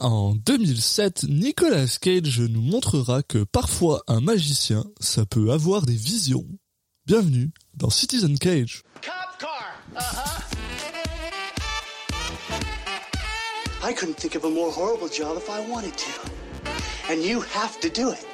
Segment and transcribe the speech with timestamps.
[0.00, 6.46] En 2007, Nicolas Cage nous montrera que parfois un magicien, ça peut avoir des visions.
[7.04, 8.82] Bienvenue dans Citizen Cage.
[9.02, 9.74] Cop car.
[9.94, 10.40] Uh-huh.
[13.86, 16.10] I couldn't think of a more horrible job if I wanted to.
[17.12, 18.24] And you have to do it.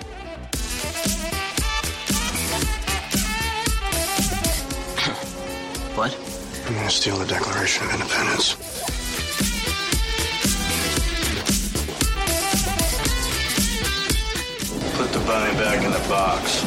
[5.97, 6.17] What?
[6.69, 8.96] I'm gonna steal the Declaration of Independence?
[15.27, 16.63] Bunny back in the box.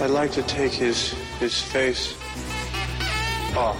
[0.00, 2.14] I'd like to take his his face
[3.54, 3.76] off.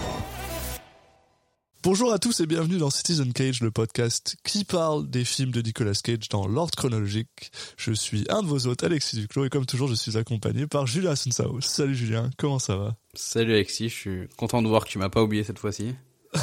[1.83, 5.63] Bonjour à tous et bienvenue dans Citizen Cage, le podcast qui parle des films de
[5.63, 7.51] Nicolas Cage dans l'ordre chronologique.
[7.79, 10.87] Je suis un de vos hôtes, Alexis Duclos, et comme toujours, je suis accompagné par
[10.87, 11.61] Julien Assunsaos.
[11.63, 12.97] Salut Julien, comment ça va?
[13.15, 15.95] Salut Alexis, je suis content de voir que tu m'as pas oublié cette fois-ci.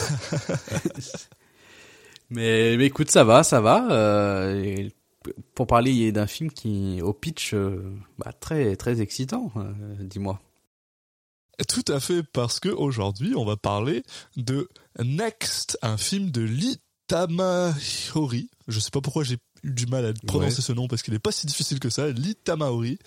[2.29, 3.87] mais, mais écoute, ça va, ça va.
[3.91, 4.89] Euh,
[5.53, 7.81] pour parler d'un film qui, au pitch, euh,
[8.17, 10.39] bah, très très excitant, euh, dis-moi.
[11.69, 14.03] Tout à fait, parce que aujourd'hui, on va parler
[14.35, 14.69] de
[14.99, 18.49] Next, un film de Lee Tamahori.
[18.67, 20.61] Je sais pas pourquoi j'ai eu du mal à prononcer Ouais.
[20.61, 22.99] ce nom parce qu'il est pas si difficile que ça, Lee Tamahori,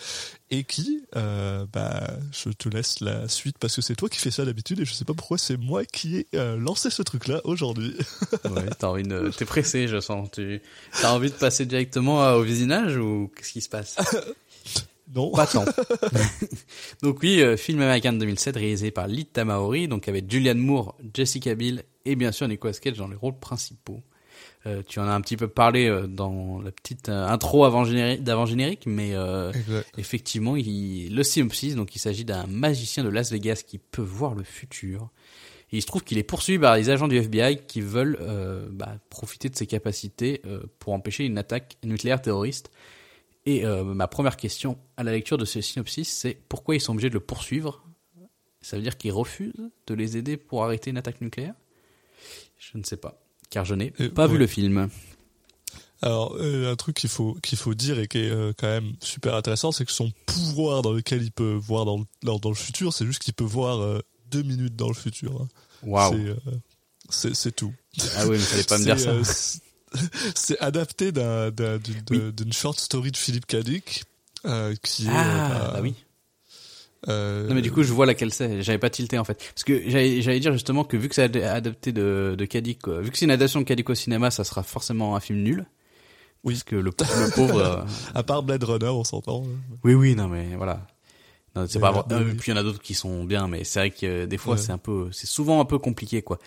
[0.50, 4.30] et qui, euh, bah, je te laisse la suite parce que c'est toi qui fais
[4.30, 7.40] ça d'habitude et je sais pas pourquoi c'est moi qui ai euh, lancé ce truc-là
[7.44, 7.94] aujourd'hui.
[8.50, 10.30] Ouais, t'as envie de, t'es pressé, je sens.
[10.32, 10.60] Tu,
[11.00, 13.96] t'as envie de passer directement au visionnage ou qu'est-ce qui se passe?
[15.14, 15.30] Non.
[15.30, 15.64] Pas tant.
[17.02, 20.94] donc oui, euh, film américain de 2007 réalisé par Lee Tamahori, donc avec Julianne Moore,
[21.14, 24.02] Jessica Biel et bien sûr Nicolas Cage dans les rôles principaux.
[24.68, 27.84] Euh, tu en as un petit peu parlé euh, dans la petite euh, intro avant
[27.84, 29.14] générique, d'avant générique, mais
[29.96, 34.34] effectivement, il, le synopsis, donc il s'agit d'un magicien de Las Vegas qui peut voir
[34.34, 35.08] le futur.
[35.70, 38.18] Et il se trouve qu'il est poursuivi par les agents du FBI qui veulent
[38.70, 40.40] bah, profiter de ses capacités
[40.78, 42.70] pour empêcher une attaque nucléaire terroriste.
[43.44, 47.10] Et ma première question à la lecture de ce synopsis, c'est pourquoi ils sont obligés
[47.10, 47.84] de le poursuivre?
[48.62, 51.54] Ça veut dire qu'ils refusent de les aider pour arrêter une attaque nucléaire?
[52.58, 53.20] Je ne sais pas,
[53.50, 54.88] car je n'ai Euh, pas vu le film.
[56.00, 58.92] Alors, euh, un truc qu'il faut qu'il faut dire et qui est euh, quand même
[59.00, 62.50] super intéressant, c'est que son pouvoir dans lequel il peut voir dans le, dans, dans
[62.50, 64.00] le futur, c'est juste qu'il peut voir euh,
[64.30, 65.40] deux minutes dans le futur.
[65.42, 65.48] hein.
[65.82, 66.14] Waouh
[67.10, 67.72] C'est, euh, tout.
[68.16, 69.12] Ah oui, mais fallait pas me dire ça.
[70.34, 72.52] c'est- adapté d'un- d'un- d'une Oui.
[72.52, 74.04] short story de Philippe Cadic.
[74.84, 75.94] Qui est, Ah, euh, bah oui.
[77.08, 78.62] Euh, Non mais du coup je vois laquelle c'est.
[78.62, 79.38] J'avais pas tilté en fait.
[79.54, 83.00] Parce que j'allais dire justement que vu que c'est ad- adapté de, de Kadik, euh,
[83.00, 85.66] vu que c'est une adaptation de au cinéma, ça sera forcément un film nul.
[86.44, 86.54] Oui.
[86.54, 87.58] Parce que le, le pauvre.
[87.60, 87.82] euh,
[88.14, 89.44] à part Blade Runner, on s'entend.
[89.44, 89.76] hein.
[89.84, 90.86] Oui oui non mais voilà.
[91.56, 92.02] Non, c'est pas vrai.
[92.12, 92.34] Euh, oui.
[92.34, 94.36] Puis il y en a d'autres qui sont bien, mais c'est vrai que euh, des
[94.38, 94.60] fois Ouais.
[94.60, 96.38] c'est un peu, c'est souvent un peu compliqué quoi.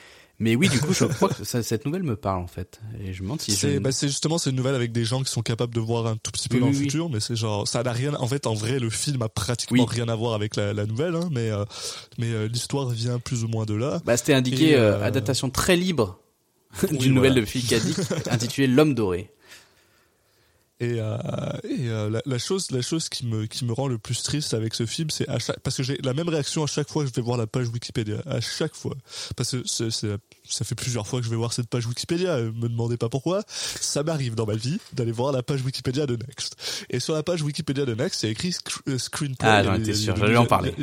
[0.42, 2.82] Mais oui du coup je crois que ça- cette nouvelle me parle en fait.
[3.00, 3.52] Et je me demande si.
[3.52, 6.08] C'est bah, c'est justement c'est une nouvelle avec des gens qui sont capables de voir
[6.08, 6.84] un tout petit peu Oui, dans oui, le oui.
[6.86, 8.14] futur, mais c'est genre ça n'a rien.
[8.16, 11.16] En fait, en vrai, le film a pratiquement rien à voir avec la, la nouvelle,
[11.16, 11.64] hein, mais euh,
[12.18, 14.02] mais euh, l'histoire vient plus ou moins de là.
[14.04, 16.20] Bah c'était indiqué euh, euh, adaptation très libre
[16.92, 17.42] d'une nouvelle voilà.
[17.42, 17.98] de Philippe Kadik
[18.32, 19.30] intitulée L'homme doré.
[20.82, 21.16] Et, euh,
[21.64, 24.56] et euh, la, la chose, la chose qui me qui me rend le plus triste
[24.56, 27.04] avec ce film, c'est à chaque parce que j'ai la même réaction à chaque fois
[27.04, 28.96] que je vais voir la page Wikipédia, à chaque fois,
[29.36, 30.18] parce que c'est, c'est-
[30.50, 32.32] ça fait plusieurs fois que je vais voir cette page Wikipédia.
[32.32, 33.44] euh, Me demandez pas pourquoi.
[33.48, 36.56] Ça m'arrive dans ma vie d'aller voir la page Wikipédia de Next.
[36.90, 39.48] Et sur la page Wikipédia de Next, il y a écrit sc- euh, screenplay.
[39.48, 40.74] Ah, j'en étais sûr, le- j'allais en parler.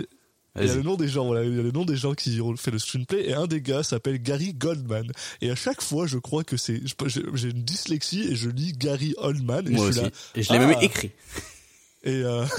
[0.61, 2.15] Il y a le nom des gens, voilà, il y a le nom des gens
[2.15, 5.11] qui ont fait le screenplay et un des gars s'appelle Gary Goldman.
[5.41, 6.81] Et à chaque fois, je crois que c'est,
[7.35, 9.99] j'ai une dyslexie et je lis Gary Oldman et Moi je aussi.
[9.99, 10.11] suis là.
[10.35, 10.67] Et je l'ai Ah.
[10.67, 11.11] même écrit.
[12.05, 12.45] Et euh,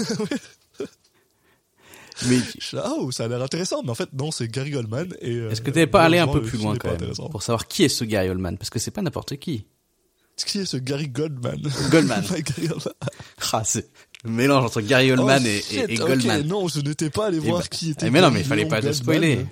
[2.28, 2.36] Mais
[2.76, 5.08] ah, oh, ça a l'air intéressant, mais en fait non, c'est Gary Goldman.
[5.22, 7.66] Et euh, est-ce que t'avais pas allé un peu plus loin quand même pour savoir
[7.66, 8.58] qui est ce Gary Oldman?
[8.58, 9.64] Parce que c'est pas n'importe qui.
[10.36, 11.60] Qui est ce Gary Goldman?
[11.90, 12.22] Goldman.
[12.30, 12.94] Gary Goldman.
[14.24, 16.46] Le mélange entre Gary Oldman Oh, et, shit, et, et Goldman.
[16.46, 18.06] non, je n'étais pas allé Eh voir ben- qui était.
[18.06, 19.46] Eh mais non, mais il fallait pas te spoiler.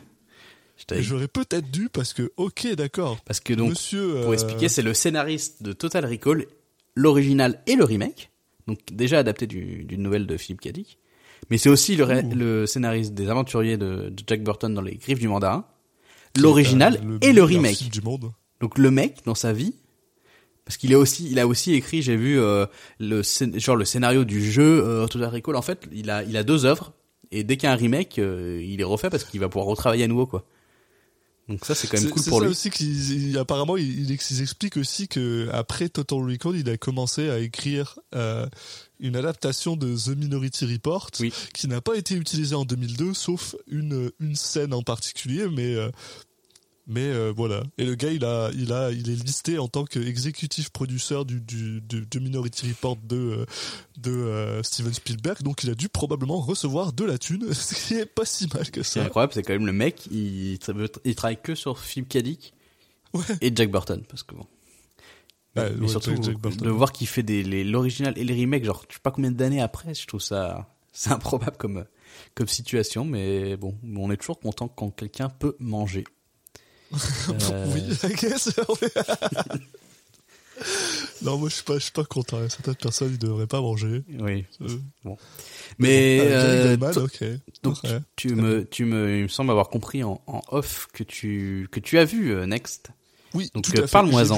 [1.01, 3.19] J'aurais peut-être dû parce que, ok, d'accord.
[3.25, 4.21] Parce que donc, Monsieur.
[4.23, 6.47] pour euh, expliquer, c'est le scénariste de Total Recall,
[6.95, 8.31] l'original et le remake.
[8.67, 10.99] Donc déjà adapté du- d'une nouvelle de Philippe Kadik.
[11.51, 15.19] Mais c'est aussi le, le scénariste des aventuriers de, de Jack Burton dans Les Griffes
[15.19, 15.65] du Mandarin.
[16.39, 17.77] L'original euh, et le remake.
[17.77, 18.33] film du monde.
[18.61, 19.75] Donc le mec dans sa vie,
[20.69, 22.67] parce qu'il est aussi, il a aussi écrit, j'ai vu euh,
[23.01, 23.23] le
[23.57, 25.57] genre le scénario du jeu euh, Total Recall.
[25.57, 26.93] En fait, il a il a deux œuvres
[27.31, 29.67] et dès qu'il y a un remake, euh, il est refait parce qu'il va pouvoir
[29.67, 30.45] retravailler à nouveau quoi.
[31.49, 32.51] Donc ça, c'est quand même cool pour ça lui.
[32.51, 37.31] aussi qu'ils ils- apparemment ils, ils expliquent aussi que après Total Recall, il a commencé
[37.31, 38.47] à écrire euh,
[39.01, 41.33] une adaptation de The Minority Report Oui.
[41.55, 45.89] qui n'a pas été utilisée en 2002 sauf une une scène en particulier mais euh,
[46.89, 49.85] mais euh, voilà et le gars il a il a il est listé en tant
[49.85, 53.47] qu'exécutif producteur du du de Minority Report de euh,
[53.99, 57.95] de euh, Steven Spielberg donc il a dû probablement recevoir de la thune ce qui
[57.95, 60.59] est pas si mal que ça incroyable, c'est quand même le mec, il,
[61.05, 62.19] il travaille que sur Philip K.
[62.19, 62.55] Dick
[63.15, 63.23] Ouais.
[63.41, 64.45] et Jack Burton, parce que bon.
[65.57, 66.67] Mais, Ouais, mais ouais, surtout, Jack- Jack Burton.
[66.67, 67.23] de voir qu'il fait
[67.65, 71.11] l'original et les remakes, genre, je sais pas combien d'années après, je trouve ça, c'est
[71.13, 71.87] improbable comme,
[72.35, 76.05] comme situation, mais bon, on est toujours content quand quelqu'un peut manger.
[76.93, 78.51] Euh, Oui, I guess.
[81.23, 82.39] non, moi je suis pas, je suis pas content.
[82.49, 84.03] Certaines personnes ils devraient pas manger.
[84.19, 84.45] Oui.
[84.61, 84.69] Euh,
[85.79, 87.25] Mais, ah, euh, Gary Goldman, toi- ok.
[87.63, 88.01] donc, Ouais.
[88.17, 91.81] tu me, tu me, il me semble avoir compris en, en off que tu, que
[91.81, 92.89] tu as vu euh, Next.
[93.35, 93.67] Oui, Donc.
[93.67, 93.83] J'ai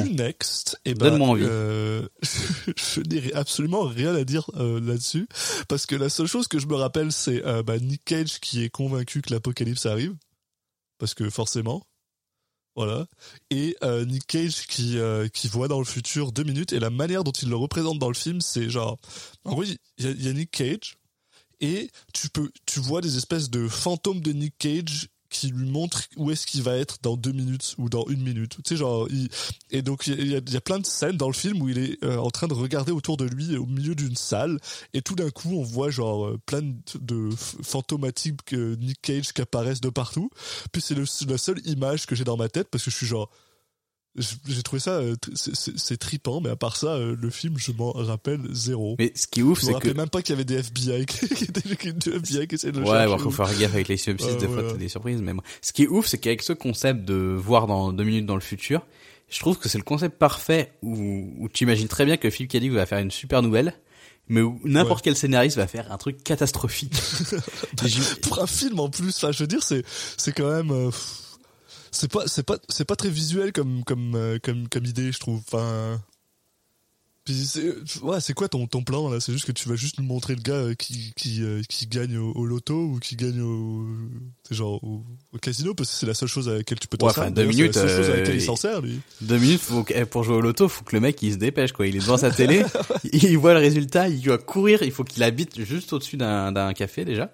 [0.03, 0.79] vu Next.
[0.85, 1.45] Et ben, Donne-moi envie.
[1.47, 2.09] euh,
[2.77, 5.29] je n'ai absolument rien à dire là-dessus
[5.69, 8.69] parce que la seule chose que je me rappelle, c'est bah, Nick Cage qui est
[8.69, 10.15] convaincu que l'apocalypse arrive
[10.99, 11.87] parce que forcément.
[13.51, 16.91] Et euh, Nick Cage qui, euh, qui voit dans le futur deux minutes et la
[16.91, 18.99] manière dont il le représente dans le film, c'est genre...
[19.45, 20.97] En gros, il y, a- il y a Nick Cage
[21.61, 26.03] et tu peux tu vois des espèces de fantômes de Nick Cage qui lui montrent
[26.17, 28.57] où est-ce qu'il va être dans deux minutes ou dans une minute.
[28.57, 29.09] Tu sais, genre...
[29.71, 32.19] et donc, il y, a, plein de scènes dans le film où il est euh,
[32.19, 34.59] en train de regarder autour de lui au milieu d'une salle
[34.93, 36.61] et tout d'un coup, on voit genre euh, plein
[37.01, 40.31] de, fantomatiques que Nick Cage qui apparaissent de partout.
[40.73, 43.31] Puis c'est la seule image que j'ai dans ma tête parce que je suis genre.
[44.49, 47.93] J'ai trouvé ça, euh, c'est- trippant, mais à part ça, euh, le film, je m'en
[47.93, 48.97] rappelle zéro.
[48.99, 50.57] Mais ce qui est ouf, je me c'est que, même pas qu'il y avait des
[50.59, 53.89] FBI qui étaient des FBI qui essayaient de le Ouais, bon, faut faire gaffe avec
[53.89, 55.33] les synopsis, des fois t'as des surprises, mais.
[55.63, 58.41] Ce qui est ouf, c'est qu'avec ce concept de voir dans deux minutes dans le
[58.41, 58.87] futur,
[59.29, 62.49] je trouve que c'est le concept parfait où, où tu imagines très bien que Phil.
[62.49, 63.75] Dick va faire une super nouvelle,
[64.29, 65.11] mais où n'importe Ouais.
[65.11, 66.95] quel scénariste va faire un truc catastrophique.
[68.23, 69.85] Pour un film en plus enfin je veux dire c'est
[70.17, 71.20] c'est quand même euh, pff,
[71.93, 75.19] c'est pas c'est pas c'est pas très visuel comme comme euh, comme comme idée je
[75.19, 76.01] trouve enfin
[77.25, 79.21] puis c'est ouais c'est quoi ton ton plan là?
[79.21, 81.87] C'est juste que tu vas juste nous montrer le gars euh, qui qui euh, qui
[81.87, 83.87] gagne au, au loto ou qui gagne au
[84.51, 87.09] genre au, au casino parce que c'est la seule chose à laquelle tu peux t'en
[87.09, 87.33] Ouais, servir.
[87.33, 89.61] deux minutes, c'est la seule chose à laquelle il il- s'en sert lui Deux minutes
[89.61, 91.87] faut que- pour jouer au loto, faut que le mec il se dépêche quoi.
[91.87, 92.65] Il est devant sa télé,
[93.13, 96.73] il voit le résultat, il doit courir, il faut qu'il habite juste au-dessus d'un d'un
[96.73, 97.31] café déjà.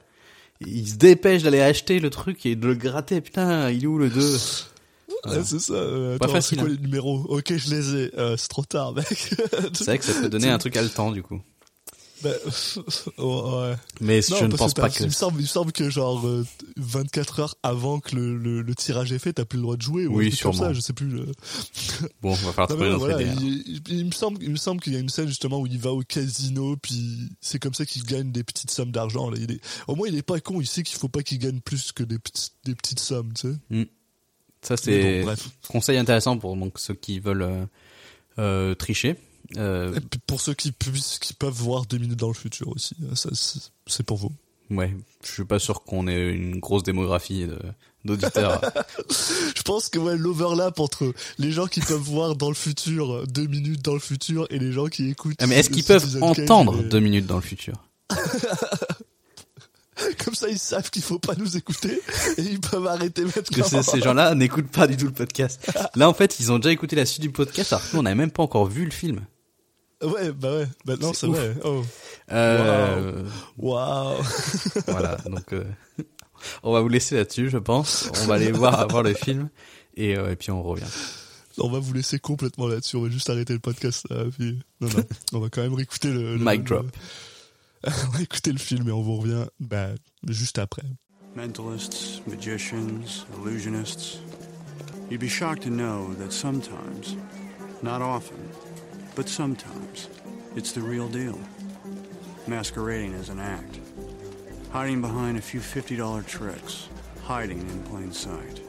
[0.61, 3.21] Il se dépêche d'aller acheter le truc et de le gratter.
[3.21, 4.21] Putain, il est où le 2
[5.27, 6.77] Ouais, c'est ça euh, Pas attends, facile, c'est quoi hein.
[6.77, 9.07] les numéros ok je les ai Euh, c'est trop tard mec
[9.73, 11.41] C'est vrai que ça peut donner un truc haletant du coup.
[12.23, 12.31] Bah,
[13.19, 15.01] ouais Mais Non, je ne parce pense que pas que.
[15.01, 16.47] Il me semble, il me semble que genre euh,
[16.77, 19.83] 24 heures avant que le, le, le tirage est fait, t'as plus le droit de
[19.83, 20.07] jouer.
[20.07, 20.69] ou Oui, truc comme sûrement.
[20.69, 21.15] ça, je sais plus.
[21.19, 21.27] euh.
[22.23, 23.35] Bon, on va falloir Non, trouver autre voilà, idée.
[23.43, 25.67] il, il- il me semble, il me semble qu'il y a une scène justement où
[25.67, 29.29] il va au casino, puis c'est comme ça qu'il gagne des petites sommes d'argent.
[29.31, 30.61] Là, il est, au moins, il est pas con.
[30.61, 33.49] Il sait qu'il faut pas qu'il gagne plus que des petites, des petites sommes, tu
[33.49, 33.89] sais.
[34.63, 35.49] Ça Mais c'est bon, bref.
[35.69, 37.67] conseil intéressant pour donc ceux qui veulent euh,
[38.39, 39.17] euh, tricher.
[39.57, 43.31] Euh, pour ceux qui peuvent voir deux minutes dans le futur aussi, euh, ça,
[43.87, 44.33] c'est- pour vous.
[44.71, 44.95] ouais,
[45.25, 47.47] je suis pas sûr qu'on ait une grosse démographie
[48.05, 48.61] d'auditeurs.
[49.57, 53.27] Je pense que ouais, l'overlap entre les gens qui peuvent voir dans le futur, euh,
[53.27, 55.37] deux minutes dans le futur, et les gens qui écoutent.
[55.41, 57.75] Ah, mais est-ce qu'ils peuvent entendre et- deux minutes dans le futur?
[60.23, 62.01] Comme ça, ils savent qu'il faut pas nous écouter
[62.37, 63.83] et ils peuvent arrêter Parce que maintenant.
[63.83, 65.59] ces, ces gens-là n'écoutent pas du tout le podcast.
[65.95, 68.03] Là, en fait, ils ont déjà écouté la suite du podcast, alors que nous, on
[68.03, 69.21] n'a même pas encore vu le film.
[70.03, 70.67] Ouais, bah ouais.
[70.85, 71.55] Bah non, C'est vrai.
[71.65, 71.83] Oh.
[72.31, 73.25] Euh,
[73.57, 74.23] Waouh.
[74.87, 75.65] voilà, donc euh,
[76.63, 78.11] on va vous laisser là-dessus, je pense.
[78.23, 79.49] On va aller voir, voir le film
[79.97, 80.85] et, euh, et puis on revient.
[81.59, 82.97] On va vous laisser complètement là-dessus.
[82.97, 84.25] On va juste arrêter le podcast là.
[84.37, 84.59] Puis...
[84.81, 85.05] Non, non.
[85.33, 86.37] On va quand même réécouter le.
[86.37, 86.87] le Mic le- drop.
[87.87, 89.89] on va écouter le film et on vous revient bah,
[90.29, 90.83] juste après.
[91.35, 94.21] Mentalists, magicians, illusionists.
[95.11, 97.17] You'd be shocked to know that sometimes,
[97.83, 98.37] not often,
[99.17, 100.09] but sometimes,
[100.55, 101.39] it's the real deal.
[102.47, 103.81] Masquerading as an act.
[104.71, 106.89] Hiding behind a few $50 tricks.
[107.25, 108.61] Hiding in plain sight.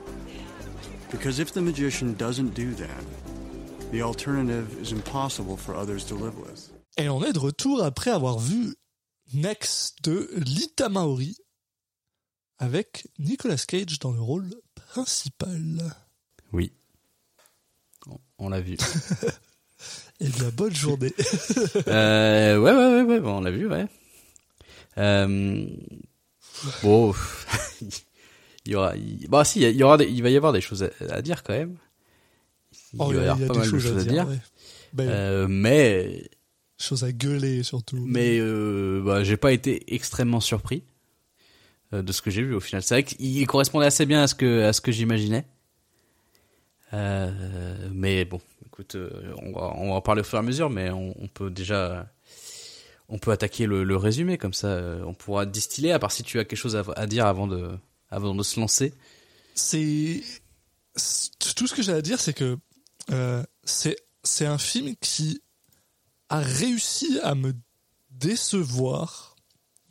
[1.12, 3.04] Because if the magician doesn't do that,
[3.92, 6.72] the alternative is impossible for others to live with.
[6.98, 8.74] Et on est de retour après avoir vu
[9.34, 11.36] Next de Lita Maori
[12.58, 15.94] avec Nicolas Cage dans le rôle principal.
[16.54, 16.72] Oui.
[18.08, 18.78] On, on l'a vu.
[20.20, 21.14] Eh bien, bonne journée.
[21.88, 23.86] euh, ouais, ouais, ouais, ouais, bon, on l'a vu, ouais.
[24.98, 25.68] Euh,
[26.82, 27.14] bon,
[28.66, 30.62] il y aura, il, bah si, il y aura, des- il va y avoir des
[30.62, 31.76] choses à, à dire quand même.
[32.94, 34.28] Il Oh, va y avoir pas des mal de choses à dire.
[34.28, 34.40] ouais.
[34.94, 36.24] Ben, Euh, mais
[36.80, 37.98] Choses à gueuler surtout.
[38.06, 40.84] mais euh, bah, j'ai pas été extrêmement surpris
[41.94, 42.82] euh, de ce que j'ai vu au final.
[42.82, 45.46] C'est vrai qu'il correspondait assez bien à ce que à ce que j'imaginais.
[46.94, 48.40] Euh, mais bon,
[48.96, 52.08] euh, on va en parler au fur et à mesure, mais on, peut déjà
[53.10, 55.92] on peut attaquer le, résumé comme ça, euh, on pourra distiller.
[55.92, 57.78] À part si tu as quelque chose à, dire avant de
[58.10, 58.94] avant de se lancer.
[59.56, 60.22] c'est
[61.56, 62.58] tout ce que j'ai à dire, c'est que
[63.12, 65.42] euh, c'est un film qui
[66.30, 67.54] a réussi à me
[68.12, 69.36] décevoir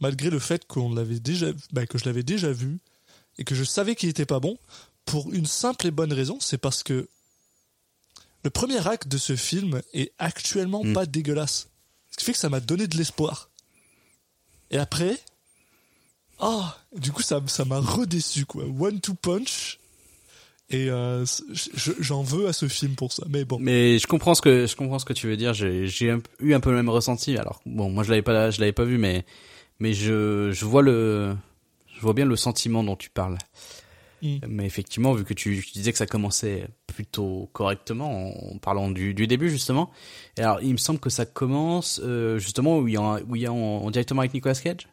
[0.01, 2.79] malgré le fait l'avait déjà bah, que je l'avais déjà vu
[3.39, 4.59] et que je savais qu'il était pas bon
[5.07, 7.09] pour une simple et bonne raison, c'est parce que
[8.47, 10.93] le premier acte de ce film est actuellement Mm.
[10.93, 11.69] pas dégueulasse.
[12.13, 13.51] Ce qui fait que ça m'a donné de l'espoir.
[14.71, 15.19] Et après,
[16.39, 18.63] ah, du coup, ça ça m'a redéçu, quoi.
[18.79, 19.81] One two punch.
[20.71, 23.25] Et euh, je- j'en veux à ce film pour ça.
[23.29, 23.59] Mais bon.
[23.61, 25.53] Mais je comprends ce que je comprends ce que tu veux dire.
[25.55, 27.37] J'ai eu un peu le même ressenti.
[27.37, 29.25] Alors bon, moi je l'avais pas je l'avais pas vu, mais
[29.81, 31.37] mais je je vois le
[31.95, 33.39] je vois bien le sentiment dont tu parles.
[34.23, 34.37] Mm.
[34.49, 39.13] Mais effectivement, vu que tu, tu disais que ça commençait plutôt correctement en, parlant du,
[39.15, 39.91] du début justement.
[40.39, 43.37] Et alors il me semble que ça commence euh, justement où il y a où
[43.37, 44.89] il y a en, en directement avec Nicolas Cage?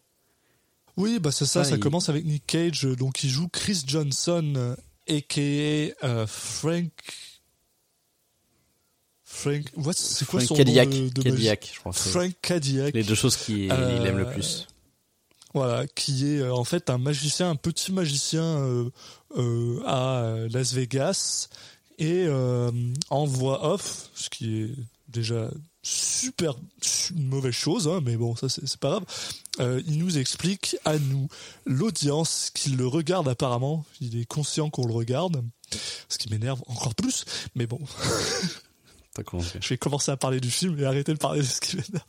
[0.98, 1.62] Oui, bah c'est ça.
[1.62, 4.76] Ah, ça il- commence avec Nick Cage, euh, donc il joue Chris Johnson, euh,
[5.10, 6.06] a.k.a.
[6.06, 6.92] euh, Frank.
[9.24, 9.64] Frank.
[9.78, 12.08] what- C'est quoi Frank son Cadillac, nom de, de Cadillac, je pense.
[12.10, 12.94] Frank Cadillac.
[12.94, 14.68] Les deux choses qu'il Euh, il aime le plus.
[15.54, 18.90] Voilà, qui est euh, en fait un magicien, un petit magicien euh,
[19.38, 21.48] euh, à Las Vegas
[22.00, 24.70] et en voix off, ce qui est
[25.10, 25.52] déjà
[25.84, 29.04] super su- une mauvaise chose, hein, mais bon, ça c'est pas grave.
[29.60, 31.28] Euh, il nous explique à nous,
[31.66, 33.86] l'audience, qu'il le regarde apparemment.
[34.02, 35.44] Il est conscient qu'on le regarde,
[36.10, 37.26] ce qui m'énerve encore plus.
[37.56, 37.80] Mais bon,
[39.62, 42.06] je vais commencer à parler du film et arrêter de parler de ce qui m'énerve.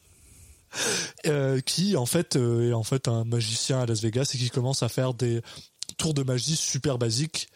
[1.26, 4.50] Euh, qui en fait euh, est en fait un magicien à Las Vegas et qui
[4.50, 5.40] commence à faire des
[5.96, 7.48] tours de magie super basiques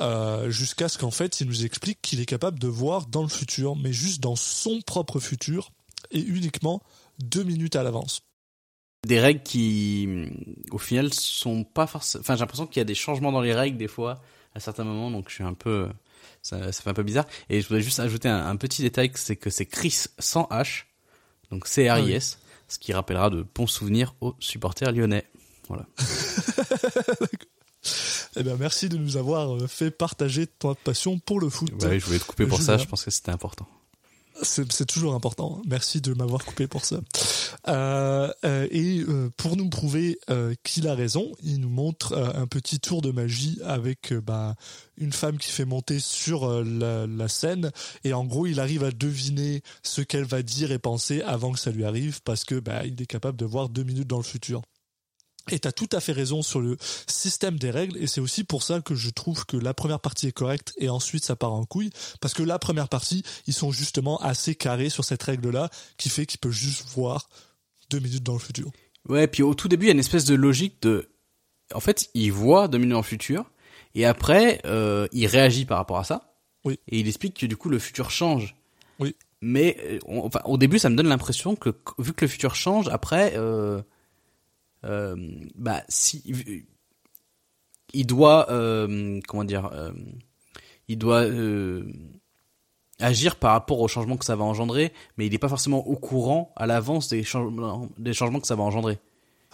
[0.00, 3.28] euh, jusqu'à ce qu'en fait il nous explique qu'il est capable de voir dans le
[3.28, 5.70] futur, mais juste dans son propre futur
[6.10, 6.82] et uniquement
[7.18, 8.20] deux minutes à l'avance.
[9.06, 10.28] des règles qui,
[10.70, 12.20] au final, sont pas forcément.
[12.20, 14.20] Enfin, j'ai l'impression qu'il y a des changements dans les règles des fois
[14.54, 15.88] à certains moments, donc je suis un peu,
[16.42, 17.26] ça, ça fait un peu bizarre.
[17.48, 20.84] Et je voudrais juste ajouter un, un petit détail, c'est que c'est Chris sans H,
[21.50, 25.26] donc C R I S, ce qui rappellera de bons souvenirs aux supporters lyonnais.
[25.68, 25.86] Voilà.
[28.38, 31.72] Eh bien, merci de nous avoir euh, fait partager ton passion pour le foot.
[31.80, 32.76] Bah je voulais te couper pour ça.
[32.76, 33.66] Je pense que c'était important.
[34.42, 35.62] C'est toujours important.
[35.66, 37.00] Merci de m'avoir coupé pour ça.
[37.68, 40.18] Euh, euh, et euh, pour nous prouver
[40.62, 44.54] qu'il a raison, il nous montre un petit tour de magie avec bah,
[44.98, 47.70] une femme qui fait monter sur la, la scène.
[48.04, 51.58] Et en gros, il arrive à deviner ce qu'elle va dire et penser avant que
[51.58, 54.22] ça lui arrive parce que bah, il est capable de voir deux minutes dans le
[54.22, 54.62] futur.
[55.50, 56.76] Et tu as tout à fait raison sur le
[57.06, 60.26] système des règles, et c'est aussi pour ça que je trouve que la première partie
[60.26, 63.70] est correcte et ensuite ça part en couille, parce que la première partie, ils sont
[63.70, 67.28] justement assez carrés sur cette règle-là, qui fait qu'il peut juste voir
[67.90, 68.70] deux minutes dans le futur.
[69.08, 71.08] Ouais, puis au tout début, il y a une espèce de logique de.
[71.72, 73.44] En fait, il voit deux minutes dans le futur,
[73.94, 76.34] et après, euh, il réagit par rapport à ça.
[76.64, 76.80] Oui.
[76.88, 78.56] Et il explique que du coup, le futur change.
[78.98, 79.14] Oui.
[79.40, 82.56] Mais euh, on- enfin, au début, ça me donne l'impression que vu que le futur
[82.56, 83.80] change, après, euh,
[85.56, 86.22] bah si
[87.92, 89.92] il doit, euh, comment dire, euh,
[90.88, 91.90] il doit euh,
[93.00, 95.96] agir par rapport au changement que ça va engendrer, mais il n'est pas forcément au
[95.96, 98.98] courant à l'avance des changements, des changements que ça va engendrer.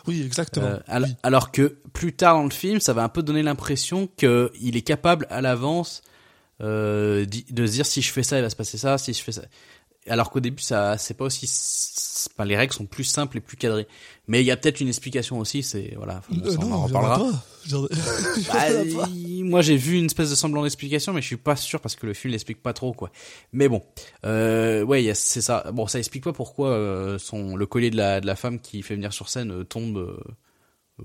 [0.06, 0.66] Oui, exactement.
[0.66, 1.14] Euh, al- Oui.
[1.22, 4.82] Alors que plus tard dans le film, ça va un peu donner l'impression qu'il est
[4.82, 6.02] capable à l'avance
[6.60, 9.22] euh, de se dire si je fais ça, il va se passer ça, si je
[9.22, 9.42] fais ça.
[10.08, 11.46] Alors qu'au début, ça, c'est pas aussi.
[12.34, 13.86] enfin, les règles sont plus simples et plus cadrées.
[14.26, 15.62] Mais il y a peut-être une explication aussi.
[15.62, 16.18] C'est voilà.
[16.18, 17.30] enfin, Euh, ça, on en non, reparlera.
[18.52, 18.66] Bah,
[19.44, 22.06] moi j'ai vu une espèce de semblant d'explication, mais je suis pas sûr parce que
[22.06, 23.12] le film l'explique pas trop quoi.
[23.52, 23.82] Mais bon,
[24.24, 25.70] euh, ouais, c'est ça.
[25.72, 28.82] Bon, ça explique pas pourquoi euh, son le collier de la de la femme qui
[28.82, 30.16] fait venir sur scène euh, tombe.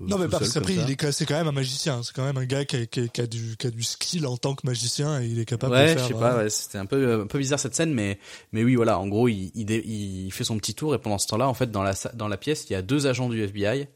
[0.00, 2.02] Euh, euh, Non, mais parce qu'après, il est, c'est quand même un magicien.
[2.02, 3.82] C'est quand même un gars qui a, qui a- qui a du, qui a du
[3.82, 6.02] skill en tant que magicien et il est capable Ouais, de faire.
[6.04, 8.18] je sais euh, pas, ouais, c'était un peu un peu bizarre cette scène, mais
[8.52, 11.48] mais oui, voilà, en gros, il il, fait son petit tour et pendant ce temps-là,
[11.48, 13.88] en fait, dans la dans la pièce, il y a deux agents du FBI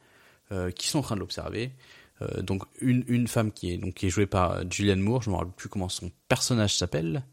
[0.50, 1.71] euh, qui sont en train de l'observer.
[2.21, 5.23] Euh, donc une une femme qui est donc qui est jouée par euh, Julianne Moore,
[5.23, 7.25] je me rappelle plus comment son personnage s'appelle,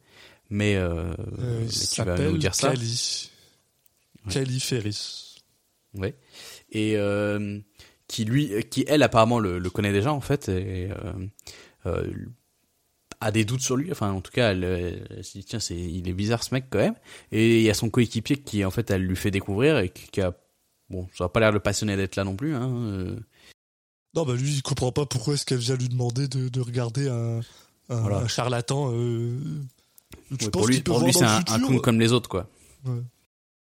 [0.50, 2.70] mais, euh, euh, mais tu vas nous dire ça.
[2.70, 3.30] Cali.
[4.30, 5.42] Cali Ferris.
[5.96, 6.16] Ouais.
[6.72, 7.60] Et euh,
[8.10, 10.50] qui lui, qui elle apparemment le, le connaît déjà en fait.
[10.50, 11.14] Et, euh,
[11.86, 12.12] euh,
[13.22, 13.92] a des doutes sur lui.
[13.92, 14.64] Enfin, en tout cas, elle,
[15.10, 16.96] elle se dit tiens, c'est il est bizarre ce mec quand même.
[17.32, 20.08] Et il y a son coéquipier qui en fait elle lui fait découvrir et qui,
[20.10, 20.34] qui a
[20.90, 22.56] bon, ça a pas l'air de le passionner d'être là non plus.
[22.56, 22.70] Hein.
[22.74, 23.20] euh.
[24.16, 27.08] Non, bah lui, il comprend pas pourquoi est-ce qu'elle vient lui demander de, de regarder
[27.08, 27.42] un,
[27.90, 28.18] un, Voilà.
[28.20, 28.92] un charlatan.
[28.94, 29.38] Euh,
[30.30, 32.48] tu Ouais, penses pour lui, pour c'est un, un clown comme les autres quoi.
[32.86, 33.02] Ouais.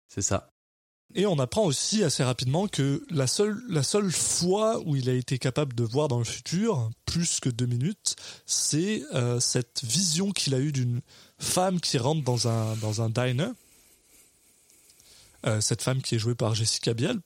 [0.08, 0.50] C'est ça.
[1.18, 5.14] Et on apprend aussi assez rapidement que la seule, la seule fois où il a
[5.14, 10.30] été capable de voir dans le futur, plus que deux minutes, c'est euh, cette vision
[10.30, 11.00] qu'il a eue d'une
[11.38, 13.48] femme qui rentre dans un, dans un diner.
[15.46, 17.18] Euh, cette femme qui est jouée par Jessica Biel.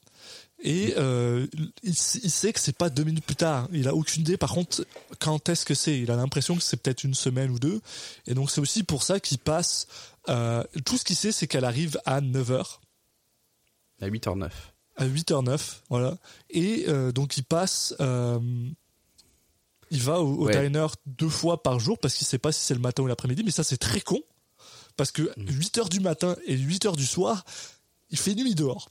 [0.62, 1.49] Et euh,
[1.82, 3.66] il, sait que c'est pas deux minutes plus tard.
[3.73, 4.87] Il a aucune idée, par contre,
[5.18, 5.99] quand est-ce que c'est.
[5.99, 7.80] Il a l'impression que c'est peut-être une semaine ou deux.
[8.28, 9.88] Et donc c'est aussi pour ça qu'il passe.
[10.28, 12.78] euh, tout ce qu'il sait, c'est qu'elle arrive à 9h
[14.00, 14.50] À 8h09.
[14.97, 16.16] à 8h09, voilà.
[16.50, 18.38] Et euh, donc il passe, euh,
[19.90, 20.62] il va au, au Ouais.
[20.69, 23.42] diner deux fois par jour parce qu'il sait pas si c'est le matin ou l'après-midi,
[23.45, 24.21] mais ça c'est très con
[24.97, 25.45] parce que Mm.
[25.49, 27.45] 8h du matin et 8h du soir,
[28.11, 28.90] il fait nuit dehors.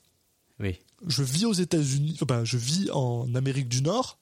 [0.59, 0.79] Oui.
[1.07, 4.17] Je vis aux États-Unis, enfin je vis en Amérique du Nord.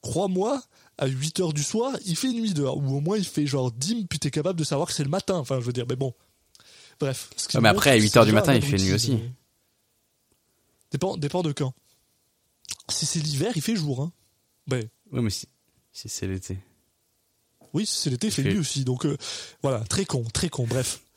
[0.00, 0.62] Crois-moi,
[0.96, 4.04] à 8h du soir, il fait nuit dehors ou au moins il fait genre dim
[4.08, 5.34] puis t'es capable de savoir que c'est le matin.
[5.36, 6.14] Enfin, je veux dire, mais bon.
[7.00, 7.30] Bref.
[7.36, 8.92] ce qui Ouais, mais après, à que 8 c'est heures du matin, il fait nuit
[8.92, 9.18] aussi.
[10.92, 11.74] Dépend, dépend de quand.
[12.88, 14.00] Si c'est l'hiver, il fait jour.
[14.02, 14.12] Hein.
[14.66, 15.46] Ben, Oui, mais si,
[15.92, 16.58] si c'est l'été.
[17.74, 18.84] oui, si c'est l'été, il fait nuit aussi.
[18.84, 19.16] Donc euh,
[19.62, 21.00] voilà, très con, très con, bref.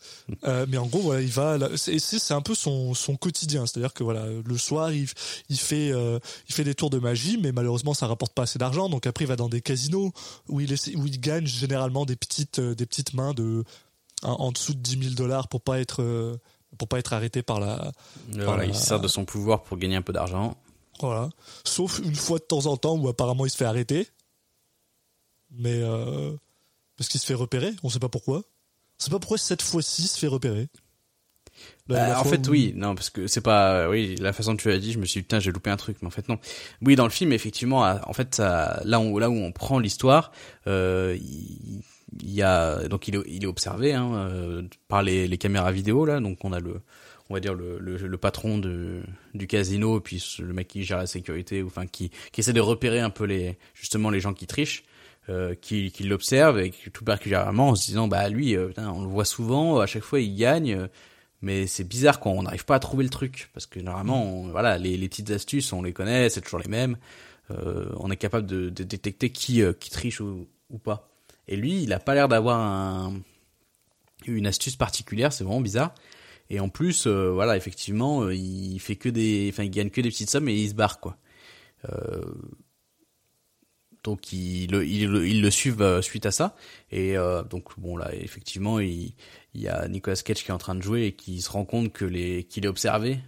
[0.45, 1.57] Euh, mais en gros, voilà, il va.
[1.77, 3.65] C'est un peu son, son quotidien.
[3.67, 5.07] C'est-à-dire que voilà, le soir, il,
[5.49, 8.57] il fait euh, il fait des tours de magie, mais malheureusement, ça rapporte pas assez
[8.57, 8.89] d'argent.
[8.89, 10.11] Donc après, il va dans des casinos
[10.47, 13.63] où il essaie- où il gagne généralement des petites des petites mains de
[14.23, 16.39] en, en dessous de 10 000 dollars pour pas être
[16.77, 17.91] pour pas être arrêté par la
[18.29, 18.73] Voilà, il Voilà.
[18.73, 20.55] se sert de son pouvoir pour gagner un peu d'argent.
[20.99, 21.29] Voilà.
[21.65, 24.07] Sauf une fois de temps en temps où apparemment il se fait arrêter.
[25.51, 26.33] Mais euh,
[26.97, 28.37] parce qu'il se fait repérer, on sait pas pourquoi.
[28.37, 30.69] On sait pas pourquoi cette fois-ci il se fait repérer.
[31.87, 34.51] La- Bah, la en fait, où- oui, non, parce que c'est pas, oui, la façon
[34.51, 36.11] dont tu l'as dit, je me suis dit, putain, j'ai loupé un truc, mais en
[36.11, 36.39] fait, non.
[36.81, 40.31] Oui, dans le film, effectivement, en fait, ça, là, où, là où on prend l'histoire,
[40.67, 41.81] euh, il,
[42.19, 45.71] il y a, donc il est, il est observé, hein, euh, par les, les caméras
[45.71, 46.81] vidéo, là, donc on a le,
[47.29, 49.01] on va dire le, le, le patron de,
[49.33, 52.61] du casino, puis le mec qui gère la sécurité, ou enfin, qui, qui essaie de
[52.61, 54.83] repérer un peu les, justement, les gens qui trichent.
[55.29, 59.03] Euh, qui, qui l'observe et tout particulièrement en se disant bah lui euh, putain, on
[59.03, 60.89] le voit souvent à chaque fois il gagne
[61.43, 64.79] mais c'est bizarre quand on n'arrive pas à trouver le truc parce que normalement voilà
[64.79, 66.97] les, les petites astuces on les connaît c'est toujours les mêmes.
[67.51, 71.10] Euh, on est capable de, de détecter qui euh, qui triche ou, ou pas
[71.47, 73.21] et lui il a pas l'air d'avoir un,
[74.25, 75.93] une astuce particulière c'est vraiment bizarre.
[76.49, 80.01] Et en plus euh, voilà effectivement euh, il fait que des enfin il gagne que
[80.01, 81.17] des petites sommes et il se barre quoi.
[81.89, 82.21] Euh,
[84.03, 86.55] donc ils le, ils, le- ils le suivent euh, suite à ça.
[86.91, 89.13] Et euh, donc bon là effectivement il,
[89.53, 91.65] il y a Nicolas Cage qui est en train de jouer et qui se rend
[91.65, 93.19] compte que les qu'il est observé.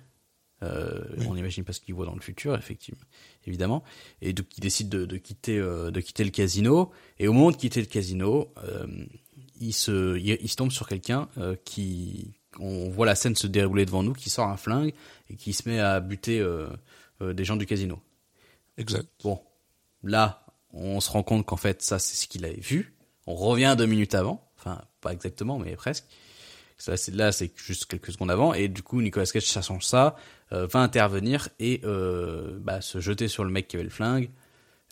[0.63, 1.26] Euh, Oui.
[1.30, 3.02] on imagine parce qu'il voit dans le futur effectivement
[3.45, 3.84] évidemment
[4.21, 7.51] et donc il décide de, de quitter euh, de quitter le casino et au moment
[7.51, 8.88] de quitter le casino euh,
[9.60, 13.47] il se il, il se tombe sur quelqu'un euh, qui on voit la scène se
[13.47, 14.93] dérouler devant nous qui sort un flingue
[15.29, 16.67] et qui se met à buter euh,
[17.21, 17.99] euh, des gens du casino
[18.77, 19.08] Exact.
[19.23, 19.39] Bon,
[20.01, 22.95] là, on se rend compte qu'en fait, ça, c'est ce qu'il avait vu.
[23.27, 24.49] On revient deux minutes avant.
[24.58, 26.06] Enfin, pas exactement, mais presque.
[26.77, 28.56] Ça, c'est, là, c'est juste quelques secondes avant.
[28.56, 30.15] Et du coup, Nicolas Cage, sachant ça,
[30.72, 34.30] va intervenir et euh, bah, se jeter sur le mec qui avait le flingue,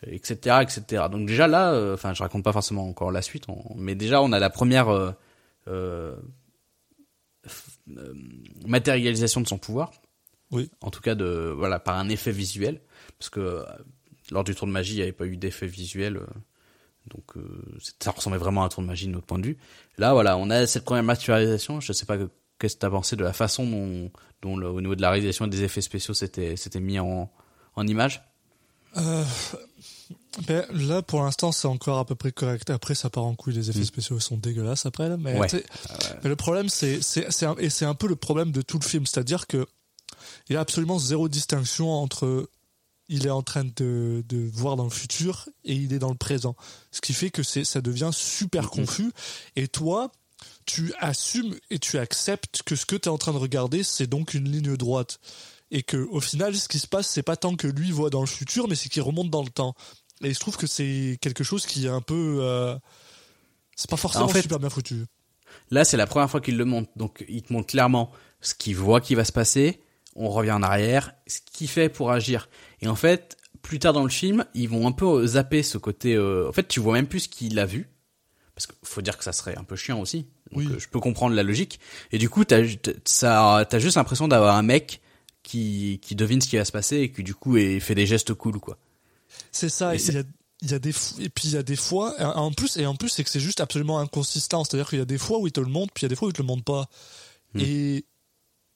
[0.08, 1.04] etc., etc.
[1.12, 4.22] Donc déjà là, euh, enfin, je raconte pas forcément encore la suite, on- mais déjà,
[4.22, 5.12] on a la première euh,
[5.68, 6.16] euh,
[7.98, 8.14] euh,
[8.66, 9.92] matérialisation de son pouvoir.
[10.52, 10.70] Oui.
[10.82, 12.82] En tout cas, de voilà, par un effet visuel,
[13.18, 13.64] parce que euh,
[14.32, 16.18] lors du tour de magie, il n'y avait pas eu d'effet visuel.
[16.18, 16.26] euh,
[17.10, 17.42] donc euh,
[18.00, 19.58] ça ressemblait vraiment à un tour de magie de notre point de vue.
[19.98, 21.80] Là, voilà, on a cette première matérialisation.
[21.80, 22.30] Je sais pas que-
[22.62, 25.10] qu'est-ce que tu as pensé de la façon dont, dont le- au niveau de la
[25.10, 27.30] réalisation et des effets spéciaux c'était mis en,
[27.76, 28.22] en image.
[28.98, 29.24] Euh,
[30.48, 32.70] ben, là, pour l'instant, c'est encore à peu près correct.
[32.70, 33.54] Après, ça part en couille.
[33.54, 33.86] Les effets Mm.
[33.86, 35.10] spéciaux sont dégueulasses après.
[35.10, 35.48] Là, mais, Ouais.
[35.50, 35.66] sais,
[36.24, 37.00] mais le problème, c'est,
[37.60, 39.06] et c'est un peu le problème de tout le film.
[39.06, 39.66] C'est-à-dire que
[40.50, 42.50] il y a absolument zéro distinction entre
[43.10, 46.16] il est en train de, de voir dans le futur et il est dans le
[46.18, 46.56] présent.
[46.92, 48.70] Ce qui fait que ça devient super Mhm.
[48.70, 49.12] confus.
[49.58, 50.12] Et toi,
[50.66, 54.08] tu assumes et tu acceptes que ce que tu es en train de regarder, c'est
[54.08, 55.20] donc une ligne droite.
[55.72, 58.22] Et que au final, ce qui se passe, c'est pas tant que lui voit dans
[58.22, 59.74] le futur, mais c'est qu'il remonte dans le temps.
[60.22, 62.40] Et je trouve que c'est quelque chose qui est un peu.
[62.42, 62.78] euh,
[63.76, 65.06] c'est pas forcément En fait- super bien foutu.
[65.70, 66.90] Là, c'est la première fois qu'il le montre.
[66.96, 69.82] Donc, il te montre clairement ce qu'il voit qui va se passer.
[70.16, 72.50] On revient en arrière, ce qu'il fait pour agir.
[72.82, 76.16] Et en fait, plus tard dans le film, ils vont un peu zapper ce côté.
[76.16, 77.90] euh, en fait, tu vois même plus ce qu'il a vu,
[78.56, 80.28] parce qu'il faut dire que ça serait un peu chiant aussi.
[80.52, 80.68] Donc, Oui.
[80.72, 81.80] euh, je peux comprendre la logique.
[82.12, 85.02] Et du coup, t'as t'as- ça, t'as juste l'impression d'avoir un mec
[85.44, 88.06] qui qui devine ce qui va se passer et qui du coup est, fait des
[88.06, 88.78] gestes cool, quoi.
[89.52, 89.96] C'est ça.
[89.96, 90.24] Et Il y a,
[90.64, 92.96] il y a des et puis il y a des fois en plus et en
[92.96, 94.64] plus c'est que c'est juste absolument inconsistant.
[94.64, 96.10] C'est-à-dire qu'il y a des fois où il te le montre, puis il y a
[96.10, 96.88] des fois où il te le montre pas.
[97.56, 97.60] Hmm.
[97.62, 98.06] Et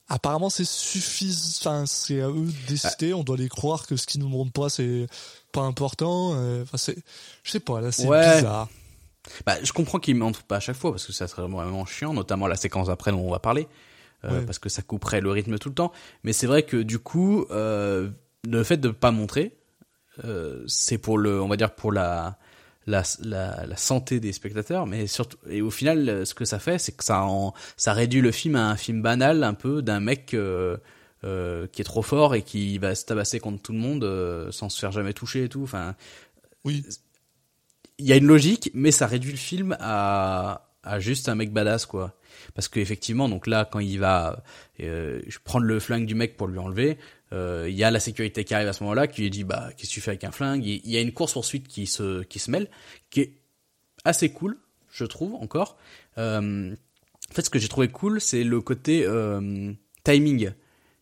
[0.07, 1.59] apparemment c'est suffisant.
[1.61, 3.13] Enfin, c'est à eux de décider.
[3.13, 5.05] On doit les croire que ce qu'ils nous montrent pas c'est
[5.51, 6.33] pas important.
[6.35, 6.97] Euh, Enfin, c'est,
[7.43, 8.38] je sais pas là, c'est Ouais.
[8.38, 8.69] bizarre.
[9.45, 12.13] Bah, je comprends qu'il montre pas à chaque fois parce que ça serait vraiment chiant,
[12.13, 13.67] notamment la séquence après dont on va parler,
[14.23, 14.45] euh, Ouais.
[14.45, 15.91] parce que ça couperait le rythme tout le temps.
[16.23, 18.09] Mais c'est vrai que du coup, euh,
[18.47, 19.55] le fait de pas montrer,
[20.23, 22.38] euh, c'est pour le, on va dire pour la,
[22.88, 26.77] la, la, la santé des spectateurs, mais surtout et au final, ce que ça fait,
[26.77, 29.99] c'est que ça en, ça réduit le film à un film banal, un peu d'un
[29.99, 30.33] mec.
[30.33, 30.77] euh,
[31.23, 34.51] euh, qui est trop fort et qui va se tabasser contre tout le monde euh,
[34.51, 35.63] sans se faire jamais toucher et tout.
[35.63, 35.95] Enfin,
[36.65, 36.85] Oui.
[37.97, 41.51] Il y a une logique, mais ça réduit le film à, à juste un mec
[41.51, 42.15] badass, quoi.
[42.53, 44.43] Parce que effectivement, donc là, quand il va
[44.81, 46.97] euh, prendre le flingue du mec pour lui enlever,
[47.34, 49.69] euh, il y a la sécurité qui arrive à ce moment-là, qui lui dit bah
[49.75, 50.65] qu'est-ce que tu fais avec un flingue?
[50.65, 52.69] Il y a une course poursuite qui se qui se mêle,
[53.10, 53.34] qui est
[54.03, 54.58] assez cool,
[54.91, 55.77] je trouve encore.
[56.17, 56.73] Euh,
[57.29, 60.51] en fait, ce que j'ai trouvé cool, c'est le côté euh, timing.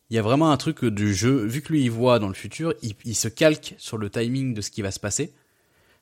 [0.09, 2.33] Il y a vraiment un truc du jeu, vu que lui il voit dans le
[2.33, 5.33] futur, il, il se calque sur le timing de ce qui va se passer.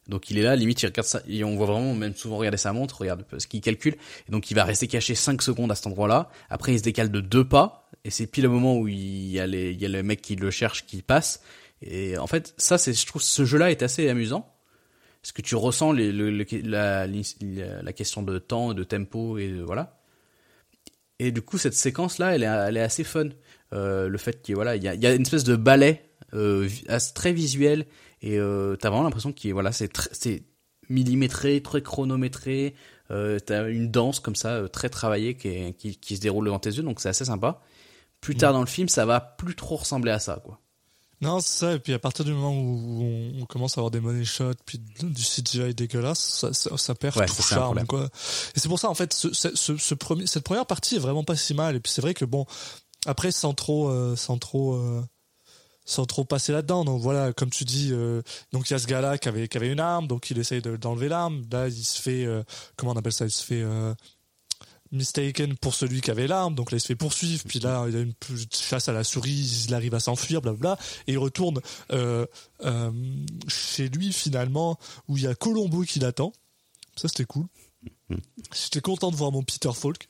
[0.07, 2.57] Donc il est là, limite il regarde ça, et on voit vraiment même souvent regarder
[2.57, 3.95] sa montre, regarde ce qu'il calcule,
[4.27, 7.11] et donc il va rester caché 5 secondes à cet endroit-là, après il se décale
[7.11, 9.85] de deux pas, et c'est pile au moment où il y a les, il y
[9.85, 11.41] a le mec qui le cherche qui passe,
[11.83, 14.51] et en fait ça c'est, je trouve ce jeu-là est assez amusant,
[15.21, 19.99] parce que tu ressens le, le- la, question de temps, de tempo, et de- voilà.
[21.19, 22.43] Et du coup cette séquence-là elle
[22.77, 23.29] est, assez fun,
[23.73, 26.67] Euh, le fait qu'il voilà, il y a, y a une espèce de ballet euh,
[27.15, 27.85] très visuel,
[28.21, 30.43] et euh, t'as vraiment l'impression qu'il voilà c'est c'est
[30.89, 32.75] millimétré très chronométré
[33.11, 36.45] euh, t'as une danse comme ça euh, très travaillée qui, est- qui qui se déroule
[36.45, 37.61] devant tes yeux donc c'est assez sympa
[38.19, 40.59] plus tard dans le film ça va plus trop ressembler à ça quoi
[41.21, 41.73] Non, c'est ça.
[41.73, 43.03] Et puis à partir du moment où
[43.39, 47.15] on, commence à avoir des money shots, puis du CGI dégueulasse, ça, ça, ça perd
[47.17, 48.05] Ouais, tout charme, quoi.
[48.55, 50.99] Et c'est pour ça, en fait, ce, ce, ce, ce premier, cette première partie est
[50.99, 51.75] vraiment pas si mal.
[51.75, 52.45] Et puis c'est vrai que bon,
[53.05, 55.03] après, sans trop, euh, sans trop, euh,
[55.85, 56.85] sans trop passer là-dedans.
[56.85, 58.21] Donc voilà, comme tu dis, euh,
[58.53, 60.61] donc il y a ce gars-là qui avait, qui avait une arme, donc il essaye
[60.61, 61.43] de- d'enlever l'arme.
[61.51, 62.43] Là, il se fait, euh,
[62.75, 63.93] comment on appelle ça Il se fait euh,
[64.91, 67.43] mistaken pour celui qui avait l'arme, donc là il se fait poursuivre.
[67.47, 68.13] Puis là, il a une
[68.53, 71.59] chasse à la souris, il arrive à s'enfuir, blablabla, et il retourne
[73.47, 76.33] chez lui finalement où il y a Colombo qui l'attend.
[76.95, 77.45] Ça c'était cool.
[78.53, 80.07] J'étais content de voir mon Peter Falk.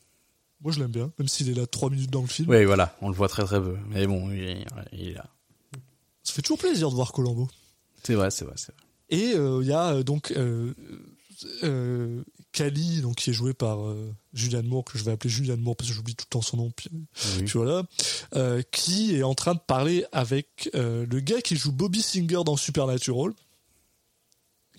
[0.62, 2.50] Moi je l'aime bien, même s'il est là trois minutes dans le film.
[2.50, 5.26] oui voilà on le voit très très peu mais bon il est là
[6.24, 7.48] Ça fait toujours plaisir de voir Colombo.
[8.04, 10.74] c'est vrai c'est vrai c'est vrai Et euh, il y a euh, donc euh,
[11.64, 15.62] euh, Kali, donc qui est joué par euh, Julianne Moore, que je vais appeler Julianne
[15.62, 16.72] Moore parce que j'oublie tout le temps son nom.
[16.76, 17.44] Puis, Oui.
[17.46, 17.84] puis voilà,
[18.36, 22.42] euh, qui est en train de parler avec euh, le gars qui joue Bobby Singer
[22.46, 23.32] dans Supernatural,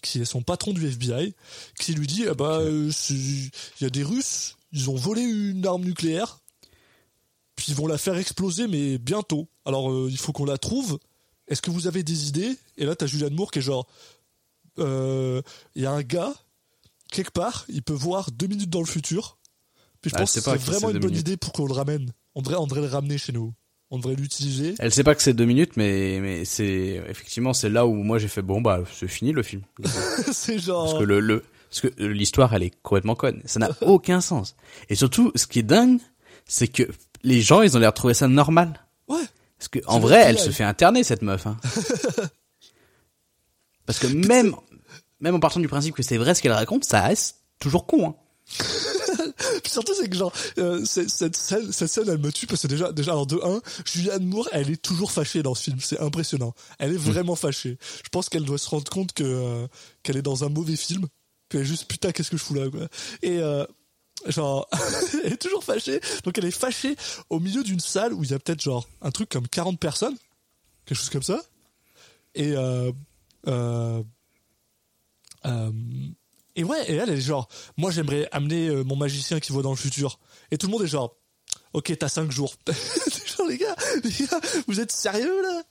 [0.02, 1.34] qui est son patron du FBI,
[1.80, 3.50] qui lui dit ah bah euh, il
[3.80, 6.40] y a des Russes, ils ont volé une arme nucléaire,
[7.56, 9.48] puis ils vont la faire exploser mais bientôt.
[9.64, 10.98] Alors euh, il faut qu'on la trouve.
[11.52, 12.56] Est-ce que vous avez des idées?
[12.78, 13.86] Et là t'as Julianne Moore qui est genre
[14.78, 15.42] euh,
[15.74, 16.32] il y a un gars
[17.10, 19.38] quelque part, il peut voir deux minutes dans le futur.
[20.00, 21.28] Puis je Ah, pense que c'est vraiment une bonne minutes.
[21.28, 22.10] idée pour qu'on le ramène.
[22.34, 23.52] On devrait, on devrait le ramener chez nous.
[23.90, 24.74] On devrait l'utiliser.
[24.78, 28.18] elle sait pas que c'est deux minutes mais mais c'est effectivement c'est là où moi
[28.18, 29.60] j'ai fait bon bah c'est fini le film
[30.32, 30.86] c'est genre.
[30.86, 33.42] Parce que le, le parce que l'histoire elle est complètement conne.
[33.44, 34.56] Ça n'a aucun sens.
[34.88, 36.00] Et surtout, ce qui est dingue,
[36.46, 36.84] c'est que
[37.22, 38.80] les gens ils ont l'air de trouver ça normal.
[39.08, 39.24] Ouais.
[39.62, 41.46] Parce que en vrai, elle se fait interner cette meuf.
[41.46, 41.56] Hein.
[43.86, 44.56] Parce que même
[45.20, 48.08] même en partant du principe que c'est vrai ce qu'elle raconte, ça reste toujours con.
[48.08, 48.16] Hein.
[49.62, 52.66] Puis surtout, c'est que genre, euh, cette, scène, cette scène, elle me tue parce que
[52.66, 55.78] déjà, déjà, alors de 1, Julianne Moore, elle est toujours fâchée dans ce film.
[55.80, 56.54] C'est impressionnant.
[56.80, 57.78] Elle est vraiment fâchée.
[58.04, 59.68] Je pense qu'elle doit se rendre compte que, euh,
[60.02, 61.06] qu'elle est dans un mauvais film.
[61.48, 62.88] Qu'elle est juste, putain, qu'est-ce que je fous là, quoi.
[63.22, 63.64] Et, euh,
[64.26, 64.68] genre,
[65.24, 66.00] elle est toujours fâchée.
[66.24, 66.96] Donc elle est fâchée
[67.30, 70.16] au milieu d'une salle où il y a peut-être genre un truc comme 40 personnes.
[70.84, 71.40] Quelque chose comme ça.
[72.34, 72.92] Et, euh,
[73.48, 74.02] euh,
[75.46, 75.72] euh,
[76.54, 79.70] et ouais, et elle, est genre, moi j'aimerais amener euh, mon magicien qui voit dans
[79.70, 80.18] le futur.
[80.50, 81.16] Et tout le monde est genre,
[81.72, 82.54] ok, t'as 5 jours.
[83.36, 83.74] genre, les gars,
[84.66, 85.62] vous êtes sérieux là?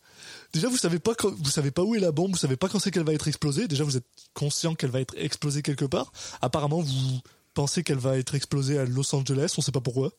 [0.54, 2.80] Déjà, vous savez pas vous savez pas où est la bombe, vous savez pas quand
[2.80, 3.68] c'est qu'elle va être explosée.
[3.70, 6.12] Déjà, vous êtes conscient qu'elle va être explosée quelque part.
[6.42, 7.22] Apparemment, vous
[7.54, 10.12] pensez qu'elle va être explosée à Los Angeles, on sait pas pourquoi.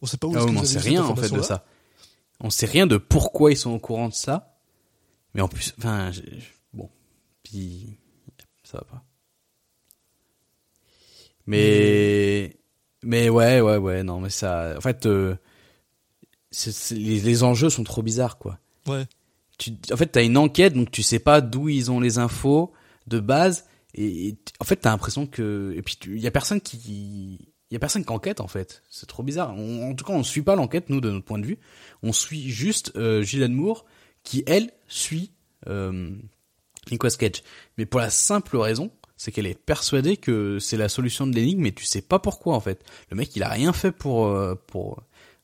[0.00, 1.64] On sait pas où Ah, on sait rien en fait de ça.
[2.40, 4.56] On sait rien de pourquoi ils sont au courant de ça.
[5.34, 6.10] Mais en plus, enfin,
[6.74, 6.90] bon,
[7.42, 7.98] puis
[8.64, 9.04] ça va pas.
[11.46, 12.56] Mais,
[13.02, 15.36] mais ouais, ouais, ouais, non, mais ça, en fait, euh,
[16.90, 18.58] les, les enjeux sont trop bizarres, quoi.
[18.86, 19.06] Ouais.
[19.58, 22.72] Tu, en fait, t'as une enquête, donc tu sais pas d'où ils ont les infos
[23.06, 27.38] de base, et, en fait, t'as l'impression que, et puis il y a personne qui,
[27.70, 28.82] il y a personne qui enquête en fait.
[28.90, 29.52] C'est trop bizarre.
[29.52, 31.58] En tout cas, on suit pas l'enquête nous de notre point de vue.
[32.02, 33.84] On suit juste euh, Gillian Moore
[34.24, 35.32] qui elle suit
[35.68, 36.10] euh,
[36.90, 37.16] Nicolas.
[37.78, 41.62] Mais pour la simple raison, c'est qu'elle est persuadée que c'est la solution de l'énigme,
[41.62, 42.84] mais tu sais pas pourquoi en fait.
[43.10, 45.02] Le mec, il a rien fait pour euh, pour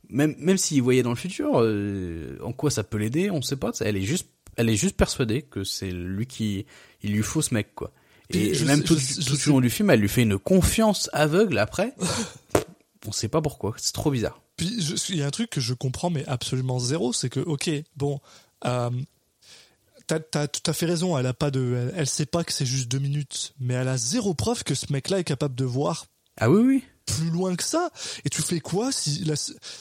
[0.09, 3.57] même même s'il voyait dans le futur, euh, en quoi ça peut l'aider, on sait
[3.57, 3.71] pas.
[3.81, 6.67] Elle est juste elle est juste persuadée que c'est lui qui
[7.03, 7.93] il lui faut ce mec quoi.
[8.31, 10.23] Et je même sais- tout, je- tout sais- le long du film, elle lui fait
[10.23, 11.95] une confiance aveugle après.
[13.07, 13.75] On sait pas pourquoi.
[13.79, 14.41] C'est trop bizarre.
[14.57, 14.77] Puis
[15.11, 18.21] il y a un truc que je comprends mais absolument zéro, c'est que ok, bon,
[18.67, 18.91] euh,
[20.07, 21.17] t'as tout à fait raison.
[21.17, 23.89] Elle a pas de, elle, elle sait pas que c'est juste deux minutes, mais elle
[23.89, 26.07] a zéro preuve que ce mec-là est capable de voir
[26.39, 26.85] Ah oui, oui.
[27.07, 27.91] plus loin que ça.
[28.25, 29.35] Et tu fais quoi si la-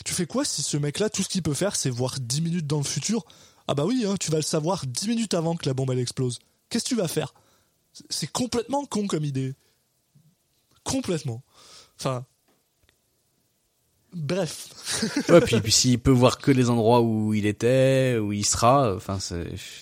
[0.06, 2.68] tu fais quoi si ce mec-là, tout ce qu'il peut faire, c'est voir 10 minutes
[2.68, 3.26] dans le futur?
[3.68, 6.00] Ah bah oui, hein, tu vas le savoir 10 minutes avant que la bombe elle
[6.00, 6.40] explose.
[6.70, 7.34] Qu'est-ce que tu vas faire?
[8.10, 9.54] C'est- complètement con comme idée.
[10.84, 11.44] Complètement.
[12.00, 12.26] Enfin.
[14.14, 14.70] Bref.
[15.30, 18.96] Ouais, puis, puis s'il peut voir que les endroits où il était, où il sera,
[18.96, 19.20] enfin,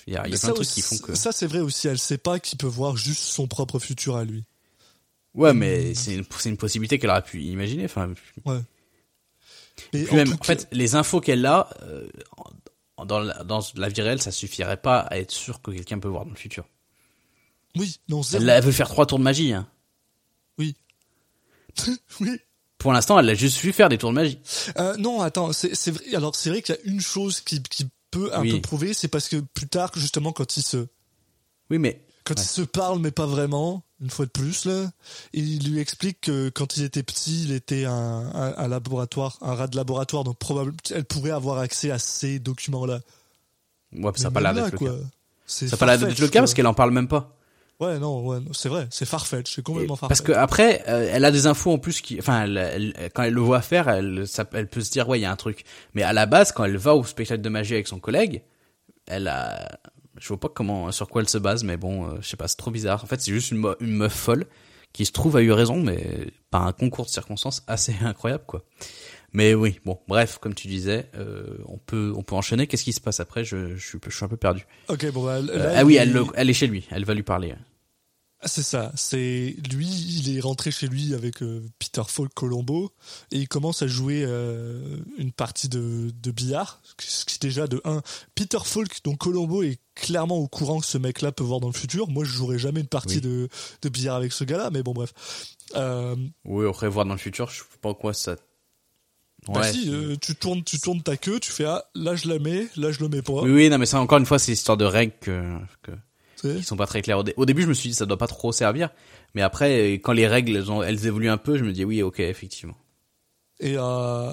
[0.08, 1.16] il y a, il y a plein de trucs qui font que.
[1.16, 1.88] Ça, c'est vrai aussi.
[1.88, 4.44] Elle sait pas qu'il peut voir juste son propre futur à lui.
[5.36, 7.86] Ouais, mais c'est une, une possibilité qu'elle aurait pu imaginer.
[7.86, 8.14] Enfin,
[8.46, 8.62] Ouais.
[9.94, 12.08] Et en même, tout en fait, les infos qu'elle a, euh,
[13.06, 16.08] dans, la, dans la vie réelle, ça suffirait pas à être sûr que quelqu'un peut
[16.08, 16.66] voir dans le futur.
[17.76, 18.44] Oui, non, zéro.
[18.44, 19.54] Elle, elle veut faire trois tours de magie.
[19.54, 19.68] Hein.
[20.58, 20.76] Oui.
[22.20, 22.40] oui.
[22.78, 24.40] Pour l'instant, elle a juste vu faire des tours de magie.
[24.78, 26.16] Euh, non, attends, c'est c'est vrai.
[26.16, 28.52] Alors c'est vrai qu'il y a une chose qui, qui peut un Oui.
[28.52, 30.86] peu prouver, c'est parce que plus tard, justement, quand ils se
[31.70, 32.44] Oui, mais quand Ouais.
[32.44, 34.92] ils se parlent, mais pas vraiment, une fois de plus là,
[35.34, 39.56] il lui explique que quand il était petit, il était un, un, un laboratoire, un
[39.56, 43.00] rat de laboratoire, donc probablement elle pourrait avoir accès à ces documents-là.
[43.94, 44.96] ouais, ça n'a pas l'air d'être le cas.
[45.48, 47.35] Ça n'a pas l'air d'être le cas parce qu'elle en parle même pas.
[47.82, 50.08] Ouais, non, ouais, c'est vrai, c'est farfetch, c'est complètement Et- farfetch.
[50.08, 53.24] Parce que après, euh, elle a des infos en plus qui, enfin, elle, elle- quand
[53.24, 55.36] elle le voit faire, elle, ça, elle peut se dire ouais, il y a un
[55.36, 55.66] truc.
[55.94, 58.44] Mais à la base, quand elle va au spectacle de magie avec son collègue,
[59.08, 59.78] elle a,
[60.18, 62.48] je vois pas comment, sur quoi elle se base, mais bon, euh, je sais pas,
[62.48, 63.04] c'est trop bizarre.
[63.04, 64.46] En fait, c'est juste une, une meuf folle
[64.94, 68.64] qui se trouve a eu raison, mais par un concours de circonstances assez incroyable, quoi.
[69.36, 72.68] Mais oui, bon, bref, comme tu disais, euh, on peut, on peut enchaîner.
[72.68, 73.44] Qu'est-ce qui se passe après?
[73.44, 74.66] Je, je suis, je suis un peu perdu.
[74.88, 76.88] Ok, bon, bah, Euh, ah oui, elle, le- elle est chez lui.
[76.90, 77.54] Elle va lui parler.
[78.46, 78.92] C'est ça.
[78.96, 82.92] C'est lui, il est rentré chez lui avec euh, Peter Falk Colombo
[83.32, 84.24] et il commence à jouer
[85.18, 86.82] une partie de, de billard.
[87.00, 88.02] Ce qui déjà de 1.
[88.36, 91.74] Peter Falk, donc Colombo, est clairement au courant que ce mec-là peut voir dans le
[91.74, 92.08] futur.
[92.10, 93.22] Moi, je jouerai jamais une partie Oui.
[93.22, 93.50] de,
[93.82, 95.14] de billard avec ce gars-là, mais bon, bref.
[95.76, 98.36] Euh, Oui, après voir dans le futur, je sais pas en quoi ça.
[99.54, 99.72] Bah Ouais.
[99.72, 102.68] si, euh, tu tournes, tu tournes ta queue, tu fais ah là je la mets,
[102.78, 103.42] là je le mets pas.
[103.42, 105.54] Oui, oui, non, mais ça, encore une fois, c'est l'histoire de règles que,
[105.84, 105.92] que,
[106.58, 107.20] qui sont pas très claires.
[107.20, 108.90] Au, dé- au début, je me suis dit, ça doit pas trop servir.
[109.34, 112.02] Mais après, quand les règles, elles, ont- elles évoluent un peu, je me dis, oui,
[112.02, 112.76] ok, effectivement.
[113.60, 114.32] Et euh...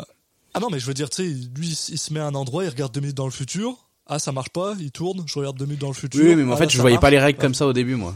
[0.54, 2.64] ah non, mais je veux dire, tu sais, lui, il se met à un endroit,
[2.64, 3.88] il regarde deux minutes dans le futur.
[4.06, 6.20] Ah, ça marche pas, il tourne, je regarde deux minutes dans le futur.
[6.24, 7.02] Oui, mais en Ah, fait, là, je voyais marche.
[7.02, 7.42] pas les règles Ouais.
[7.42, 8.14] comme ça au début, moi.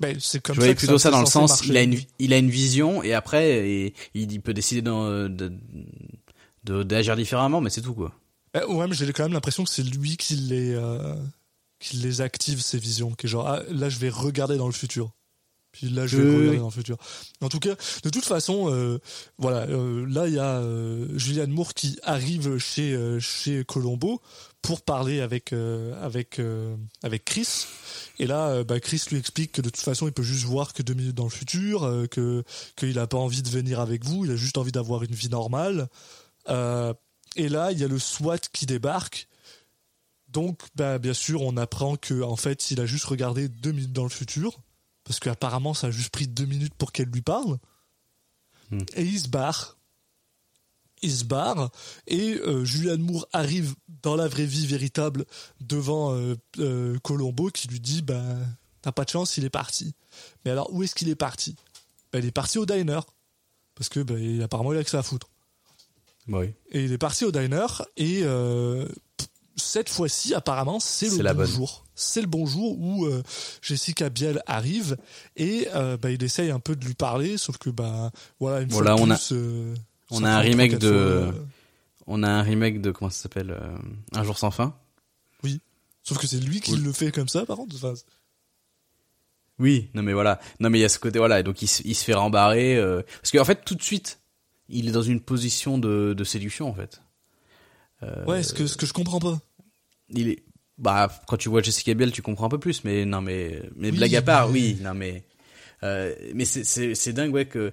[0.00, 1.68] Ben, c'est comme je voyais plutôt ça dans le sens, marcher.
[1.68, 4.82] il a une, il a une vision, et après, et- il peut décider
[6.64, 8.12] d'agir différemment, mais c'est tout, quoi.
[8.54, 11.14] Eh, ouais, mais j'ai quand même l'impression que c'est lui qui les, euh,
[11.78, 13.12] qui les active, ces visions.
[13.12, 15.10] Qui est genre, ah, là, je vais regarder dans le futur.
[15.72, 16.58] Puis là, je vais Oui, regarder oui.
[16.58, 16.96] dans le futur.
[17.40, 18.98] En tout cas, de toute façon, euh,
[19.38, 24.20] voilà, euh, là, il y a euh, Julianne Moore qui arrive chez, chez Colombo
[24.60, 26.40] pour parler avec, avec,
[27.02, 27.66] avec Chris.
[28.18, 30.82] Et là, bah, Chris lui explique que de toute façon, il peut juste voir que
[30.82, 31.80] deux minutes dans le futur,
[32.10, 32.44] que
[32.76, 35.30] qu'il a pas envie de venir avec vous, il a juste envie d'avoir une vie
[35.30, 35.88] normale.
[36.48, 39.26] Et là, il y a le SWAT qui débarque.
[40.28, 43.92] Donc, bah, bien sûr, on apprend que en fait, il a juste regardé deux minutes
[43.92, 44.60] dans le futur,
[45.04, 47.58] parce qu'apparemment, ça a juste pris deux minutes pour qu'elle lui parle.
[48.70, 48.78] Hmm.
[48.94, 49.76] Et il se barre.
[51.04, 51.70] Il se barre
[52.06, 55.24] et euh, Julianne Moore arrive dans la vraie vie véritable
[55.60, 58.22] devant euh, euh, Colombo qui lui dit bah
[58.82, 59.96] t'as pas de chance il est parti
[60.44, 61.56] mais alors où est-ce qu'il est parti?
[62.12, 63.00] Bah, il est parti au diner
[63.74, 65.28] parce que bah, il- apparemment il a que ça à foutre
[66.28, 66.52] Oui.
[66.70, 68.86] et il est parti au diner et euh,
[69.56, 71.46] cette fois-ci apparemment c'est le bon bonne.
[71.46, 71.84] jour.
[71.94, 73.22] C'est le bon jour où euh,
[73.60, 74.96] Jessica Biel arrive
[75.36, 78.10] et euh, bah, il essaye un peu de lui parler sauf que bah
[78.40, 79.74] voilà une Voilà, fois on a- euh,
[80.10, 81.40] on a un remake de- fois,
[82.06, 83.56] On a un remake de, comment ça s'appelle,
[84.12, 84.74] Un jour sans fin.
[85.44, 85.60] Oui.
[86.02, 86.80] Sauf que c'est lui qui Oui.
[86.80, 87.76] le fait comme ça, par contre.
[87.76, 87.94] Enfin,
[89.58, 90.40] Oui, non mais voilà.
[90.60, 92.14] Non mais il y a ce côté voilà, et donc il, se- il se fait
[92.14, 92.78] rembarrer
[93.20, 94.18] parce qu'en fait tout de suite,
[94.68, 97.00] il est dans une position de, de séduction en fait.
[98.02, 99.40] Euh, ouais, ce que, ce que je comprends pas.
[100.08, 100.42] Il est
[100.78, 103.90] bah quand tu vois Jessica Biel, tu comprends un peu plus mais non mais mais
[103.90, 105.24] Oui, blague à part, mais- oui, non mais
[105.84, 107.72] euh, mais c'est dingue ouais que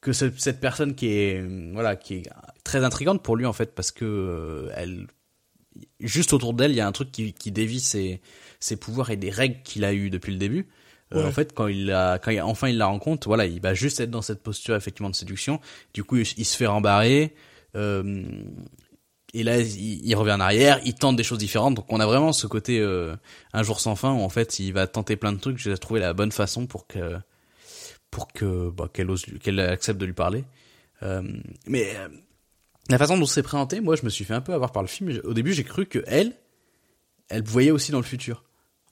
[0.00, 2.30] que ce- cette personne qui est voilà, qui est
[2.62, 5.06] très intrigante pour lui en fait parce que euh, elle
[6.00, 8.20] juste autour d'elle, il y a un truc qui qui dévie ses
[8.60, 10.68] ses pouvoirs et des règles qu'il a eu depuis le début.
[11.14, 11.28] Euh, Ouais.
[11.28, 14.00] en fait, quand il a, quand il, enfin il la rencontre, voilà, il va juste
[14.00, 15.60] être dans cette posture effectivement de séduction.
[15.94, 17.32] Du coup, il, il se fait rembarrer.
[17.76, 18.24] Euh,
[19.38, 21.74] et là, il, il revient en arrière, il tente des choses différentes.
[21.74, 23.14] Donc, on a vraiment ce côté euh,
[23.52, 25.58] un jour sans fin où en fait, il va tenter plein de trucs.
[25.58, 27.18] J'ai trouvé la bonne façon pour que,
[28.10, 30.44] pour que, bah, qu'elle ose, qu'elle accepte de lui parler.
[31.02, 31.22] Euh,
[31.66, 32.08] mais euh,
[32.88, 34.88] la façon dont c'est présenté, moi, je me suis fait un peu avoir par le
[34.88, 35.20] film.
[35.24, 36.32] Au début, j'ai cru que elle,
[37.28, 38.42] elle voyait aussi dans le futur.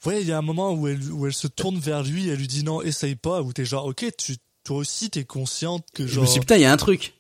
[0.05, 2.37] Ouais, il y a un moment où elle, où elle se tourne vers lui, elle
[2.37, 6.07] lui dit non, essaye pas, où t'es genre, ok, tu, toi aussi t'es consciente que
[6.07, 6.25] Je genre.
[6.25, 7.15] me suis dit, putain, il y a un truc.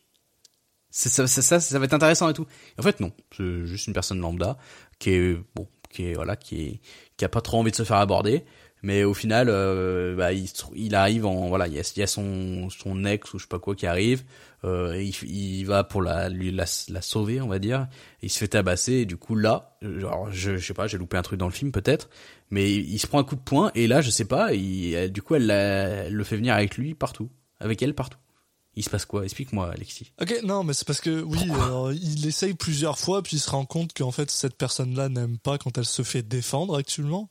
[0.96, 2.46] Ça, ça, ça, ça va être intéressant et tout.
[2.78, 3.10] En fait, non.
[3.36, 4.56] C'est juste une personne lambda
[5.00, 6.80] qui est, bon, qui est, voilà, qui est,
[7.16, 8.44] qui a pas trop envie de se faire aborder.
[8.84, 13.34] Mais au final, euh, bah, il, arrive en, voilà, il y a, son, son ex
[13.34, 14.22] ou je sais pas quoi qui arrive.
[14.62, 17.88] Euh, il, il va pour la, lui, la, la sauver, on va dire.
[18.22, 20.98] Il se fait tabasser et du coup là, euh, genre, je, je sais pas, j'ai
[20.98, 22.08] loupé un truc dans le film peut-être.
[22.50, 25.22] Mais il, se prend un coup de poing et là, je sais pas, il, du
[25.22, 27.30] coup, elle, elle le fait venir avec lui partout.
[27.58, 28.18] Avec elle partout.
[28.76, 29.24] Il se passe quoi?
[29.24, 30.10] Explique-moi, Alexis.
[30.20, 33.50] Ok, non, mais c'est parce que oui, alors, il essaye plusieurs fois, puis il se
[33.50, 37.30] rend compte qu'en fait cette personne-là n'aime pas quand elle se fait défendre actuellement.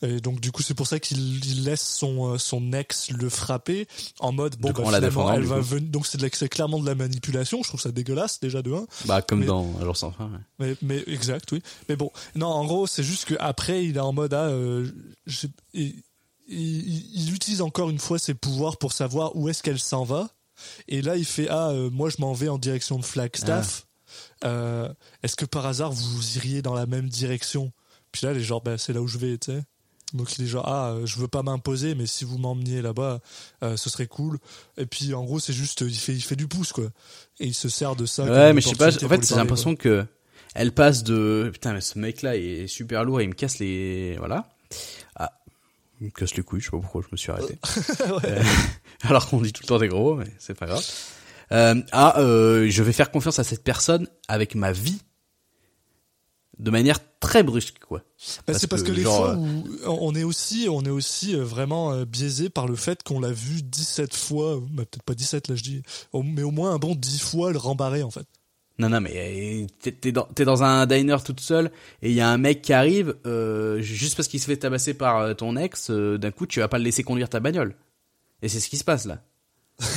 [0.00, 3.28] Et donc du coup c'est pour ça qu'il il laisse son euh, son ex le
[3.28, 3.88] frapper
[4.20, 7.64] en mode bon bah, la défendant, elle va venir donc c'est clairement de la manipulation
[7.64, 10.26] je trouve ça dégueulasse déjà de un Bah, comme Mais- dans jour sans fin.
[10.30, 10.38] ouais.
[10.60, 13.98] mais mais exact oui mais bon non en gros c'est juste que après il est
[13.98, 14.88] en mode ah euh,
[15.26, 16.00] je- il,
[16.46, 20.30] il- il utilise encore une fois ses pouvoirs pour savoir où est-ce qu'elle s'en va
[20.88, 23.86] et là il fait ah euh, moi je m'en vais en direction de Flagstaff.
[24.44, 24.88] Euh,
[25.22, 27.72] est-ce que par hasard vous iriez dans la même direction?
[28.12, 29.62] Puis là elle est genre bah, c'est là où je vais tu sais.
[30.14, 33.20] Donc il est genre ah euh, je veux pas m'imposer mais si vous m'emmeniez là-bas
[33.62, 34.38] euh, ce serait cool.
[34.76, 36.86] Et puis en gros c'est juste il fait il fait du pouce quoi.
[37.40, 38.88] Et il se sert de ça Ouais, mais je sais pas.
[38.88, 40.06] En fait, j'ai l'impression que
[40.54, 44.16] elle passe de putain, mais ce mec-là est super lourd et il me casse les
[44.18, 44.48] voilà.
[45.14, 45.32] Ah,
[46.00, 46.60] il me casse les couilles.
[46.60, 47.58] Je sais pas pourquoi je me suis arrêté.
[48.24, 48.42] Euh,
[49.02, 50.84] Alors qu'on dit tout le temps des gros, mais c'est pas grave.
[51.52, 55.00] Euh, ah, euh, je vais faire confiance à cette personne avec ma vie
[56.58, 58.02] de manière très brusque, quoi.
[58.46, 62.02] Bah, c'est parce que, les genre, fois où on est aussi, on est aussi vraiment
[62.02, 65.62] biaisé par le fait qu'on l'a vu 17 fois, bah, peut-être pas 17 là je
[65.62, 65.82] dis,
[66.14, 68.26] mais au moins un bon 10 fois le rembarrer en fait.
[68.80, 72.28] Non, non, mais euh, t'es- dans, dans un diner toute seule et il y a
[72.28, 75.90] un mec qui arrive, euh, juste parce qu'il se fait tabasser par euh, ton ex,
[75.90, 77.74] euh, d'un coup, tu vas pas le laisser conduire ta bagnole.
[78.40, 79.20] Et c'est ce qui se passe là.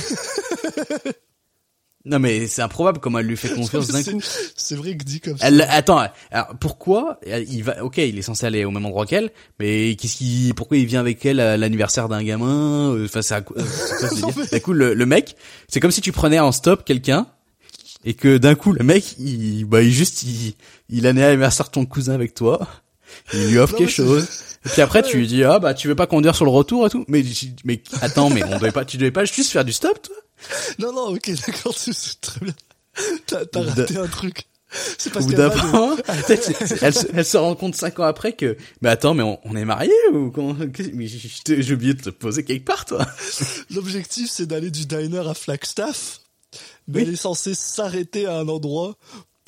[2.04, 4.20] non, mais c'est improbable comment elle lui fait confiance d'un coup.
[4.56, 5.46] C'est vrai que dit comme ça.
[5.46, 9.30] Elle, attends, alors pourquoi il va Ok, il est censé aller au même endroit qu'elle,
[9.60, 13.34] mais qu'est-ce qui, pourquoi il vient avec elle à l'anniversaire d'un gamin euh, Enfin, c'est
[13.36, 15.36] euh, D'un coup, le, le mec,
[15.68, 17.28] c'est comme si tu prenais en stop quelqu'un
[18.04, 20.54] et que d'un coup, le mec, il, bah, il juste, il,
[20.88, 22.66] il de ton cousin avec toi,
[23.32, 24.26] il lui offre Non, quelque chose.
[24.64, 26.86] Et puis après, tu lui dis, ah bah, tu veux pas conduire sur le retour
[26.86, 27.04] et tout?
[27.08, 27.24] Mais,
[27.64, 30.16] mais attends, mais on devait pas, tu devais pas juste faire du stop, toi?
[30.80, 32.54] Non non ok d'accord c'est- très bien.
[33.26, 34.44] T'as raté un truc.
[34.98, 35.38] C'est Au parce pas de-
[36.80, 39.54] elle, se, elle se rend compte cinq ans après que, mais attends, mais on, on
[39.54, 40.56] est mariés ou comment
[41.46, 43.06] j'ai oublié de te poser quelque part, toi.
[43.70, 46.21] L'objectif c'est d'aller du diner à Flagstaff,
[46.88, 47.02] mais Oui.
[47.08, 48.96] elle est censée s'arrêter à un endroit.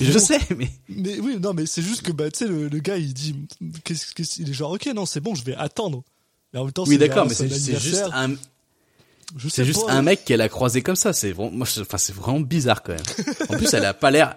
[0.00, 2.78] Je sais, mais Mais oui, non, mais c'est juste que bah, tu sais, le, le
[2.80, 3.36] gars, il dit,
[3.84, 6.02] qu'est-ce, qu'est-ce- il est genre, ok, non, c'est bon, je vais attendre.
[6.52, 8.34] Mais en même temps, oui, c'est d'accord, mais c'est c'est juste un,
[9.36, 11.12] Je c'est juste un mec qu'elle a croisé comme ça.
[11.12, 13.02] C'est vraiment, enfin, c'est vraiment bizarre quand même.
[13.48, 14.36] En plus, elle a pas l'air,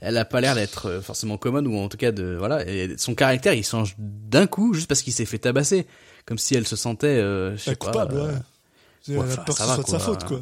[0.00, 2.94] elle a pas l'air d'être euh, forcément commode ou en tout cas de, voilà, et
[2.98, 5.86] son caractère, il change d'un coup juste parce qu'il s'est fait tabasser,
[6.26, 7.86] comme si elle se sentait, euh, je sais pas.
[7.86, 8.38] coupable, euh, ouais.
[9.08, 10.40] Elle ouais, a enfin, peur que ça ce va, soit de sa faute, quoi.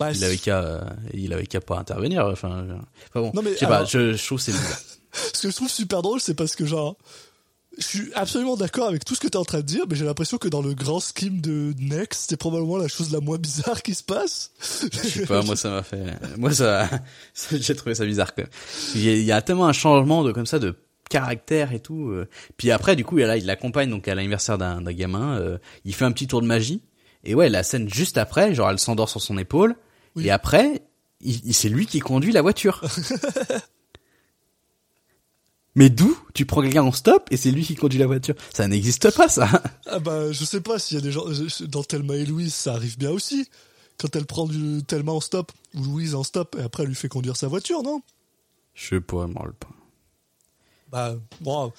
[0.00, 0.80] Bah, il avait qu'à, euh,
[1.14, 2.26] il avait qu'à pas intervenir.
[2.26, 2.66] Enfin,
[3.10, 4.80] enfin bon, Non, mais je sais pas, je, je trouve c'est bizarre.
[5.34, 6.96] Ce que je trouve super drôle, c'est parce que genre,
[7.78, 9.94] je suis absolument d'accord avec tout ce que tu es en train de dire, mais
[9.96, 13.38] j'ai l'impression que dans le grand scheme de Next, c'est probablement la chose la moins
[13.38, 14.52] bizarre qui se passe.
[14.92, 16.04] Je sais pas, moi ça m'a fait,
[16.38, 16.88] moi ça,
[17.34, 18.50] ça- j'ai trouvé ça bizarre quand même.
[18.94, 20.74] Il y, a, il y a tellement un changement de comme ça de
[21.10, 22.08] caractère et tout.
[22.10, 22.28] euh.
[22.56, 25.38] Puis après, du coup, là, il l'accompagne donc à l'anniversaire d'un d'un gamin.
[25.38, 26.82] euh, il fait un petit tour de magie.
[27.24, 29.74] Et ouais, la scène juste après, genre elle s'endort sur son épaule.
[30.16, 30.26] Oui.
[30.26, 30.82] Et après,
[31.50, 32.82] c'est lui qui conduit la voiture.
[35.76, 38.34] Mais d'où tu prends quelqu'un en stop et c'est lui qui conduit la voiture?
[38.52, 39.48] Ça n'existe pas, ça.
[39.86, 41.24] Ah bah, je sais pas s'il y a des gens.
[41.68, 43.48] Dans Thelma et Louise, ça arrive bien aussi.
[43.96, 46.96] Quand elle prend du Thelma en stop, ou Louise en stop, et après elle lui
[46.96, 48.02] fait conduire sa voiture, non?
[48.74, 49.68] Je sais pas, moi le pas.
[50.90, 51.72] Bah, bon.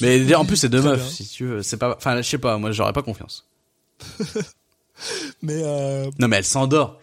[0.00, 1.10] Mais en plus, c'est deux meufs, bien.
[1.10, 1.62] si tu veux.
[1.62, 3.46] C'est pas, enfin, je sais pas, moi, j'aurais pas confiance.
[5.42, 7.00] Mais euh, Non, mais elle s'endort.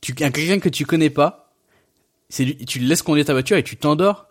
[0.00, 1.52] Tu, un quelqu'un que tu connais pas,
[2.28, 4.26] c'est tu le laisses conduire ta voiture et tu t'endors.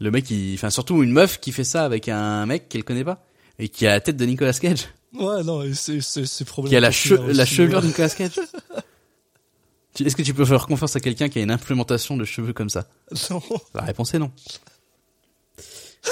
[0.00, 3.04] Le mec, il, enfin, surtout une meuf qui fait ça avec un mec qu'elle connaît
[3.04, 3.24] pas.
[3.58, 4.86] Et qui a la tête de Nicolas Cage.
[5.14, 8.38] ouais, non, c'est c'est c'est Qui a la, che- problématique, la chevelure de Nicolas Cage.
[9.98, 12.70] Est-ce que tu peux faire confiance à quelqu'un qui a une implémentation de cheveux comme
[12.70, 12.86] ça?
[13.30, 13.42] Non.
[13.74, 14.30] La réponse est non.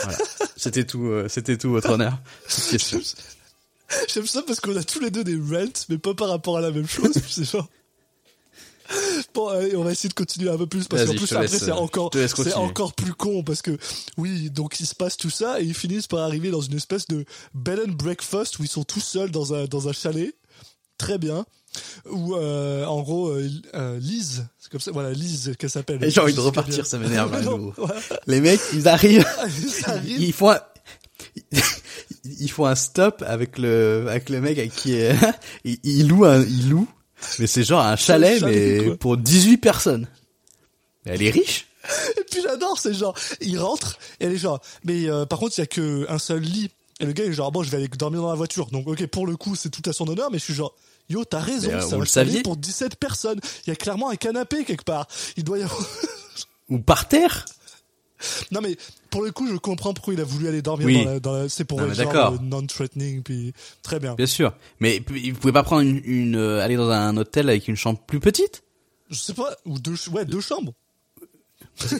[0.02, 0.18] Voilà.
[0.56, 2.18] C'était tout, euh, c'était tout, votre honneur.
[4.08, 6.60] J'aime ça parce qu'on a tous les deux des rants, mais pas par rapport à
[6.60, 7.12] la même chose.
[7.28, 7.68] c'est genre.
[9.36, 11.68] Bon, allez, on va essayer de continuer un peu plus parce qu'en plus après c'est
[11.68, 13.76] euh, encore c'est encore plus con parce que
[14.16, 17.06] oui donc il se passe tout ça et ils finissent par arriver dans une espèce
[17.06, 20.34] de bed and breakfast où ils sont tous seuls dans un dans un chalet.
[20.96, 21.44] Très bien.
[22.10, 25.98] Où euh, en gros euh, euh, Lise c'est comme ça voilà Lise qu'elle s'appelle.
[26.10, 27.30] J'ai envie de repartir, ça m'énerve.
[27.76, 28.00] voilà.
[28.26, 29.28] Les mecs, ils arrivent,
[30.06, 30.60] ils font un,
[32.24, 35.14] ils font un stop avec le, avec le mec avec qui est,
[35.64, 36.88] ils, ils louent un, ils louent,
[37.38, 40.08] mais c'est genre un chalet, mais pour 18 personnes.
[41.04, 41.66] Elle est riche.
[42.18, 45.56] Et puis j'adore, c'est genre, il rentre, et elle est genre, mais euh, par contre,
[45.56, 46.70] il y a que un seul lit.
[46.98, 48.66] Et le gars est genre, bon, je vais aller dormir dans la voiture.
[48.70, 50.74] Donc, ok, pour le coup, c'est tout à son honneur, mais je suis genre,
[51.10, 53.38] yo, t'as raison, euh, ça va le saviez pour 17 personnes.
[53.66, 55.06] Il y a clairement un canapé quelque part.
[55.36, 55.86] Il doit y avoir...
[56.68, 57.44] Ou par terre.
[58.50, 58.76] Non, mais
[59.10, 60.94] pour le coup, je comprends pourquoi il a voulu aller dormir Oui.
[61.04, 63.52] dans la, dans la- c'est pour Non, être genre euh, non-threatening, puis
[63.82, 64.14] très bien.
[64.14, 64.52] Bien sûr.
[64.80, 67.76] Mais p- vous pouvez pas prendre une, une euh, aller dans un hôtel avec une
[67.76, 68.62] chambre plus petite?
[69.10, 70.72] Je sais pas, ou deux, ouais, deux chambres.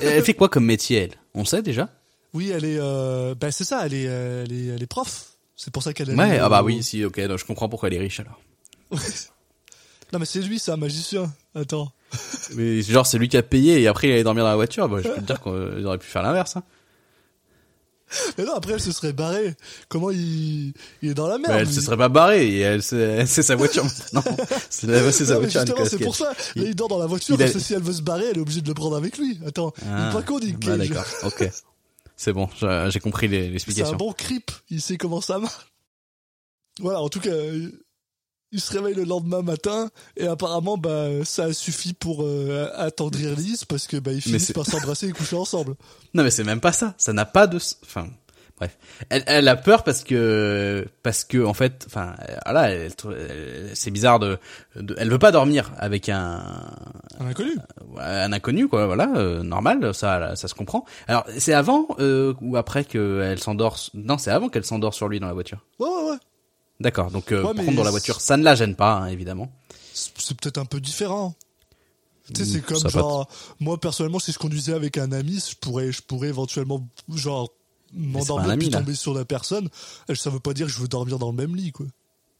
[0.01, 1.13] Elle fait quoi comme métier, elle?
[1.35, 1.89] On sait déjà?
[2.35, 5.31] Oui, elle est, euh, bah c'est ça, elle est, euh, elle est, elle est prof.
[5.57, 6.15] C'est pour ça qu'elle est.
[6.15, 8.41] Ouais, ah bah oui, si, ok, donc je comprends pourquoi elle est riche alors.
[10.13, 11.33] Non, mais c'est lui, c'est un magicien.
[11.55, 11.91] Attends.
[12.55, 14.89] Mais genre, c'est lui qui a payé et après il allait dormir dans la voiture.
[14.89, 16.57] Bah, je peux te dire qu'ils auraient pu faire l'inverse.
[16.57, 16.63] Hein.
[18.39, 19.57] Mais non, après, elle se serait barrée.
[19.89, 21.55] Comment il, il est dans la merde.
[21.59, 21.75] Elle lui.
[21.75, 24.23] se serait pas barrée et elle, c'est sa voiture maintenant.
[24.71, 25.87] C'est sa Non, voiture.
[25.89, 26.27] c'est pour ça.
[26.27, 28.37] Là, Il- il dort dans la voiture, parce que si elle veut se barrer, elle
[28.37, 29.41] est obligée de le prendre avec lui.
[29.45, 30.89] Attends, il Ah, est pas con, Nick bah, Cage.
[30.91, 31.51] d'accord, ok.
[32.17, 32.49] C'est bon,
[32.89, 33.97] j'ai compris les- c'est un l'explication.
[33.97, 34.53] bon creep.
[34.71, 35.67] Il sait comment ça marche.
[36.79, 37.31] Voilà, en tout cas,
[38.53, 43.37] il se réveille le lendemain matin, et apparemment, bah, ça a suffi pour euh, attendrir
[43.37, 45.75] Lise, parce que, bah, ils finissent par s'embrasser et coucher ensemble.
[46.15, 46.95] Non mais c'est même pas ça.
[46.99, 47.59] Ça n'a pas de.
[47.85, 48.07] Enfin,
[48.59, 48.79] bref.
[49.11, 52.15] Elle, elle a peur parce que parce que en fait, enfin,
[52.47, 54.39] voilà, elle- elle- c'est bizarre de,
[54.77, 54.95] de.
[54.99, 56.43] Elle veut pas dormir avec un
[57.21, 57.53] Un inconnu.
[57.99, 58.87] un inconnu quoi.
[58.87, 60.87] Voilà, euh, normal, ça ça se comprend.
[61.07, 63.79] Alors c'est avant euh, ou après que elle s'endort.
[63.93, 65.59] Non, c'est avant qu'elle s'endort sur lui dans la voiture?
[65.79, 66.17] Ouais, ouais, ouais.
[66.81, 67.11] D'accord.
[67.11, 69.51] Donc euh, Ouais, dans la voiture, ça ne la gêne pas hein, évidemment.
[69.95, 71.35] C'est c'est peut-être un peu différent.
[72.35, 73.29] Tu sais, c'est Mm, comme ça genre,
[73.61, 77.51] moi personnellement, si je conduisais avec un ami, je pourrais, je pourrais éventuellement, genre,
[77.93, 79.69] c'est m'endormir puis tomber sur la personne.
[80.09, 81.87] Elle, ça veut pas dire que je veux dormir dans le même lit, quoi.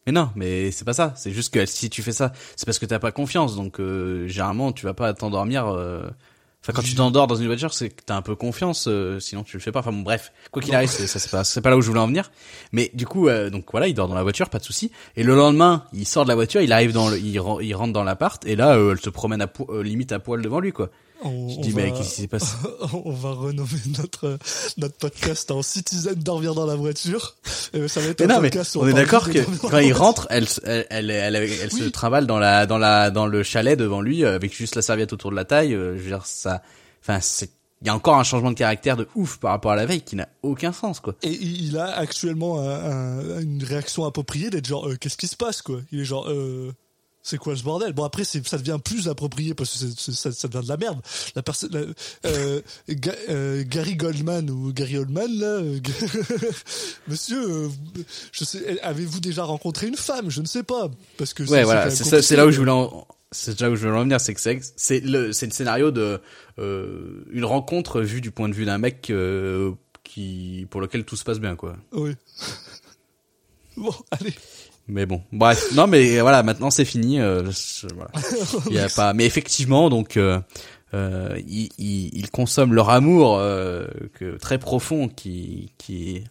[0.07, 1.15] Mais non, mais c'est pas ça.
[1.17, 3.57] C'est juste que si tu fais ça, c'est parce que t'as pas confiance.
[3.57, 5.67] Donc euh, généralement, tu vas pas t'endormir.
[5.69, 6.09] euh,
[6.69, 8.87] Enfin, quand tu t'endors dans une voiture, c'est que t'as un peu confiance.
[8.89, 9.79] euh, sinon, tu le fais pas.
[9.79, 11.87] Enfin bon, bref, quoi qu'il arrive, c'est ça, c'est pas, c'est pas là où je
[11.87, 12.33] voulais en venir.
[12.73, 14.91] Mais du coup, euh, donc voilà, il dort dans la voiture, pas de souci.
[15.17, 18.03] Et le lendemain, il sort de la voiture, il arrive dans le, il rentre dans
[18.03, 20.73] l'appart, et là, euh, elle se promène à po- euh, limite à poil devant lui,
[20.73, 20.91] quoi.
[21.25, 22.55] On, Je on dis va, mais qu'est-ce qui s'est passé?
[23.05, 24.39] On va renommer notre,
[24.77, 27.37] notre podcast en Citizen dormir dans la voiture.
[27.73, 29.39] Et ça va être Mais un non, mais podcast où on est d'accord que
[29.69, 33.43] quand il rentre, elle, elle, elle, elle, se travaille dans la, dans la, dans le
[33.43, 35.75] chalet devant lui euh, avec juste la serviette autour de la taille.
[35.75, 36.63] euh, Je veux dire, ça,
[37.03, 37.51] enfin, c'est,
[37.83, 40.01] il y a encore un changement de caractère de ouf par rapport à la veille
[40.03, 41.15] qui n'a aucun sens, quoi.
[41.23, 45.29] Et il il a actuellement un- un- une réaction appropriée d'être genre, euh, qu'est-ce qui
[45.29, 45.81] se passe, quoi?
[45.93, 46.73] Il est genre, euh,
[47.29, 47.93] c'est quoi ce bordel?
[47.93, 51.01] Bon après ça devient plus approprié parce que ça, ça devient de la merde.
[51.35, 51.93] La personne,
[52.25, 55.81] euh, Ga- euh, Gary Goldman ou Gary Oldman là, euh,
[57.09, 57.69] Monsieur,
[58.33, 60.31] je sais, avez-vous déjà rencontré une femme?
[60.31, 61.91] Je ne sais pas parce que Ouais, c'est- voilà,
[62.23, 64.41] c'est là où je voulais en, c'est là où je voulais en venir, c'est que
[64.77, 66.21] c'est, le, c'est le scénario de,
[66.59, 69.13] une rencontre vue du point de vue d'un mec,
[70.05, 71.77] qui, pour lequel tout se passe bien, quoi.
[71.93, 72.13] Oui.
[73.79, 74.33] Bon, allez.
[74.89, 77.21] Mais bon, bref, non mais voilà, maintenant c'est fini.
[77.21, 78.11] Euh, je- voilà.
[78.71, 80.41] Il y a pas, mais effectivement, donc euh,
[80.95, 86.23] euh, ils, ils, ils consomment leur amour euh, que très profond, qui, qui,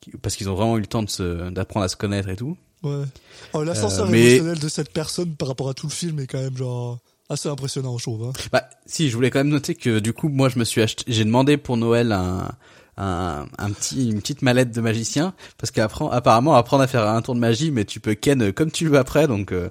[0.00, 2.36] qui- parce qu'ils ont vraiment eu le temps de se, d'apprendre à se connaître et
[2.36, 2.56] tout.
[2.82, 3.04] Ouais.
[3.52, 6.26] Oh, l'ascenseur Euh, mais- émotionnel de cette personne par rapport à tout le film est
[6.26, 6.98] quand même genre
[7.28, 8.24] assez impressionnant, je trouve.
[8.24, 8.32] Hein.
[8.52, 11.04] Bah, si, je voulais quand même noter que du coup, moi, je me suis acheté,
[11.08, 12.48] j'ai demandé pour Noël un,
[12.96, 17.20] un, un petit, une petite mallette de magicien, parce qu'apprend, apparemment, apprendre à faire un
[17.22, 19.52] tour de magie, mais tu peux ken comme tu veux après, donc.
[19.52, 19.68] euh,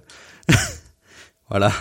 [1.49, 1.71] Voilà.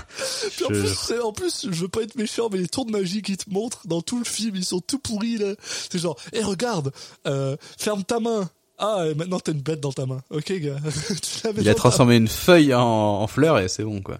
[0.57, 2.91] Puis en, Je- plus, en plus, je veux pas être méchant, mais les tours de
[2.91, 5.55] magie qu'ils te montrent dans tout le film, ils sont tout pourris là.
[5.91, 6.93] C'est genre, hé regarde,
[7.27, 8.51] euh, ferme ta main.
[8.77, 10.21] Ah, et maintenant t'as une bête dans ta main.
[10.29, 10.77] Ok, gars.
[11.23, 14.19] Tu Il a transformé une feuille en, en fleur et c'est bon quoi.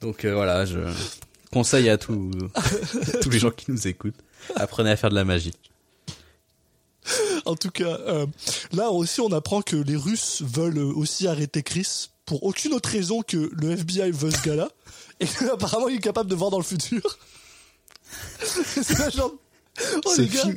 [0.00, 0.80] Donc euh, voilà, je
[1.52, 2.30] conseille à tous
[3.22, 4.18] tous les gens qui nous écoutent,
[4.56, 5.52] apprenez à faire de la magie.
[7.46, 8.26] En tout cas, euh,
[8.72, 12.88] là aussi, on apprend que les Russes veulent euh, aussi arrêter Chris pour aucune autre
[12.90, 14.68] raison que le FBI veut ce gars-là.
[15.20, 17.00] Et apparemment, il est capable de voir dans le futur.
[18.42, 19.32] c'est pas genre.
[20.04, 20.40] Oh, Ce les gars.
[20.42, 20.56] film,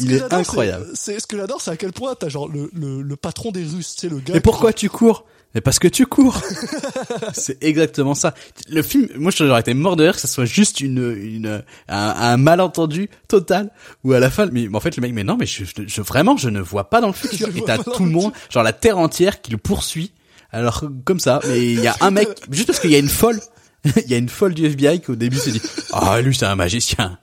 [0.00, 0.86] il que est incroyable.
[0.94, 3.50] C'est c'est- ce que j'adore, c'est à quel point t'as genre le, le, le patron
[3.52, 4.34] des Russes, tu sais, le gars.
[4.34, 5.24] Qui- pourquoi tu cours?
[5.54, 6.40] Mais parce que tu cours.
[7.32, 8.34] c'est exactement ça.
[8.68, 12.08] Le film, moi j'aurais été mort de rire que ça soit juste une, une un,
[12.08, 13.70] un malentendu total
[14.04, 16.36] où à la fin, mais en fait le mec, mais non, mais je, je- vraiment
[16.36, 17.48] je ne vois pas dans le futur.
[17.50, 20.12] Je Et t'as tout le monde, genre la terre entière qui le poursuit.
[20.52, 23.08] Alors comme ça, mais il y a un mec juste parce qu'il y a une
[23.08, 23.40] folle.
[23.84, 26.46] Il y a une folle du FBI qui au début s'est dit ah lui c'est
[26.46, 27.18] un magicien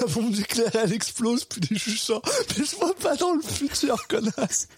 [0.00, 2.22] La bombe nucléaire, elle explose, puis juges sont,
[2.56, 4.68] mais je vois pas dans le futur, connasse.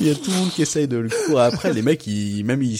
[0.00, 1.72] Il y a tout le monde qui essaye de le courir après.
[1.72, 2.78] Les mecs, ils, même ils,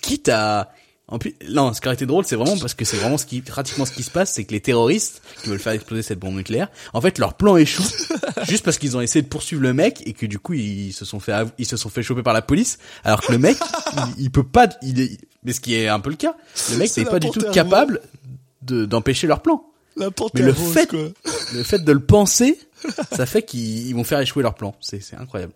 [0.00, 0.72] quitte à,
[1.08, 3.26] en plus, non, ce qui aurait été drôle, c'est vraiment parce que c'est vraiment ce
[3.26, 6.18] qui, pratiquement ce qui se passe, c'est que les terroristes qui veulent faire exploser cette
[6.18, 7.84] bombe nucléaire, en fait, leur plan échoue
[8.48, 11.04] juste parce qu'ils ont essayé de poursuivre le mec et que du coup, ils se
[11.04, 13.58] sont fait, ils se sont fait choper par la police, alors que le mec,
[13.92, 16.34] il, il peut pas, il est, mais ce qui est un peu le cas,
[16.70, 18.00] le mec n'est pas du tout capable
[18.62, 19.64] de, d'empêcher leur plan.
[19.96, 21.08] La Mais le fait, quoi.
[21.54, 22.58] le fait de le penser,
[23.16, 24.74] ça fait qu'ils ils vont faire échouer leur plan.
[24.80, 25.52] C'est, incroyable.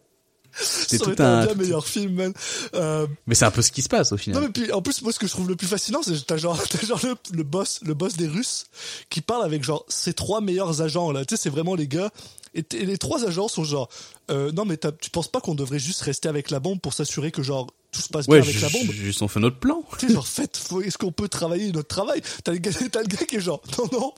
[0.58, 2.32] C'est tout un bien meilleur film, man.
[2.74, 4.42] Euh, mais c'est un peu ce qui se passe au Non final.
[4.44, 6.38] mais puis en plus moi ce que je trouve le plus fascinant c'est que t'as
[6.38, 8.64] genre t'as genre le, le boss le boss des Russes
[9.10, 12.08] qui parle avec genre ses trois meilleurs agents là tu sais c'est vraiment les gars
[12.54, 13.90] et, les trois agents sont genre
[14.30, 17.32] euh, non mais tu penses pas qu'on devrait juste rester avec la bombe pour s'assurer
[17.32, 18.90] que genre tout se passe Ouais, bien avec la bombe?
[18.90, 19.82] ju- juste on fait notre plan.
[19.98, 22.22] tu sais genre faites est-ce qu'on peut travailler notre travail?
[22.44, 24.14] T'as le gars le gars qui est genre non non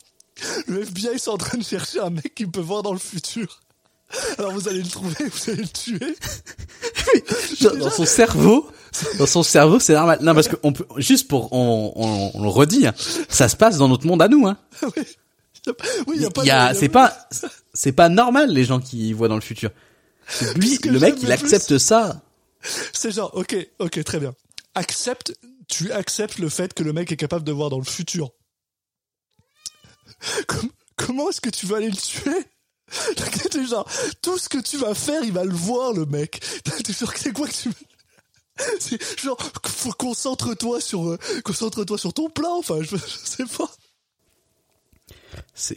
[0.66, 3.60] le FBI sont en train de chercher un mec qui peut voir dans le futur
[4.38, 5.98] alors vous allez le trouver vous allez le tuer
[7.62, 8.70] Dans, dans son cerveau,
[9.18, 10.18] dans son cerveau, c'est normal.
[10.22, 12.94] Non, parce que on peut, juste pour, on, on, on le redit, hein,
[13.28, 14.46] ça se passe dans notre monde à nous.
[14.46, 14.56] Hein.
[14.82, 15.04] oui
[15.66, 17.28] y a pas- oui y a pas Il y a, de- c'est pas,
[17.74, 19.70] c'est pas normal les gens qui voient dans le futur.
[20.56, 22.20] Lui, le mec, il accepte ça.
[22.92, 24.34] C'est genre, ok, ok, très bien.
[24.74, 25.32] Accepte,
[25.66, 28.30] tu acceptes le fait que le mec est capable de voir dans le futur.
[30.46, 32.44] Com- comment est-ce que tu vas aller le tuer?
[33.68, 33.86] Genre,
[34.22, 36.40] tout ce que tu vas faire, il va le voir, le mec.
[36.84, 37.70] T'es genre, c'est quoi que tu
[38.80, 39.36] c'est genre,
[39.98, 42.56] concentre-toi sur, euh, concentre-toi sur ton plan.
[42.58, 43.70] Enfin, je, je sais pas.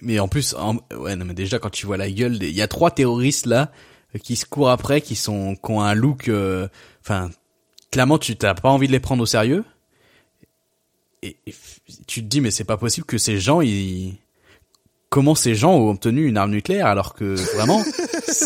[0.01, 2.61] Mais en plus, en- ouais, non, mais déjà quand tu vois la gueule, il y
[2.61, 3.71] a trois terroristes là
[4.23, 6.67] qui se courent après, qui sont, qui ont un look, euh,
[7.01, 7.29] enfin,
[7.91, 9.63] clairement tu t'as pas envie de les prendre au sérieux.
[11.21, 11.53] Et, et
[12.07, 14.17] tu te dis mais c'est pas possible que ces gens, ils,
[15.11, 17.83] comment ces gens ont obtenu une arme nucléaire alors que vraiment,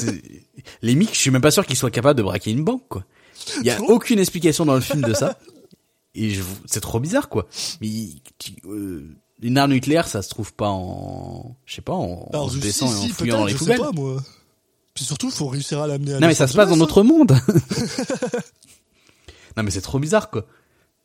[0.82, 3.05] les mecs, je suis même pas sûr qu'ils soient capables de braquer une banque quoi.
[3.61, 5.38] Il y a aucune explication dans le film de ça.
[6.16, 7.47] Et je, c'est trop bizarre quoi.
[7.82, 7.89] Mais
[8.39, 9.07] tu- euh,
[9.41, 12.84] une arme nucléaire, ça se trouve pas en, je sais pas, en, en se si,
[12.84, 13.78] et en si, fouillant dans les je poubelles.
[13.78, 14.24] sais pas, moi.
[14.95, 17.34] Puis surtout, faut réussir à l'amener à Non mais ça se passe dans notre monde.
[19.57, 20.45] non mais c'est trop bizarre quoi.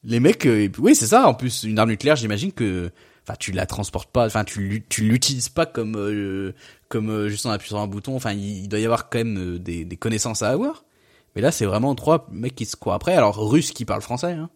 [0.05, 1.29] Les mecs, euh, oui c'est ça.
[1.29, 2.91] En plus une arme nucléaire, j'imagine que,
[3.31, 6.53] enfin tu la transportes pas, enfin tu tu l'utilises pas comme euh,
[6.89, 8.17] comme euh, juste en appuyant sur un bouton.
[8.17, 10.85] Enfin il, il doit y avoir quand même euh, des, des connaissances à avoir.
[11.37, 13.15] Mais là c'est vraiment trois mecs qui se courent après.
[13.15, 14.33] Alors russes qui parlent français.
[14.33, 14.51] Hein.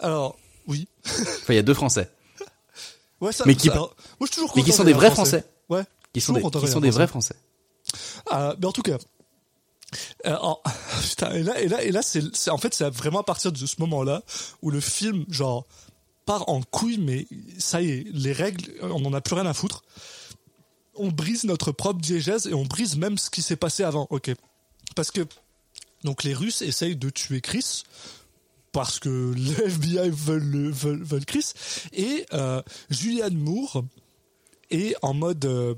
[0.00, 0.88] Alors, oui.
[1.06, 2.10] Enfin il y a deux français
[3.20, 3.90] Ouais, ça, Mais qui- ça- moi,
[4.20, 5.44] je suis toujours mais qui sont des vrais en français.
[5.68, 5.82] Ouais.
[6.12, 6.90] qui sont des, qui sont des français.
[6.90, 7.34] vrais français.
[8.30, 8.96] Ah, mais en tout cas.
[10.26, 10.36] euh,
[11.08, 13.50] putain, et là, et là, et là, c'est, c'est- en fait, c'est vraiment à partir
[13.52, 14.22] de ce moment-là
[14.62, 15.66] où le film, genre,
[16.28, 17.26] part en couille, mais
[17.58, 19.82] ça y est, les règles, on n'en a plus rien à foutre.
[20.94, 24.32] On brise notre propre diégèse et on brise même ce qui s'est passé avant, ok.
[24.94, 25.22] Parce que,
[26.04, 27.84] donc, les Russes essayent de tuer Chris
[28.72, 31.52] parce que le FBI veulent, le- veulent, Chris.
[31.94, 32.60] Et euh,
[32.90, 33.84] Julianne Moore
[34.70, 35.44] est en mode.
[35.46, 35.74] euh,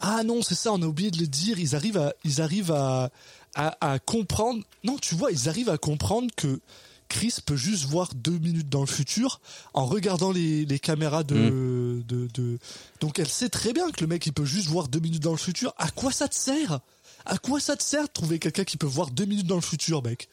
[0.00, 1.58] ah non, c'est ça, on a oublié de le dire.
[1.58, 3.10] Ils arrivent à, ils arrivent à,
[3.54, 4.62] à comprendre.
[4.84, 6.60] Non, tu vois, ils arrivent à comprendre que
[7.08, 9.40] Chris peut juste voir deux minutes dans le futur
[9.74, 12.58] en regardant les, les caméras de, de, de.
[13.00, 15.30] Donc elle sait très bien que le mec il peut juste voir deux minutes dans
[15.32, 15.72] le futur.
[15.78, 16.80] À quoi ça te sert?
[17.24, 19.60] À quoi ça te sert de trouver quelqu'un qui peut voir deux minutes dans le
[19.62, 20.28] futur, mec?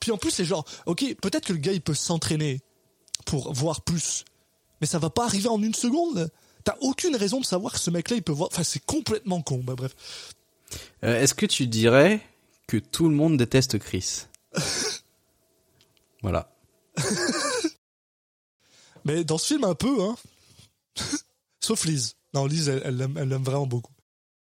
[0.00, 2.60] Puis en plus, c'est genre, ok, peut-être que le gars il peut s'entraîner
[3.24, 4.24] pour voir plus,
[4.80, 6.30] mais ça va pas arriver en une seconde.
[6.64, 8.48] T'as aucune raison de savoir que ce mec-là il peut voir.
[8.52, 9.62] Enfin, c'est complètement con.
[9.64, 9.94] Bah bref.
[11.04, 12.20] Euh, Est-ce que tu dirais
[12.66, 14.22] que tout le monde déteste Chris?
[16.22, 16.52] Voilà.
[19.04, 20.16] Mais dans ce film, un peu, hein.
[21.60, 22.16] Sauf Liz.
[22.34, 23.92] Non, Liz, elle elle elle l'aime vraiment beaucoup.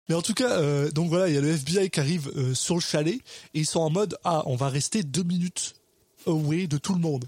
[0.08, 2.54] Mais en tout cas, euh, donc voilà, il y a le FBI qui arrive euh,
[2.54, 5.74] sur le chalet et ils sont en mode ah, on va rester deux minutes
[6.26, 7.26] away de tout le monde.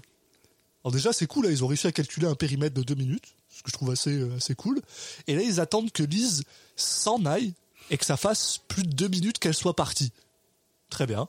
[0.83, 3.35] Alors déjà, c'est cool, là, ils ont réussi à calculer un périmètre de deux minutes,
[3.49, 4.81] ce que je trouve assez euh, assez cool.
[5.25, 6.43] Et là, ils attendent que Liz
[6.75, 7.53] s'en aille
[7.89, 10.11] et que ça fasse plus de deux minutes qu'elle soit partie.
[10.89, 11.27] Très bien.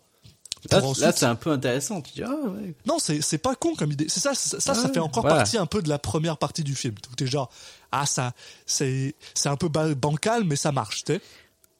[0.71, 2.01] Là, c'est un peu intéressant.
[2.03, 2.75] Tu dis, ah ouais.
[2.87, 4.07] non, c'est c'est pas con comme idée.
[4.09, 5.37] C'est ça, ça, ça, ça Ouais, fait encore voilà.
[5.37, 6.95] partie un peu de la première partie du film.
[7.11, 7.51] Où t'es genre,
[7.93, 8.33] ah ça,
[8.67, 11.21] c'est c'est un peu ba- bancal, mais ça marche, tu sais.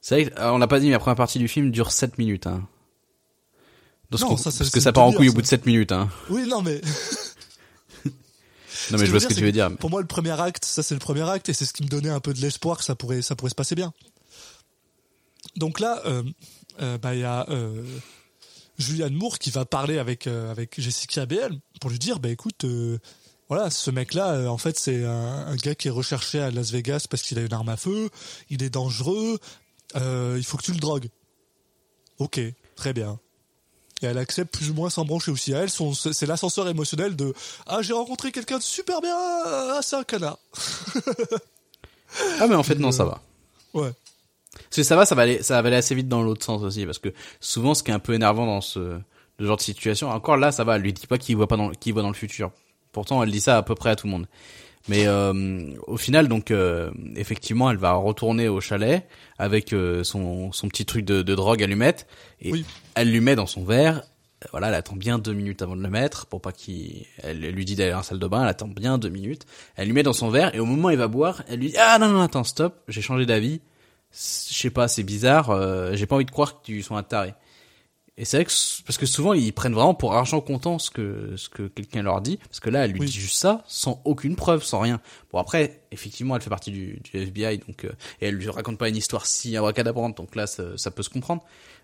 [0.01, 2.17] C'est vrai, euh, on l'a pas dit, mais la première partie du film dure 7
[2.17, 2.47] minutes.
[2.47, 2.65] Hein.
[4.09, 5.91] Parce, Non, ça, parce c'est que ça part en couille au bout de 7 minutes.
[5.91, 6.09] Hein.
[6.29, 6.81] Oui, non mais.
[8.91, 9.75] Non mais je vois ce que tu veux dire.
[9.77, 11.89] Pour moi, le premier acte, ça c'est le premier acte, et c'est ce qui me
[11.89, 13.93] donnait un peu de l'espoir que ça pourrait, ça pourrait se passer bien.
[15.57, 16.23] Donc là, euh,
[16.81, 17.83] euh, bah il y a euh,
[18.79, 22.63] Julianne Moore qui va parler avec euh, avec Jessica Biel pour lui dire, bah écoute,
[22.63, 22.97] euh,
[23.49, 26.71] voilà, ce mec-là, euh, en fait, c'est un, un gars qui est recherché à Las
[26.71, 28.09] Vegas parce qu'il a une arme à feu,
[28.49, 29.37] il est dangereux,
[29.95, 31.09] il faut que tu le drogues.
[32.17, 32.39] Ok,
[32.75, 33.19] très bien.
[34.01, 35.53] Et elle accepte plus ou moins sans brancher aussi.
[35.53, 37.33] À elle, c'est l'ascenseur émotionnel de
[37.65, 40.39] Ah, j'ai rencontré quelqu'un de super bien, ah, c'est un canard.
[42.39, 43.21] Ah mais en fait non, ça va.
[43.75, 43.91] Ouais.
[44.53, 46.63] Parce que ça va, ça va aller, ça va aller assez vite dans l'autre sens
[46.63, 48.99] aussi, parce que souvent, ce qui est un peu énervant dans ce,
[49.39, 51.57] ce genre de situation, encore là, ça va, elle lui dit pas qu'il voit pas
[51.57, 52.51] dans, qu'il voit dans le futur.
[52.91, 54.27] Pourtant, elle dit ça à peu près à tout le monde.
[54.87, 59.05] Mais euh, au final, donc, euh, effectivement, elle va retourner au chalet
[59.37, 62.07] avec euh, son, son petit truc de, de drogue allumette,
[62.41, 62.65] et Oui.
[62.95, 64.01] elle lui met dans son verre.
[64.51, 67.05] Voilà, elle attend bien deux minutes avant de le mettre pour pas qu'il.
[67.23, 68.41] Elle lui dit d'aller en salle de bain.
[68.43, 69.45] Elle attend bien deux minutes.
[69.75, 71.67] Elle lui met dans son verre et au moment où il va boire, elle lui
[71.67, 73.59] dit ah non non attends stop, j'ai changé d'avis
[74.11, 77.03] je sais pas, c'est bizarre, euh, j'ai pas envie de croire que tu sois un
[77.03, 77.33] taré.
[78.17, 78.51] Et c'est vrai que,
[78.85, 82.19] parce que souvent, ils prennent vraiment pour argent comptant ce que, ce que quelqu'un leur
[82.19, 83.05] dit, parce que là, elle lui Oui.
[83.05, 84.99] dit juste ça, sans aucune preuve, sans rien.
[85.31, 88.77] Bon, après, effectivement, elle fait partie du, du FBI, donc, euh, et elle lui raconte
[88.77, 91.43] pas une histoire si abracadabrante, donc là, ça, ça peut se comprendre.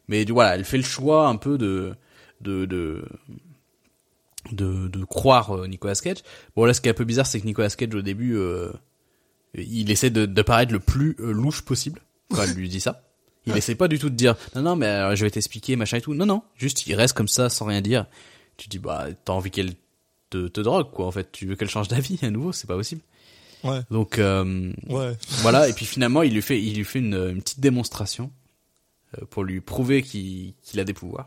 [0.09, 1.95] Mais du- voilà, elle fait le choix un peu de,
[2.41, 3.05] de, de,
[4.51, 6.17] de, de croire euh, Nicolas Cage.
[6.55, 8.71] Bon, là, ce qui est un peu bizarre, c'est que Nicolas Cage, au début, euh,
[9.53, 13.01] il essaie de, de paraître le plus euh, louche possible quand elle lui dit ça.
[13.47, 15.97] Il essaie pas du tout de dire non non mais alors, je vais t'expliquer machin
[15.97, 16.13] et tout.
[16.15, 18.05] Non non, juste il reste comme ça sans rien dire.
[18.57, 19.73] Tu dis bah t'as envie qu'elle
[20.31, 21.31] te, te drogue quoi en fait.
[21.31, 23.01] Tu veux qu'elle change d'avis à nouveau, c'est pas possible.
[23.63, 25.13] Ouais, Donc euh, ouais.
[25.41, 28.31] voilà et puis finalement il lui fait il lui fait une, une petite démonstration
[29.17, 31.25] euh, pour lui prouver qu'il a des pouvoirs.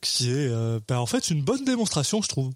[0.00, 2.52] Qui est, euh, bah, en fait, une bonne démonstration, je trouve.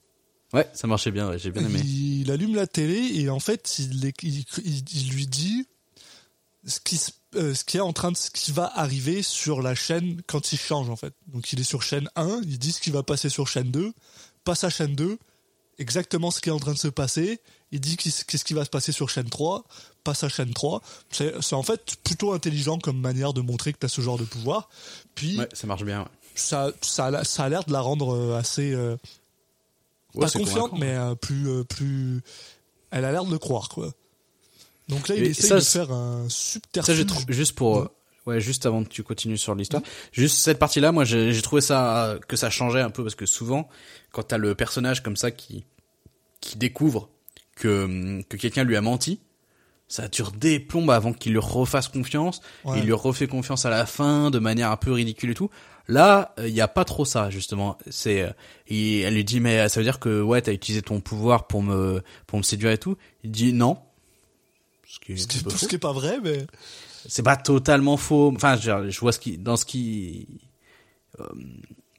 [0.54, 1.78] Ouais, ça marchait bien, ouais, j'ai bien aimé.
[1.84, 5.66] Il, il allume la télé et en fait, il- il lui dit
[6.66, 9.60] ce qui, se- euh, ce qui est en train de, ce qui va arriver sur
[9.62, 11.12] la chaîne quand il change, en fait.
[11.28, 13.92] Donc, il est sur chaîne 1, il dit ce qui va passer sur chaîne 2,
[14.44, 15.18] passe à chaîne 2,
[15.78, 17.40] exactement ce qui est en train de se passer,
[17.72, 19.64] il dit qu'est-ce qui va se passer sur chaîne 3,
[20.04, 20.80] passe à chaîne 3.
[21.10, 24.24] C'est en fait plutôt intelligent comme manière de montrer que tu as ce genre de
[24.24, 24.68] pouvoir.
[25.16, 26.02] Puis, Ouais, ça marche bien.
[26.02, 26.08] Ouais.
[26.36, 28.96] ça, ça, a la- ça a l'air de la rendre euh, assez euh,
[30.14, 32.22] Ouais, pas confiante, mais euh, plus, plus.
[32.92, 33.90] Elle a l'air de le croire, quoi.
[34.88, 36.96] Donc là, il Et ça, de faire un Ça, subterfuge.
[36.96, 37.88] j'ai trouvé, juste pour, euh,
[38.26, 39.82] ouais, juste avant que tu continues sur l'histoire,
[40.12, 43.26] juste cette partie-là, moi, j'ai trouvé ça, euh, que ça changeait un peu parce que
[43.26, 43.68] souvent,
[44.12, 45.64] quand t'as le personnage comme ça qui,
[46.40, 47.08] qui découvre
[47.56, 49.20] que, que quelqu'un lui a menti,
[49.88, 52.40] ça dure des plombes avant qu'il lui refasse confiance.
[52.64, 52.78] Ouais.
[52.78, 55.50] Il lui refait confiance à la fin de manière un peu ridicule et tout.
[55.88, 57.76] Là, il y a pas trop ça justement.
[57.90, 58.30] C'est, euh,
[58.70, 62.02] elle lui dit mais ça veut dire que ouais t'as utilisé ton pouvoir pour me
[62.26, 62.96] pour me séduire et tout.
[63.22, 63.78] Il dit non.
[64.94, 66.46] Ce qui est Ce qui, peu ce faux qui est pas vrai, mais.
[67.08, 68.32] c'est pas totalement faux.
[68.36, 70.28] Enfin, je, je vois ce qui, dans ce qui,
[71.20, 71.26] euh,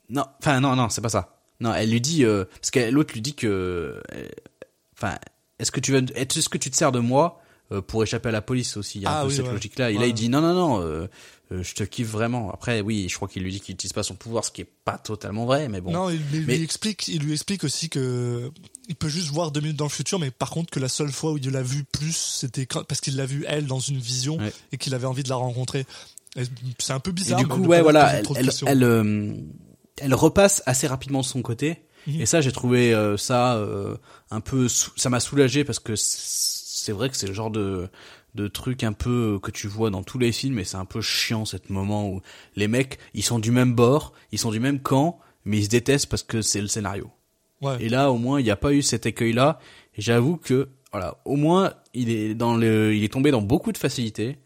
[0.10, 1.38] non, enfin non, non, c'est pas ça.
[1.60, 4.28] Non, elle lui dit, euh, parce que l'autre lui dit que, euh,
[4.98, 5.18] enfin,
[5.60, 7.42] est-ce que tu veux, est-ce que tu te sers de moi
[7.72, 9.46] euh, pour échapper à la police aussi Il y a Ah un peu oui, cette
[9.48, 9.52] ouais.
[9.54, 9.92] logique-là.
[9.92, 10.10] Et là, Ouais.
[10.10, 11.08] il dit non, non, non,
[11.52, 12.52] euh, je te kiffe vraiment.
[12.52, 14.70] Après, oui, je crois qu'il lui dit qu'il utilise pas son pouvoir, ce qui est
[14.86, 15.92] pas totalement vrai, mais bon.
[15.92, 18.52] Non, il, il Mais- lui explique, il lui explique aussi que
[18.90, 21.12] il peut juste voir deux minutes dans le futur, mais par contre que la seule
[21.12, 24.38] fois où il l'a vu plus, c'était parce qu'il l'a vu elle dans une vision
[24.38, 24.54] Ouais.
[24.72, 25.86] et qu'il avait envie de la rencontrer.
[26.36, 26.44] Et
[26.80, 27.40] C'est un peu Et bizarre.
[27.40, 28.22] du mais coup, ouais, voilà,
[28.68, 29.34] elle, euh,
[29.98, 31.82] elle repasse assez rapidement de son côté.
[32.08, 32.22] Mhm.
[32.22, 33.60] Et ça, j'ai trouvé euh, ça
[34.32, 37.88] un peu, ça m'a soulagé parce que c'est vrai que c'est le genre de
[38.36, 41.02] de truc un peu que tu vois dans tous les films et c'est un peu
[41.02, 42.22] chiant cet moment où
[42.56, 45.70] les mecs ils sont du même bord, ils sont du même camp, mais ils se
[45.70, 47.10] détestent parce que c'est le scénario.
[47.62, 47.78] Ouais.
[47.80, 49.60] Et là, au moins, il n'y a pas eu cet écueil-là.
[49.98, 53.72] Et j'avoue que, voilà, au moins, il est dans le, il est tombé dans beaucoup
[53.72, 54.38] de facilité,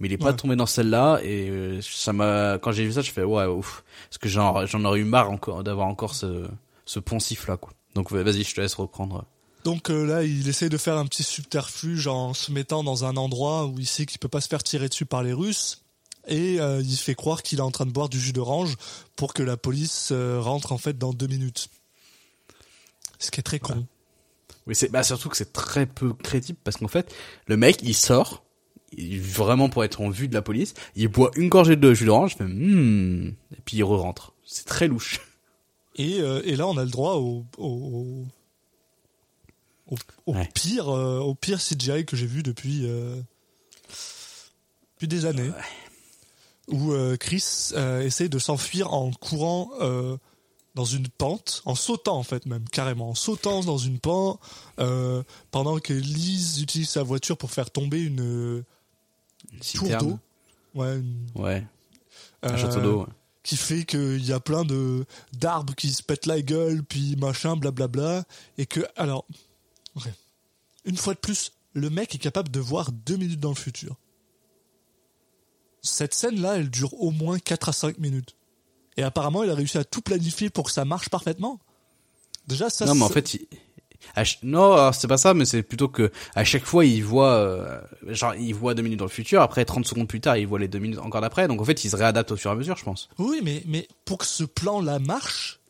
[0.00, 0.36] mais il est pas Ouais.
[0.36, 1.20] tombé dans celle-là.
[1.22, 4.66] Et euh, ça m'a, quand j'ai vu ça, je fais ouais, ouf, parce que j'en,
[4.66, 6.46] j'en aurais eu marre encore d'avoir encore ce,
[6.84, 7.72] ce poncif là, quoi.
[7.94, 9.24] Donc vas-y, je te laisse reprendre.
[9.66, 13.16] Donc euh, là, il essaye de faire un petit subterfuge en se mettant dans un
[13.16, 15.82] endroit où il sait qu'il peut pas se faire tirer dessus par les Russes.
[16.28, 18.76] Et euh, il fait croire qu'il est en train de boire du jus d'orange
[19.16, 21.68] pour que la police euh, rentre en fait dans deux minutes.
[23.18, 23.84] Ce qui est très con.
[24.68, 27.12] Oui, c'est bah surtout que c'est très peu crédible parce qu'en fait,
[27.48, 28.44] le mec, il sort,
[28.96, 32.04] il- vraiment pour être en vue de la police, il boit une gorgée de jus
[32.04, 34.32] d'orange, hmm, et puis il re-rentre.
[34.44, 35.20] C'est très louche.
[35.96, 38.26] Et, et là, on a le droit au, au,
[39.88, 40.48] au, au Ouais.
[40.54, 43.20] pire, euh, au pire CGI que j'ai vu depuis, euh,
[44.94, 45.50] depuis des années.
[46.68, 50.16] Où euh, Chris euh, essaye de s'enfuir en courant euh,
[50.74, 54.40] dans une pente, en sautant en fait même, carrément, en sautant dans une pente,
[54.80, 55.22] euh,
[55.52, 58.64] pendant que Lise utilise sa voiture pour faire tomber une euh,
[59.52, 60.18] Une tour d'eau.
[60.74, 61.64] Ouais, une- Ouais,
[62.42, 63.06] un euh, château d'eau.
[63.44, 67.54] qui fait qu'il y a plein de d'arbres qui se pètent la gueule, puis machin,
[67.56, 68.24] blablabla,
[68.58, 69.24] et que alors,
[70.84, 73.96] une fois de plus, le mec est capable de voir deux minutes dans le futur.
[75.82, 78.36] Cette scène-là, elle dure au moins 4 à 5 minutes.
[78.96, 81.60] Et apparemment, il a réussi à tout planifier pour que ça marche parfaitement.
[82.46, 83.46] Déjà, ça non, mais en fait, il-
[84.14, 87.80] ch- non, c'est pas ça, mais c'est plutôt que à chaque fois, il voit, euh,
[88.06, 89.42] genre, il voit deux minutes dans le futur.
[89.42, 91.46] Après, 30 secondes plus tard, il voit les deux minutes encore d'après.
[91.46, 93.08] Donc en fait, il se réadapte au fur et à mesure, je pense.
[93.18, 95.60] Oui, mais, mais pour que ce plan-là marche,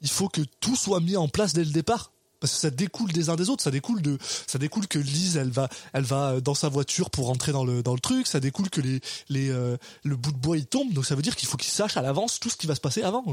[0.00, 2.12] il faut que tout soit mis en place dès le départ.
[2.40, 4.16] Parce que ça découle des uns des autres, ça découle de,
[4.46, 7.82] ça découle que Lise, elle va, elle va dans sa voiture pour rentrer dans le,
[7.82, 10.92] dans le truc, ça découle que les, les, euh, le bout de bois il tombe,
[10.94, 12.80] donc ça veut dire qu'il faut qu'il sache à l'avance tout ce qui va se
[12.80, 13.24] passer avant.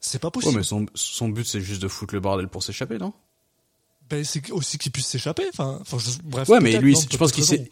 [0.00, 0.56] C'est pas Ouais, possible.
[0.56, 3.12] mais son, son but, c'est juste de foutre le bordel pour s'échapper, non?
[4.08, 5.44] Ben, c'est aussi qu'il puisse s'échapper.
[5.52, 6.48] Enfin, enfin, je- bref.
[6.48, 7.68] Ouais, mais lui, non, je pense qu'il s'est.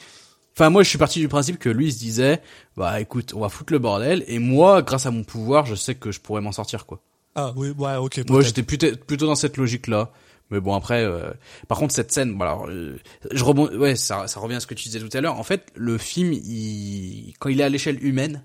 [0.55, 2.43] Enfin, moi, je suis parti du principe que lui, il se disait,
[2.77, 5.95] bah, écoute, on va foutre le bordel, et moi, grâce à mon pouvoir, je sais
[5.95, 7.01] que je pourrais m'en sortir, quoi.
[7.35, 8.23] Ah oui, ouais, ok.
[8.29, 10.11] Moi, j'étais plutôt, plutôt dans cette logique-là.
[10.51, 11.31] Mais bon, après, euh,
[11.69, 12.97] par contre, cette scène, bon, alors, euh,
[13.33, 15.39] je rebond, ouais, ça, ça revient à ce que tu disais tout à l'heure.
[15.39, 18.43] En fait, le film, il, quand il est à l'échelle humaine,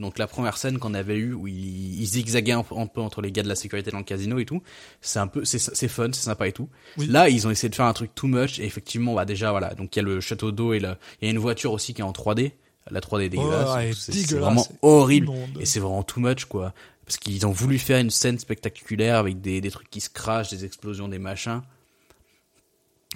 [0.00, 3.00] donc la première scène qu'on avait eue où il, il zigzaguait un, peu- un peu
[3.00, 4.62] entre les gars de la sécurité dans le casino et tout,
[5.00, 6.68] c'est un peu, c'est, c'est fun, c'est sympa et tout.
[6.96, 7.06] Oui.
[7.06, 9.74] Là, ils ont essayé de faire un truc too much et effectivement, bah déjà, voilà,
[9.74, 10.82] donc il y a le château d'eau et il
[11.22, 12.52] y a une voiture aussi qui est en 3D.
[12.90, 13.74] La 3D est dégueulasse.
[13.76, 15.26] ouais, c'est, vraiment horrible.
[15.26, 15.58] immonde.
[15.60, 16.72] Et c'est vraiment too much, quoi.
[17.08, 20.50] Parce qu'ils ont voulu faire une scène spectaculaire avec des, des trucs qui se crachent,
[20.50, 21.62] des explosions, des machins.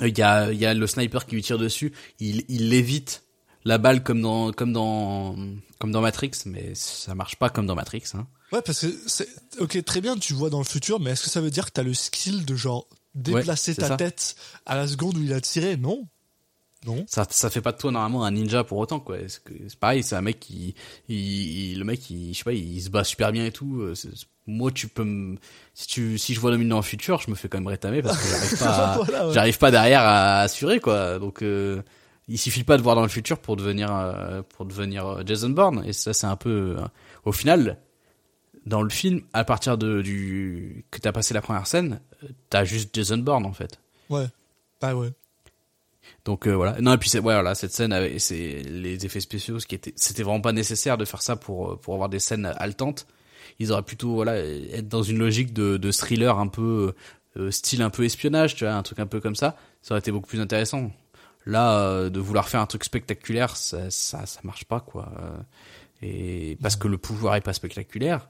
[0.00, 1.92] Euh, Il y a, il y a le sniper qui lui tire dessus.
[2.18, 3.22] Il, il évite
[3.66, 5.36] la balle comme dans, comme dans,
[5.78, 8.26] comme dans Matrix, mais ça marche pas comme dans Matrix, hein.
[8.50, 9.28] Ouais, parce que c'est
[9.58, 11.72] ok, très bien, tu vois dans le futur, mais est-ce que ça veut dire que
[11.72, 13.96] t'as le skill de genre déplacer ta ça.
[13.98, 15.76] tête à la seconde où il a tiré?
[15.76, 16.08] Non,
[16.86, 17.04] non.
[17.06, 19.16] Ça, ça fait pas de toi normalement un ninja pour autant, quoi.
[19.28, 20.74] C'est pareil, c'est un mec qui,
[21.08, 21.16] il,
[21.72, 23.80] il- le mec, il, je sais pas, il se bat super bien et tout.
[23.82, 23.94] euh,
[24.46, 25.36] moi, tu peux me,
[25.74, 28.02] si tu, si je vois Dominique dans le futur, je me fais quand même rétamer
[28.02, 29.32] parce que j'arrive pas, à- Voilà, ouais.
[29.34, 31.18] j'arrive pas derrière à assurer, quoi.
[31.20, 31.80] Donc, euh,
[32.28, 35.50] il suffit pas de voir dans le futur pour devenir, euh, pour devenir euh, Jason
[35.50, 35.84] Bourne.
[35.86, 36.84] Et ça, c'est un peu, euh,
[37.24, 37.78] au final,
[38.66, 42.00] dans le film, à partir de, du, que t'as passé la première scène,
[42.50, 43.78] t'as juste Jason Bourne, en fait.
[44.10, 44.26] Ouais.
[44.80, 45.10] Bah ouais.
[46.24, 46.80] Donc euh, voilà.
[46.80, 49.74] Non et puis c'est ouais, voilà cette scène avec c'est les effets spéciaux ce qui
[49.74, 53.06] était c'était vraiment pas nécessaire de faire ça pour euh, pour avoir des scènes haletantes.
[53.58, 56.94] Ils auraient plutôt voilà être dans une logique de, de thriller un peu
[57.36, 59.56] euh, style un peu espionnage, tu vois, un truc un peu comme ça.
[59.82, 60.90] Ça aurait été beaucoup plus intéressant.
[61.44, 65.12] Là euh, de vouloir faire un truc spectaculaire, ça ça, ça marche pas quoi.
[65.20, 65.36] Euh,
[66.02, 68.28] Et parce que le pouvoir est pas spectaculaire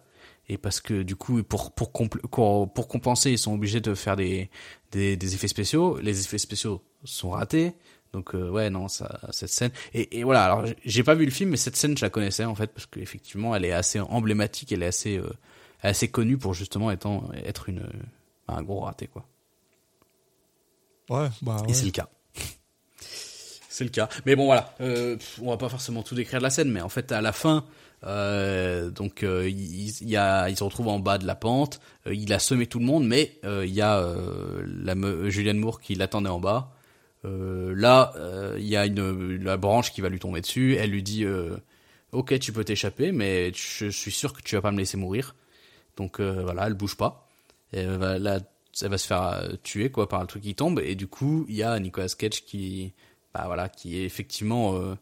[0.49, 4.17] et parce que du coup pour pour pour, pour compenser ils sont obligés de faire
[4.17, 4.51] des,
[4.91, 7.75] des des effets spéciaux les effets spéciaux sont ratés
[8.13, 11.31] donc euh, ouais non ça cette scène et, et voilà alors j'ai pas vu le
[11.31, 14.01] film mais cette scène je la connaissais en fait parce que effectivement elle est assez
[14.01, 15.31] emblématique elle est assez euh,
[15.81, 17.89] assez connue pour justement étant être une
[18.49, 19.27] un gros raté quoi
[21.13, 22.09] Ouais, bah et c'est le cas.
[23.69, 24.09] C'est le cas.
[24.27, 24.75] Mais bon, voilà.
[24.83, 27.33] Euh, on va pas forcément tout décrire de la scène, mais en fait, à la
[27.33, 27.65] fin,
[28.05, 31.81] euh, donc euh, il, y a, il se retrouve en bas de la pente.
[32.07, 34.95] euh, il a semé tout le monde, mais euh, il y a euh, la
[35.31, 36.73] Julianne Moore qui l'attendait en bas.
[37.25, 38.13] Euh, là,
[38.59, 40.77] il y a une la branche qui va lui tomber dessus.
[40.77, 41.25] Elle lui dit
[42.13, 45.35] "Ok, tu peux t'échapper, mais je suis sûr que tu vas pas me laisser mourir."
[45.97, 47.29] Donc voilà, elle bouge pas.
[47.73, 48.41] Elle va, là,
[48.83, 50.81] elle va se faire tuer quoi par le truc qui tombe.
[50.81, 52.93] Et du coup, il y a Nicolas Cage qui,
[53.33, 54.97] bah voilà, qui est effectivement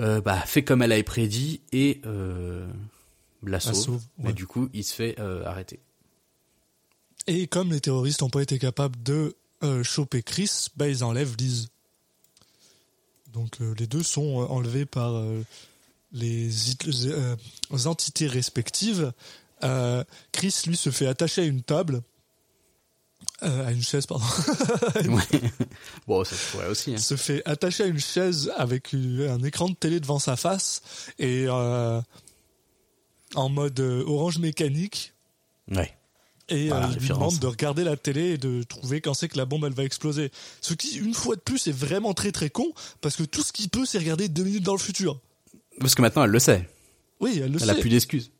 [0.00, 2.66] euh, bah, fait comme elle avait prédit et euh,
[3.42, 4.02] la sauve.
[4.18, 4.32] ouais.
[4.32, 5.80] du coup, il se fait euh, arrêter.
[7.26, 11.36] Et comme les terroristes n'ont pas été capables de euh, choper Chris, bah, ils enlèvent
[11.38, 11.68] Liz.
[13.32, 15.22] Donc les deux sont enlevés par
[16.12, 19.12] les, les, entités respectives.
[19.60, 22.02] Chris, lui, se fait attacher à une table.
[23.42, 24.24] Euh, à une chaise, pardon.
[25.08, 25.40] Ouais.
[26.06, 26.94] bon, ça se pourrait aussi.
[26.94, 26.98] Hein.
[26.98, 30.80] se fait attacher à une chaise avec une- un écran de télé devant sa face
[31.18, 32.00] et euh,
[33.34, 35.12] en mode euh, orange mécanique.
[35.70, 35.92] Ouais.
[36.48, 39.28] Et Voilà, euh, il lui demande de regarder la télé et de trouver quand c'est
[39.28, 40.30] que la bombe elle va exploser.
[40.60, 43.52] Ce qui, une fois de plus, est vraiment très très con parce que tout ce
[43.52, 45.20] qu'il peut, c'est regarder deux minutes dans le futur.
[45.80, 46.68] Parce que maintenant, elle le sait.
[47.20, 47.80] Oui, elle le Elle a sait.
[47.80, 48.30] plus d'excuses.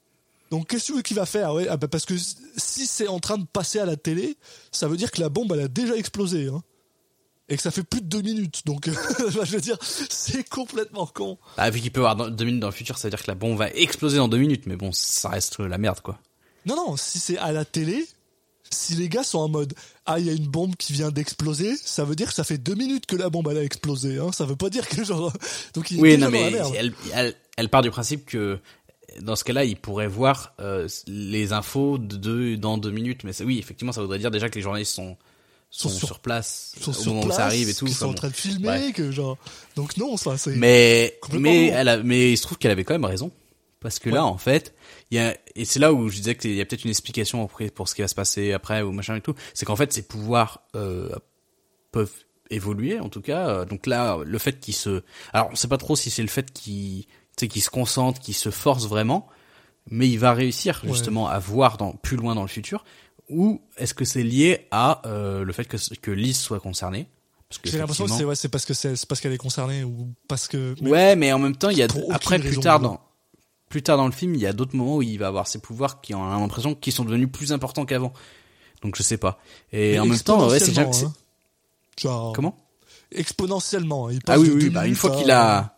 [0.50, 1.52] Donc qu'est-ce que tu veux qu'il va faire?
[1.54, 4.36] Ouais, ah bah, Parce que si c'est en train de passer à la télé,
[4.70, 6.48] ça veut dire que la bombe elle a déjà explosé.
[6.48, 6.62] Hein.
[7.48, 8.62] Et que ça fait plus de deux minutes.
[8.66, 8.88] Donc
[9.18, 11.38] je veux dire, c'est complètement con.
[11.56, 13.30] Ah, vu qu'il peut avoir dans- deux minutes dans le futur, ça veut dire que
[13.30, 14.64] la bombe va exploser dans deux minutes.
[14.66, 16.18] Mais bon, ça reste la merde, quoi.
[16.64, 18.04] Non, non, si c'est à la télé,
[18.70, 19.74] si les gars sont en mode
[20.06, 22.58] Ah, il y a une bombe qui vient d'exploser, ça veut dire que ça fait
[22.58, 24.18] deux minutes que la bombe elle a explosé.
[24.18, 24.32] Hein.
[24.32, 25.32] Ça veut pas dire que genre.
[25.74, 26.74] Donc il Oui, non, dans la mais merde.
[26.76, 28.58] elle, elle, elle part du principe que
[29.20, 33.24] dans ce cas-là, il pourrait voir euh, les infos de deux, dans deux minutes.
[33.24, 35.16] Mais oui, effectivement, ça voudrait dire déjà que les journalistes sont,
[35.70, 37.86] sont, Sont sur- sur, place Ils sont au sur moment où ça arrive et tout.
[37.86, 38.92] qu'ils Enfin, sont en train de filmer, Ouais.
[38.92, 39.36] que genre.
[39.74, 40.56] Donc non, ça c'est.
[40.56, 43.30] Mais, mais, elle a, mais il se trouve qu'elle avait quand même raison.
[43.80, 44.74] Parce que là, en fait,
[45.10, 47.44] il y a, et c'est là où je disais qu'il y a peut-être une explication
[47.44, 49.34] après pour ce qui va se passer après ou machin et tout.
[49.54, 51.10] C'est qu'en fait, ses pouvoirs, euh,
[51.92, 52.10] peuvent
[52.50, 53.48] évoluer, en tout cas.
[53.48, 55.02] Euh, Donc là, le fait qu'il se,
[55.32, 57.04] alors on sait pas trop si c'est le fait qu'il,
[57.36, 59.28] tu sais, qu'il se concentre, qu'il se force vraiment,
[59.90, 60.92] mais il va réussir Ouais.
[60.92, 62.84] justement à voir dans, plus loin dans le futur.
[63.28, 67.06] Ou est-ce que c'est lié à euh, le fait que, que Liz soit concernée?
[67.48, 69.84] Parce que J'ai l'impression que c'est ouais, c'est parce que c'est parce qu'elle est concernée
[69.84, 70.74] ou parce que.
[70.80, 73.00] mais- Ouais, mais en même temps, il y a après plus tard dans
[73.68, 75.58] plus tard dans le film, il y a d'autres moments où il va avoir ses
[75.58, 78.12] pouvoirs qui ont l'impression qu'ils sont devenus plus importants qu'avant.
[78.82, 79.38] Donc je sais pas.
[79.72, 80.90] Et mais en même temps, ouais, c'est hein.
[82.32, 82.56] Comment?
[83.12, 84.10] Exponentiellement.
[84.10, 85.75] Il passe Ah oui de oui, bah une fois qu'il a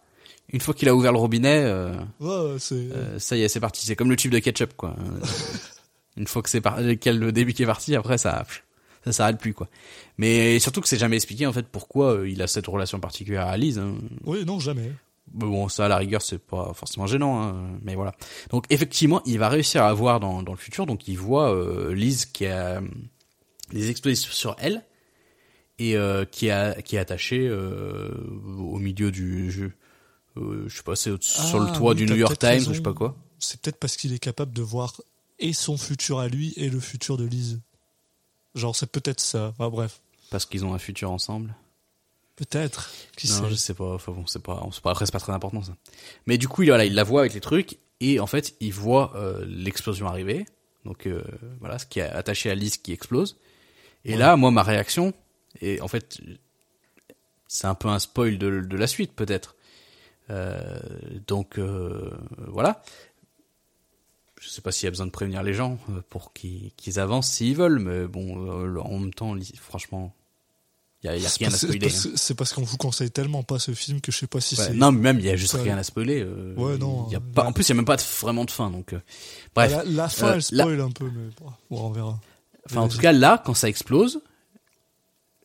[0.53, 3.84] une fois qu'il a ouvert le robinet, euh, Ouais, euh, ça y est, c'est parti.
[3.84, 4.96] C'est comme le tube de ketchup quoi.
[6.16, 6.80] Une fois que c'est par...
[6.80, 8.44] le début qui est parti, après ça
[9.05, 9.68] ça s'arrête plus quoi.
[10.18, 13.46] Mais surtout que c'est jamais expliqué en fait pourquoi euh, il a cette relation particulière
[13.46, 13.78] à Lise.
[13.78, 13.94] Hein.
[14.24, 14.92] Oui, non, jamais.
[15.34, 18.14] Mais bon, ça, à la rigueur, c'est pas forcément gênant, hein, mais voilà.
[18.51, 20.86] Donc, effectivement, il va réussir à voir dans, dans le futur.
[20.86, 22.80] Donc, il voit euh, Lise qui a
[23.72, 24.84] des explosifs sur elle
[25.78, 28.11] et euh, qui, a, qui est attachée euh,
[28.59, 29.72] au milieu du jeu.
[30.39, 32.51] Euh, je sais pas, c'est au- sur le Ah, toit oui, du New York Times
[32.51, 32.70] raison.
[32.70, 33.16] ou je sais pas quoi.
[33.39, 35.01] C'est peut-être parce qu'il est capable de voir
[35.39, 37.61] et son futur à lui et le futur de Lise.
[38.55, 39.49] Genre, c'est peut-être ça.
[39.49, 40.01] Enfin, bref.
[40.30, 41.55] Parce qu'ils ont un futur ensemble.
[42.36, 42.91] Peut-être.
[43.16, 43.95] Qui non, sait je sais pas.
[43.95, 45.76] Enfin bon, c'est pas, c'est pas, après, c'est pas très important ça.
[46.26, 48.72] Mais du coup, il, voilà, il la voit avec les trucs et en fait, il
[48.72, 50.47] voit euh, l'explosion arriver.
[50.84, 51.22] Donc euh,
[51.61, 53.36] voilà, ce qui est attaché à Lise qui explose.
[54.05, 55.12] Et là, moi, ma réaction,
[55.61, 56.20] et en fait,
[57.49, 59.55] c'est un peu un spoil de, de la suite peut-être.
[60.31, 60.79] Euh,
[61.26, 62.11] donc euh,
[62.47, 62.83] voilà.
[64.41, 67.29] Je sais pas s'il y a besoin de prévenir les gens euh, pour qu'ils avancent
[67.31, 70.14] s'ils veulent, mais bon, en même temps, franchement,
[71.03, 71.89] il y a, rien à spoiler.
[71.89, 72.11] hein.
[72.14, 74.66] C'est parce qu'on vous conseille tellement pas ce film que je sais pas si Ouais,
[74.66, 74.74] c'est.
[74.74, 76.20] non, mais même il y a juste rien à spoiler.
[76.22, 78.45] euh, Ouais, non, Y a pas, en plus, il y a même pas de- vraiment
[78.45, 78.93] de fin, donc.
[78.93, 79.01] euh,
[79.55, 79.70] bref.
[79.72, 82.20] La, la fin, Euh, elle spoil un peu, mais bon, on verra.
[82.66, 84.20] Enfin, en tout cas, là, quand ça explose,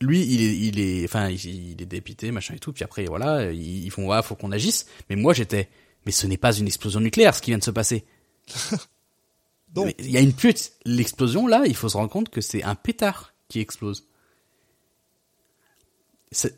[0.04, 2.72] lui, il est, il est, enfin, il, est dépité, machin et tout.
[2.72, 4.86] Puis après, voilà, ils, font, ouais, faut qu'on agisse.
[5.10, 5.68] Mais moi, j'étais,
[6.06, 8.04] mais ce n'est pas une explosion nucléaire, ce qui vient de se passer.
[9.72, 10.72] Donc, Il y a une pute.
[10.84, 14.06] L'explosion, là, il faut se rendre compte que c'est un pétard qui explose.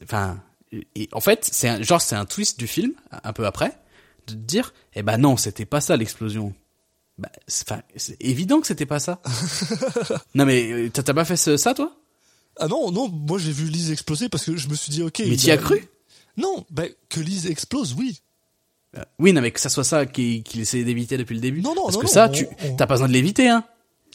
[0.03, 0.43] Enfin,
[0.95, 3.79] et en fait, c'est un, genre, c'est un twist du film, un peu après,
[4.27, 6.55] de te dire, eh ben non, c'était pas ça l'explosion.
[7.19, 9.23] Bah, c'est- évident que c'était pas ça.
[10.35, 11.97] non mais euh, t'as pas fait ce- ça toi?
[12.59, 15.23] Ah non, non, moi j'ai vu Lise exploser parce que je me suis dit, ok.
[15.27, 15.87] Mais t'y a- as cru?
[16.37, 18.21] Non, bah, que Lise explose, oui.
[18.97, 21.61] Euh, Oui, non mais que ça soit ça qu'il qu'il essayait d'éviter depuis le début.
[21.61, 23.49] Non, non, Parce non, que non, ça, on- tu on- t'as pas besoin de l'éviter,
[23.49, 23.65] hein.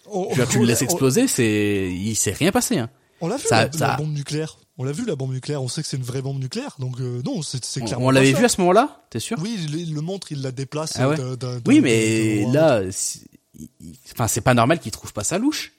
[0.07, 2.89] On, Tu, vois, tu le l'a- laisses exploser, c'est il s'est rien passé, hein.
[3.21, 4.57] On, l'a vu, Ça- la, ça- la bombe nucléaire.
[4.79, 5.61] On l'a vu, la bombe nucléaire.
[5.61, 6.75] On sait que c'est une vraie bombe nucléaire.
[6.79, 8.07] Donc, euh, non, c'est clairement.
[8.07, 9.37] on l'avait vu à ce moment-là, t'es sûr?
[9.41, 10.93] Oui, il, il le montre, il la déplace.
[10.97, 11.17] Ah ouais
[11.67, 12.81] Oui, mais là,
[14.13, 15.73] enfin, c'est pas normal qu'il trouve pas ça louche.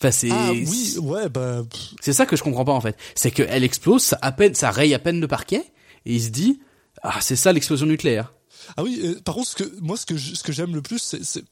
[0.00, 1.62] Enfin, c'est Ah oui, ouais, bah.
[2.00, 2.96] c'est ça que je comprends pas en fait.
[3.14, 5.64] C'est qu'elle explose, ça à peine, ça raye à peine le parquet,
[6.04, 6.60] et il se dit,
[7.02, 8.34] ah, c'est ça l'explosion nucléaire.
[8.76, 10.82] Ah oui, euh, par contre, ce que, moi, ce que je- ce que j'aime le
[10.82, 11.24] plus, c'est.
[11.24, 11.44] c'est-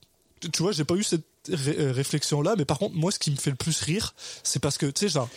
[0.52, 3.30] Tu vois, j'ai pas eu cette ré- euh, réflexion-là, mais par contre, moi, ce qui
[3.30, 4.12] me fait le plus rire,
[4.42, 5.28] c'est parce que, tu sais, genre.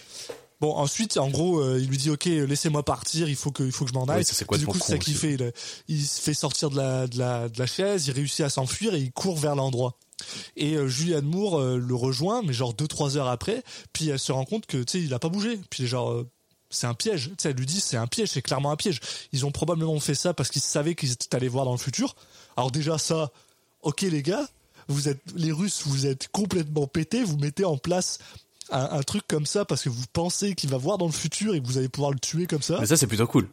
[0.61, 3.71] Bon, ensuite, en gros, euh, il lui dit, ok, laissez-moi partir, il faut que, il
[3.71, 4.23] faut que je m'en aille.
[4.23, 5.33] Ça, Puis du coup, c'est ça qu'il fait.
[5.33, 5.53] Il,
[5.87, 8.93] il se fait sortir de la, de la, de la chaise, il réussit à s'enfuir
[8.95, 9.97] et il court vers l'endroit.
[10.55, 14.19] Et euh, Julianne Moore euh, le rejoint, mais genre deux trois heures après, puis elle
[14.19, 15.59] se rend compte que tu sais il a pas bougé.
[15.69, 16.23] Puis genre
[16.69, 17.29] c'est un piège.
[17.29, 19.01] Tu sais, elle lui dit c'est un piège, c'est clairement un piège.
[19.33, 22.15] Ils ont probablement fait ça parce qu'ils savaient qu'ils étaient allés voir dans le futur.
[22.55, 23.31] Alors déjà ça,
[23.81, 24.47] ok les gars,
[24.87, 28.19] vous êtes les Russes, vous êtes complètement pétés, vous mettez en place
[28.71, 31.53] un, un truc comme ça parce que vous pensez qu'il va voir dans le futur
[31.55, 32.77] et que vous allez pouvoir le tuer comme ça.
[32.79, 33.47] Mais ça, c'est plutôt cool.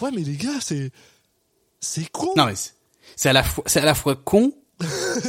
[0.00, 0.90] Ouais mais les gars c'est
[1.80, 2.32] c'est con.
[2.36, 2.54] Non, mais
[3.16, 4.52] c'est- à la fois, c'est à la fois con.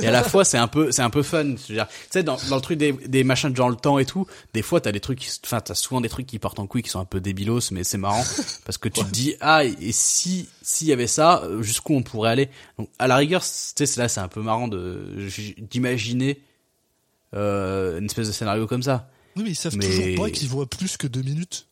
[0.01, 1.77] et à la fois c'est un peu c'est un peu fun tu
[2.09, 4.63] sais dans, dans le truc des, des machins de genre le temps et tout des
[4.63, 6.99] fois t'as des trucs enfin t'as souvent des trucs qui partent en couille qui sont
[7.01, 8.23] un peu débilos mais c'est marrant
[8.65, 12.01] parce que tu te dis ah et si s'il y avait ça euh, jusqu'où on
[12.01, 12.49] pourrait aller?
[12.79, 15.07] Donc à la rigueur tu sais là c'est un peu marrant de
[15.59, 16.41] d'imaginer
[17.33, 20.47] euh, une espèce de scénario comme ça Oui mais ils savent Mais- toujours pas qu'ils
[20.49, 21.67] voient plus que deux minutes.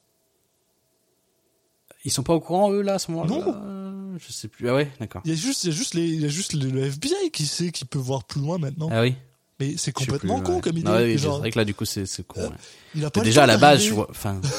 [2.03, 3.30] ils sont pas au courant eux là à ce moment-là?
[3.30, 3.55] Non.
[3.66, 5.93] Euh, je sais plus ah ouais d'accord Il y a juste, il y a juste
[5.93, 8.57] les, il y a juste le, le FBI qui sait qu'il peut voir plus loin
[8.57, 8.89] maintenant.
[8.91, 9.16] ah oui
[9.59, 10.62] Mais c'est complètement plus, con ouais.
[10.62, 10.89] comme idée.
[10.91, 12.49] Oui, c'est Genre, vrai que là du coup c'est c'est con ouais.
[12.95, 14.41] il a pas déjà à la base je vois enfin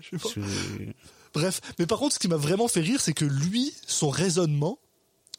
[0.00, 0.28] Je sais pas.
[0.36, 0.92] je-
[1.34, 4.78] Bref, mais par contre, ce qui m'a vraiment fait rire, c'est que lui, son raisonnement,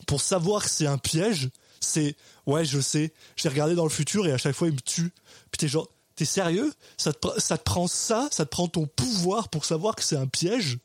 [0.06, 1.50] pour savoir que c'est un piège,
[1.80, 2.16] c'est
[2.46, 5.12] ouais, je sais, j'ai regardé dans le futur et à chaque fois il me tue.
[5.52, 6.74] Puis t'es genre, t'es sérieux?
[6.98, 10.18] Ça te, ça te prend ça, ça te prend ton pouvoir pour savoir que c'est
[10.18, 10.78] un piège,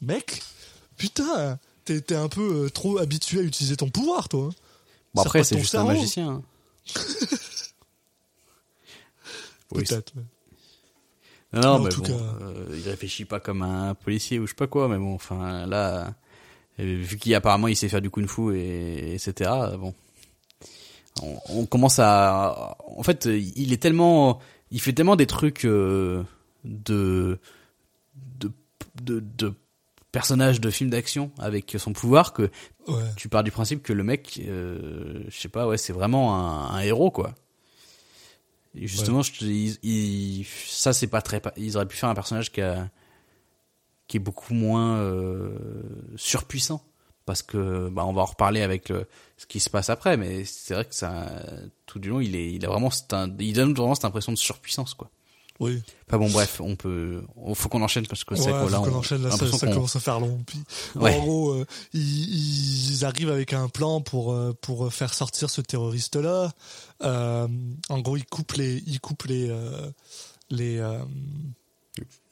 [0.00, 0.42] mec.
[0.96, 4.46] Putain, t'es t'es un peu euh, trop habitué à utiliser ton pouvoir, toi.
[4.50, 4.54] hein.
[5.14, 6.28] Bon après c'est juste un magicien.
[6.28, 6.42] hein.
[9.72, 10.12] Oui, Peut-être.
[11.52, 12.12] Non, non, En mais tout bon, cas-
[12.42, 15.66] euh, il réfléchit pas comme un policier ou je sais pas quoi, mais bon, enfin
[15.66, 16.14] là,
[16.80, 19.50] euh, vu qu'apparemment il sait faire du kung-fu et etc.
[19.50, 19.94] euh, Bon,
[21.22, 24.40] on, on commence à, en fait, il est tellement,
[24.70, 26.22] il fait tellement des trucs euh,
[26.64, 27.38] de,
[28.38, 28.50] de,
[29.02, 29.54] de, de
[30.12, 32.50] personnages de films d'action avec son pouvoir que
[32.86, 33.02] Ouais.
[33.16, 36.74] tu pars du principe que le mec, euh, je sais pas, ouais, c'est vraiment un,
[36.74, 37.34] un héros, quoi.
[38.74, 42.14] Et justement, je te- il- il- ça c'est pas très, ils auraient pu faire un
[42.14, 42.90] personnage qui a,
[44.06, 45.56] qui est beaucoup moins euh,
[46.16, 46.84] surpuissant,
[47.26, 49.06] parce que, bah, on va en reparler avec le,
[49.36, 51.26] ce qui se passe après, mais c'est vrai que ça,
[51.86, 52.90] tout du long, il est, il a vraiment,
[53.38, 55.10] il donne vraiment cette impression de surpuissance, quoi.
[55.60, 55.80] Oui.
[56.08, 58.84] Enfin bon, bref, on peut, on, faut qu'on enchaîne parce que c'est quoi là, faut
[58.84, 60.42] qu'on on, enchaîne là, ça, ça commence à faire long.
[60.44, 60.58] Puis,
[60.96, 61.14] Ouais.
[61.14, 65.60] En gros, euh, ils, ils arrivent avec un plan pour euh, pour faire sortir ce
[65.60, 66.52] terroriste là.
[67.00, 69.90] en gros, ils coupent les ils coupent les euh,
[70.50, 70.98] les euh,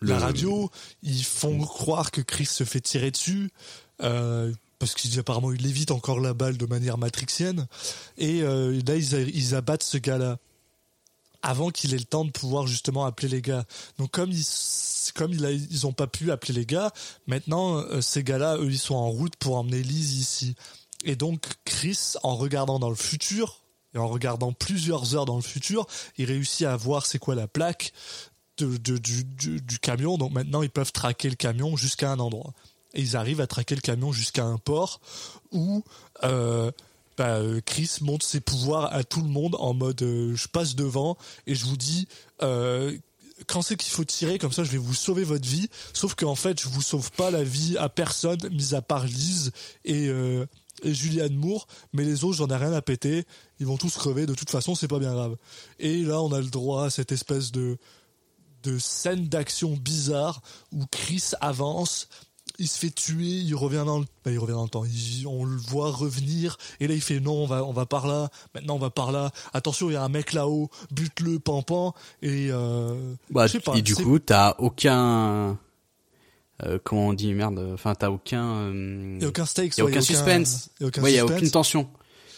[0.00, 0.70] la radio.
[1.02, 3.50] Ils font croire que Chris se fait tirer dessus.
[4.02, 4.52] Euh,
[4.82, 7.68] parce qu'ils apparemment il évite encore la balle de manière matrixienne
[8.18, 10.38] et euh, là ils, abattent ce gars-là
[11.40, 13.64] avant qu'il ait le temps de pouvoir justement appeler les gars.
[14.00, 14.44] Donc comme ils
[15.14, 16.90] comme ils ont pas pu appeler les gars,
[17.28, 20.56] maintenant euh, ces gars-là eux ils sont en route pour emmener Lise ici.
[21.04, 23.62] Et donc Chris en regardant dans le futur
[23.94, 25.86] et en regardant plusieurs heures dans le futur,
[26.18, 27.92] il réussit à voir c'est quoi la plaque
[28.58, 30.18] du camion.
[30.18, 32.52] Donc maintenant ils peuvent traquer le camion jusqu'à un endroit.
[32.94, 35.00] Et ils arrivent à traquer le camion jusqu'à un port
[35.50, 35.82] où
[36.24, 36.70] euh,
[37.16, 40.74] bah, euh, Chris montre ses pouvoirs à tout le monde en mode euh, je passe
[40.74, 41.16] devant
[41.46, 42.08] et je vous dis
[43.48, 45.68] quand c'est qu'il faut tirer comme ça je vais vous sauver votre vie.
[45.92, 49.52] Sauf qu'en fait je vous sauve pas la vie à personne mis à part Lise
[49.84, 51.66] et, et Julianne Moore.
[51.92, 53.24] Mais les autres j'en ai rien à péter.
[53.58, 54.26] Ils vont tous crever.
[54.26, 55.36] De toute façon c'est pas bien grave.
[55.80, 57.78] Et là on a le droit à cette espèce de
[58.62, 60.40] de scène d'action bizarre
[60.72, 62.08] où Chris avance
[62.62, 64.84] il se fait tuer, il revient dans le, bah, il revient dans le temps.
[64.84, 68.06] Il- on le voit revenir et là il fait non, on va, on va par
[68.06, 68.30] là.
[68.54, 69.30] Maintenant on va par là.
[69.52, 73.74] Attention, il y a un mec là-haut, bute-le, pampan et euh, Bah, je sais pas.
[73.76, 75.58] et du coup, t'as aucun,
[76.64, 79.84] euh, comment on dit merde, enfin t'as aucun, euh, y a aucun stakes, y a
[79.84, 80.70] ouais, aucun suspense.
[80.80, 81.88] y a aucun ouais, y a aucune tension.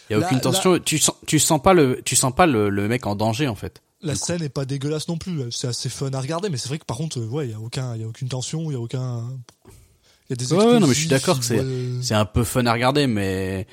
[0.09, 0.79] Y a Là- aucune tension.
[0.79, 3.55] Tu sens, tu sens pas le, tu sens pas le, le mec en danger en
[3.55, 3.81] fait.
[4.01, 5.51] La scène est pas dégueulasse non plus.
[5.51, 7.53] C'est assez fun à regarder, mais c'est vrai que par contre, euh, ouais, il y
[7.55, 9.23] a aucun, il y a aucune tension, il y a aucun,
[10.29, 12.01] il y a des Ouais, ouais, non, mais je suis d'accord que c'est- ouais.
[12.01, 13.67] C'est un peu fun à regarder, mais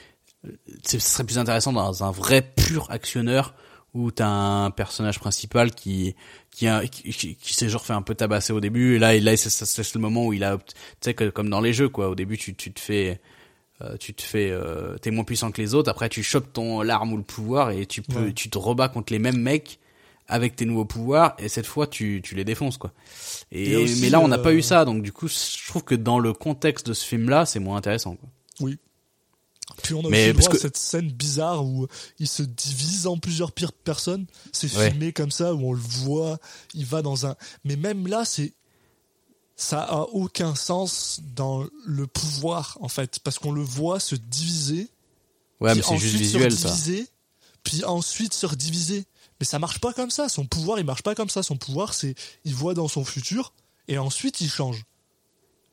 [0.84, 3.54] ce serait plus intéressant dans un vrai pur actionneur
[3.94, 6.14] où t'as un personnage principal qui
[6.50, 9.14] qui, a, qui, qui, qui s'est genre fait un peu tabasser au début et là
[9.14, 11.90] il là c'est le moment où il a tu sais que comme dans les jeux
[11.90, 13.20] quoi au début tu tu te fais
[13.82, 16.80] euh, tu te fais euh, t'es moins puissant que les autres après tu chopes ton
[16.80, 18.32] l'arme ou le pouvoir et tu peux Ouais.
[18.32, 19.78] tu te rebats contre les mêmes mecs
[20.28, 22.92] avec tes nouveaux pouvoirs et cette fois tu tu les défonces quoi
[23.50, 25.82] et, aussi, mais là on n'a euh, pas eu ça donc du coup je trouve
[25.84, 28.28] que dans le contexte de ce film là c'est moins intéressant quoi.
[29.82, 31.86] Puis on a Mais aussi droit que- à cette scène bizarre où
[32.18, 34.26] il se divise en plusieurs pires personnes.
[34.52, 34.90] C'est Ouais.
[34.90, 36.38] filmé comme ça où on le voit,
[36.74, 37.36] il va dans un.
[37.64, 38.52] Mais même là, c'est
[39.56, 44.88] ça a aucun sens dans le pouvoir en fait, parce qu'on le voit se diviser.
[45.60, 46.74] Ouais, mais c'est juste visuel, ça.
[47.62, 49.04] Puis ensuite se rediviser.
[49.42, 50.28] Mais ça marche pas comme ça.
[50.28, 51.42] Son pouvoir, il marche pas comme ça.
[51.42, 52.14] Son pouvoir, c'est
[52.44, 53.52] il voit dans son futur
[53.88, 54.84] et ensuite il change.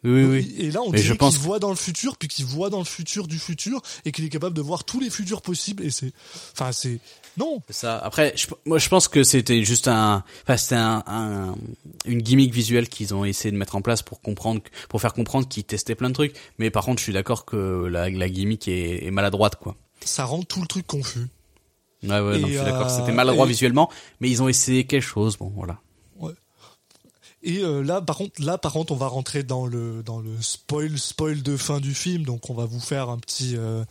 [0.04, 0.56] Oui, oui.
[0.58, 2.80] Et là, on Mais dirait pense qu'il voit dans le futur, puis qu'il voit dans
[2.80, 5.84] le futur du futur, et qu'il est capable de voir tous les futurs possibles.
[5.84, 6.12] Et c'est,
[6.54, 7.00] enfin, c'est
[7.38, 7.62] non.
[7.70, 8.00] Ça.
[8.00, 11.56] Après, je, moi, je pense que c'était juste un, enfin, c'était un, un-
[12.06, 15.48] une gimmick visuelle qu'ils ont essayé de mettre en place pour comprendre, pour faire comprendre
[15.48, 16.34] qu'ils testaient plein de trucs.
[16.58, 19.76] Mais par contre, je suis d'accord que la, la gimmick est, est maladroite, quoi.
[20.04, 21.28] Ça rend tout le truc confus.
[22.04, 22.88] Ouais, ouais, non, je suis d'accord.
[22.88, 23.90] euh, C'était maladroit et- visuellement,
[24.20, 25.38] mais ils ont essayé quelque chose.
[25.38, 25.80] Bon, voilà.
[27.42, 30.30] Et euh, là, par contre, là, par contre, on va rentrer dans le dans le
[30.42, 32.24] spoil, spoil de fin du film.
[32.24, 33.86] Donc, on va vous faire un petit euh,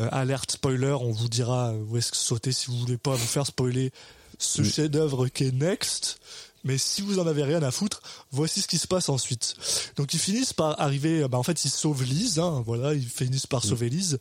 [0.00, 0.96] euh, alerte spoiler.
[1.00, 3.92] On vous dira où est-ce que sauter si vous voulez pas vous faire spoiler
[4.38, 6.18] ce chef-d'œuvre qui est Next.
[6.64, 8.02] Mais si vous en avez rien à foutre,
[8.32, 9.54] voici ce qui se passe ensuite.
[9.96, 11.22] Donc, ils finissent par arriver.
[11.22, 12.40] euh, Bah, en fait, ils sauvent Lise.
[12.40, 14.18] Hein, voilà, ils finissent par sauver Lise.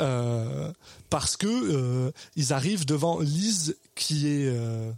[0.00, 0.72] Euh,
[1.08, 4.92] parce que euh, ils arrivent devant Lise qui est euh,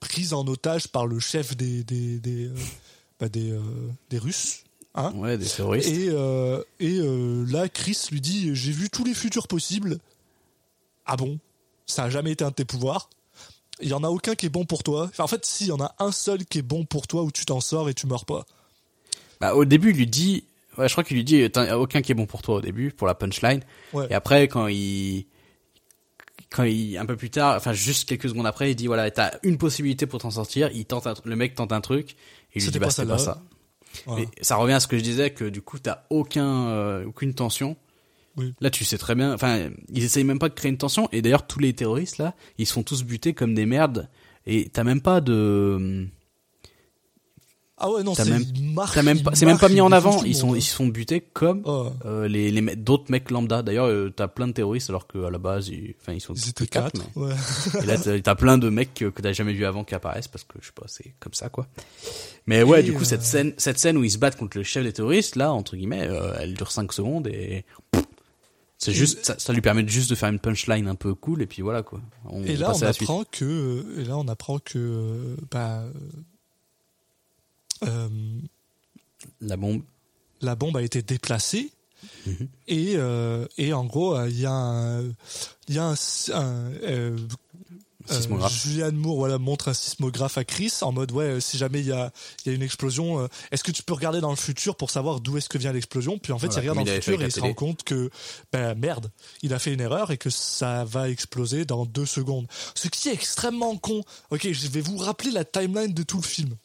[0.00, 2.50] prise en otage par le chef des des des,
[3.18, 3.58] bah, des,
[4.10, 4.64] des Russes.
[4.94, 5.88] Hein Ouais, des terroristes.
[5.88, 6.08] et
[6.80, 7.00] et
[7.50, 9.98] là, Chris lui dit j'ai vu tous les futurs possibles.
[11.06, 11.38] Ah bon?
[11.86, 13.10] Ça a jamais été un de tes pouvoirs?
[13.80, 15.08] Il y en a aucun qui est bon pour toi.
[15.10, 17.24] Enfin, en fait, si, il y en a un seul qui est bon pour toi
[17.24, 18.46] où tu t'en sors et tu meurs pas.
[19.40, 20.44] Bah, au début, il lui dit,
[20.78, 22.90] ouais, je crois qu'il lui dit, t'as aucun qui est bon pour toi au début,
[22.90, 23.60] pour la punchline.
[23.92, 24.06] Ouais.
[24.10, 25.26] Et après, quand il,
[26.50, 29.32] quand il, un peu plus tard, enfin, juste quelques secondes après, il dit, voilà, t'as
[29.42, 30.70] une possibilité pour t'en sortir.
[30.74, 32.12] Il tente un le mec tente un truc.
[32.54, 33.42] Et il lui dit, bah, c'était pas ça.
[34.06, 34.22] Voilà.
[34.22, 37.34] Et ça revient à ce que je disais, que du coup, t'as aucun, euh, aucune
[37.34, 37.76] tension.
[38.36, 38.54] Oui.
[38.60, 41.08] Là, tu sais très bien, enfin, ils essayent même pas de créer une tension.
[41.12, 44.08] Et d'ailleurs, tous les terroristes, là, ils se font tous buter comme des merdes.
[44.46, 46.08] Et t'as même pas de,
[47.84, 48.44] Ah ouais, non, c'est même-
[49.22, 50.22] pas, c'est même pas mis en avant.
[50.22, 51.88] Ils sont, ils se font buter comme Oh.
[52.04, 53.62] euh, les, les me- d'autres mecs lambda.
[53.62, 56.48] D'ailleurs, euh, t'as plein de terroristes alors qu'à la base, ils, enfin, ils sont Ils
[56.50, 57.08] étaient quatre, quatre.
[57.16, 57.34] mais- Ouais.
[57.82, 60.44] Et là, t'as, plein de mecs que, que t'as jamais vu avant qui apparaissent parce
[60.44, 61.66] que je sais pas, c'est comme ça quoi.
[62.46, 64.62] Mais ouais, du coup, euh, cette scène, cette scène où ils se battent contre le
[64.64, 67.64] chef des terroristes, là, entre guillemets, euh, elle dure 5 secondes et
[68.78, 71.46] c'est juste, ça, ça lui permet juste de faire une punchline un peu cool et
[71.46, 72.00] puis voilà quoi.
[72.28, 75.84] On Et là, on apprend que, et là, on apprend que, bah,
[77.84, 78.08] euh,
[79.40, 79.82] La bombe.
[80.40, 81.70] la bombe a été déplacée.
[82.26, 82.48] Mhm.
[82.66, 85.04] Et, euh, et en gros, euh, il y a un,
[85.68, 85.94] y a un,
[86.32, 87.16] un, euh,
[88.08, 88.52] Sismographe.
[88.64, 91.92] Julianne Moore voilà, montre un sismographe à Chris en mode ouais, si jamais il y
[91.92, 92.10] a,
[92.44, 95.38] y a une explosion, est-ce que tu peux regarder dans le futur pour savoir d'où
[95.38, 96.18] est-ce que vient l'explosion?
[96.18, 98.10] Puis en fait, Voilà, il regarde dans le futur et il se rend compte que
[98.52, 99.12] ben merde,
[99.42, 102.48] il a fait une erreur et que ça va exploser dans deux secondes.
[102.74, 104.02] Ce qui est extrêmement con.
[104.30, 106.56] Ok, je vais vous rappeler la timeline de tout le film.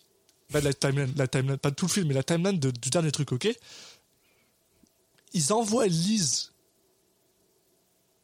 [0.54, 3.50] De la pas tout le film, mais la timeline du dernier truc, ok?
[5.34, 6.54] Ils envoient Lise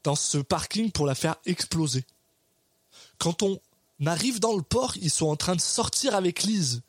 [0.03, 2.05] dans ce parking pour la faire exploser.
[3.17, 3.59] Quand on
[4.05, 6.81] arrive dans le port, ils sont en train de sortir avec Lise.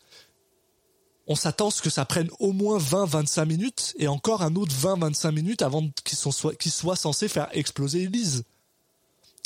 [1.27, 4.75] On s'attend à ce que ça prenne au moins 20-25 minutes et encore un autre
[4.75, 8.45] 20-25 minutes avant qu'ils soient, soient censés faire exploser Lise.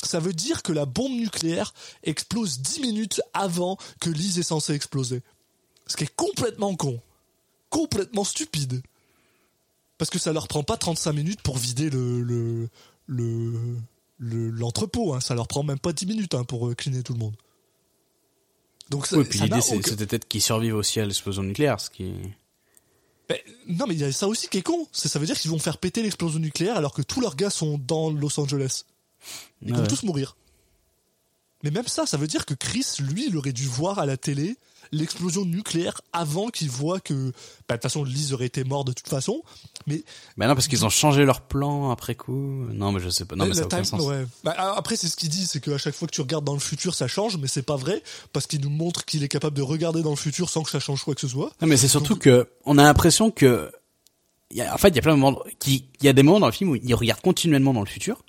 [0.03, 1.73] Ça veut dire que la bombe nucléaire
[2.03, 5.21] explose 10 minutes avant que Lise est censée exploser.
[5.89, 7.01] Ce qui est complètement con.
[7.69, 8.81] Complètement stupide.
[9.97, 12.69] Parce que ça leur prend pas 35 minutes pour vider le, le,
[13.07, 13.75] le,
[14.17, 15.19] le- l'entrepôt, hein.
[15.19, 17.35] Ça leur prend même pas 10 minutes, hein, pour euh, cleaner tout le monde.
[18.89, 21.89] Donc ça, Oui, puis l'idée aucun- c'était peut-être qu'ils survivent aussi à l'explosion nucléaire, ce
[21.89, 22.13] qui.
[23.27, 23.37] Ben,
[23.67, 24.87] non, mais il y a ça aussi qui est con.
[24.91, 27.49] C'est- Ça veut dire qu'ils vont faire péter l'explosion nucléaire alors que tous leurs gars
[27.51, 28.85] sont dans Los Angeles.
[29.61, 29.87] Ils Ah vont ouais.
[29.87, 30.35] tous mourir.
[31.63, 34.15] Mais même ça, ça veut dire que Chris, lui, il aurait dû voir à la
[34.17, 34.55] télé
[34.91, 37.29] l'explosion nucléaire avant qu'il voit que, ben,
[37.69, 39.41] de toute façon, Lise aurait été mort de toute façon.
[39.87, 40.03] Mais
[40.37, 42.65] Bah non, parce qu'ils ont changé leur plan après coup.
[42.73, 43.35] Non, mais je sais pas.
[43.35, 44.01] Non, mais ça a aucun time- sens.
[44.03, 44.25] ouais.
[44.43, 46.59] Ben, après, c'est ce qu'il dit, c'est qu'à chaque fois que tu regardes dans le
[46.59, 48.01] futur, ça change, mais c'est pas vrai
[48.33, 50.79] parce qu'il nous montre qu'il est capable de regarder dans le futur sans que ça
[50.79, 51.51] change quoi que ce soit.
[51.61, 53.71] Non, mais c'est surtout que on a l'impression que,
[54.51, 56.23] y a, en fait, il y a plein de moments, qui, il y a des
[56.23, 58.23] moments dans le film où il regarde continuellement dans le futur.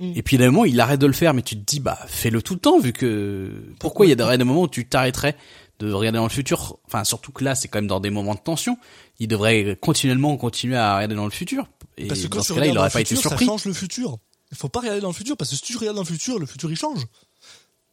[0.00, 0.12] Mm.
[0.16, 1.56] Et puis il y a des moments où il arrête de le faire, mais tu
[1.56, 4.62] te dis, bah, fais-le tout le temps, vu que, pourquoi il y a des moments
[4.62, 5.36] où tu t'arrêterais
[5.78, 6.78] de regarder dans le futur?
[6.86, 8.78] Enfin, surtout que là, c'est quand même dans des moments de tension.
[9.18, 11.68] Il devrait continuellement continuer à regarder dans le futur.
[11.96, 13.44] Et Parce que quand dans ce cas-là, il regardes dans aurait le pas été surpris.
[13.44, 14.18] ça change le futur.
[14.50, 16.38] Il faut pas regarder dans le futur parce que si tu regardes dans le futur,
[16.38, 17.04] le futur il change.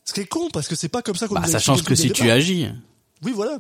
[0.06, 1.96] Ce qui est con parce que c'est pas comme ça qu'on Bah, ça change que
[1.96, 2.68] si tu agis.
[3.24, 3.58] Oui, voilà.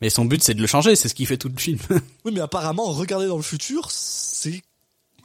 [0.00, 1.78] Mais son but, c'est de le changer, c'est ce qu'il fait tout le film.
[2.24, 4.62] Oui, mais apparemment, regarder dans le futur, c'est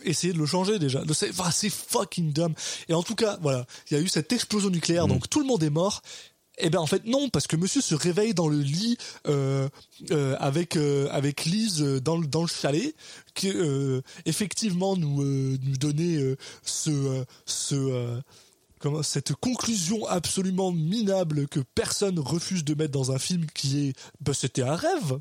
[0.03, 1.03] essayer de le changer déjà.
[1.13, 2.53] C'est enfin, c'est fucking dumb.
[2.87, 5.45] Et en tout cas, voilà, il y a eu cette explosion nucléaire, donc tout le
[5.45, 6.01] monde est mort.
[6.61, 8.97] Eh ben en fait non, parce que Monsieur se réveille dans le lit
[9.27, 9.67] euh,
[10.11, 12.95] euh, avec euh, avec Lise dans le chalet,
[13.33, 13.51] qui
[14.25, 16.35] effectivement nous nous donnait
[19.03, 24.33] cette conclusion absolument minable que personne refuse de mettre dans un film qui est bah,
[24.33, 25.19] c'était un rêve.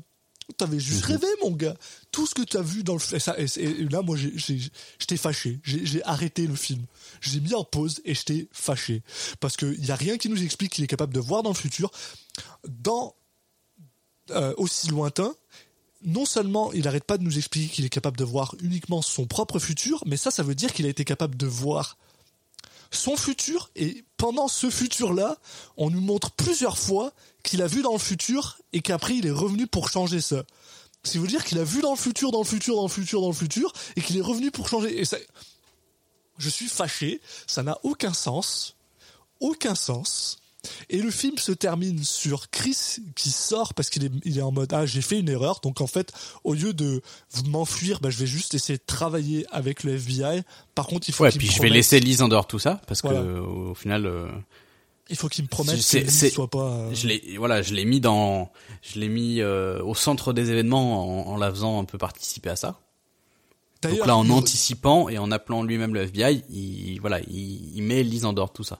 [0.57, 1.75] T'avais juste rêvé, mon gars.
[2.11, 3.19] Tout ce que t'as vu dans le film.
[3.57, 5.59] Et, là, moi, j'étais fâché.
[5.63, 6.83] J'ai j'ai arrêté le film.
[7.21, 9.03] J'ai mis en pause et j'étais fâché.
[9.39, 11.55] Parce qu'il n'y a rien qui nous explique qu'il est capable de voir dans le
[11.55, 11.91] futur.
[12.67, 13.15] Dans
[14.31, 15.33] euh, aussi lointain,
[16.03, 19.25] non seulement il n'arrête pas de nous expliquer qu'il est capable de voir uniquement son
[19.25, 21.97] propre futur, mais ça, ça veut dire qu'il a été capable de voir
[22.91, 25.37] son futur et pendant ce futur-là,
[25.77, 27.13] on nous montre plusieurs fois
[27.43, 30.43] qu'il a vu dans le futur et qu'après il est revenu pour changer ça.
[31.03, 32.89] Ce qui veut dire qu'il a vu dans le futur, dans le futur, dans le
[32.89, 34.99] futur, dans le futur et qu'il est revenu pour changer.
[34.99, 35.17] Et ça,
[36.37, 38.75] je suis fâché, ça n'a aucun sens,
[39.39, 40.40] aucun sens.
[40.89, 44.51] Et le film se termine sur Chris qui sort parce qu'il est, il est en
[44.51, 46.11] mode ah j'ai fait une erreur donc en fait
[46.43, 47.01] au lieu de
[47.47, 50.43] m'enfuir bah, je vais juste essayer de travailler avec le FBI.
[50.75, 52.47] Par contre il faut Ouais, qu'il puis me je vais laisser Lise en dehors de
[52.49, 53.21] tout ça parce Voilà.
[53.21, 54.27] que au final, euh,
[55.09, 57.61] il faut qu'il me promette que C'est- Lise c'est- soit pas euh, je l'ai, voilà,
[57.63, 58.51] je l'ai mis dans,
[58.83, 62.49] je l'ai mis euh, au centre des événements en, en la faisant un peu participer
[62.51, 62.79] à ça.
[63.81, 68.03] Donc là, en anticipant et en appelant lui-même le FBI, il, voilà, il, il met
[68.03, 68.79] Lise en dehors de tout ça.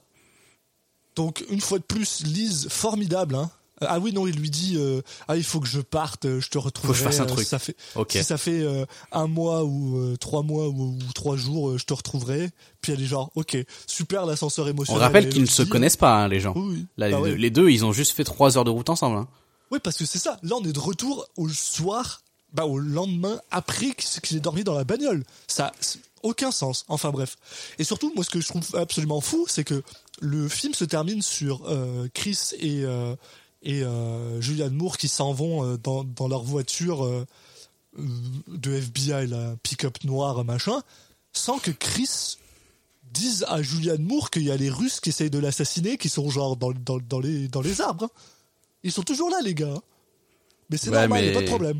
[1.15, 3.35] Donc une fois de plus, Lise formidable.
[3.35, 3.49] Hein.
[3.83, 6.49] Ah oui non, il lui dit euh, ah il faut que je parte, euh, je
[6.49, 6.93] te retrouverai.
[6.99, 7.47] Faut que je fasse un euh, truc.
[7.47, 7.75] Ça fait
[8.09, 11.83] si ça fait euh, un mois ou euh, trois mois ou, ou trois jours, je
[11.85, 12.51] te retrouverai.
[12.81, 13.57] Puis elle est genre ok
[13.87, 15.01] super l'ascenseur On émotionnel.
[15.01, 16.53] rappelle et qu'ils ne se connaissent pas, hein, les gens.
[16.55, 16.85] Oui, oui.
[16.97, 17.29] Là, Bah les, ouais.
[17.31, 19.17] deux, les deux, ils ont juste fait trois heures de route ensemble.
[19.17, 19.27] Hein.
[19.71, 20.37] Oui, parce que c'est ça.
[20.43, 22.21] Là, on est de retour au soir,
[22.53, 25.23] bah, au lendemain, après qu'il ait dormi dans la bagnole.
[25.47, 25.71] Ça
[26.23, 26.85] aucun sens.
[26.87, 27.37] Enfin bref.
[27.79, 29.83] Et surtout, moi, ce que je trouve absolument fou, c'est que
[30.21, 33.15] le film se termine sur euh, Chris et, euh,
[33.63, 37.05] et euh, Julianne Moore qui s'en vont euh, dans, dans leur voiture
[37.97, 40.81] de FBI, la pick-up noire, machin,
[41.33, 42.37] sans que Chris
[43.11, 46.29] dise à Julianne Moore qu'il y a les Russes qui essayent de l'assassiner, qui sont
[46.29, 48.05] genre dans, dans, dans, les, dans les arbres.
[48.05, 48.09] hein.
[48.83, 49.73] Ils sont toujours là, les gars.
[49.75, 49.81] hein.
[50.69, 51.79] Mais c'est Ouais, normal, il mais a pas de problème.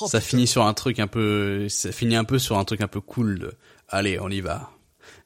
[0.00, 0.28] Oh, ça putain.
[0.30, 3.00] finit sur un truc un peu, ça finit un peu sur un truc un peu
[3.00, 3.38] cool.
[3.38, 3.54] De,
[3.88, 4.70] Allez, on y va.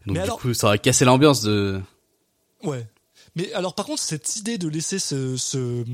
[0.07, 1.81] Donc Mais du alors- coup, ça aurait cassé l'ambiance de.
[2.63, 2.87] Ouais.
[3.37, 5.85] Mais alors, par contre, cette idée de laisser ce, ce-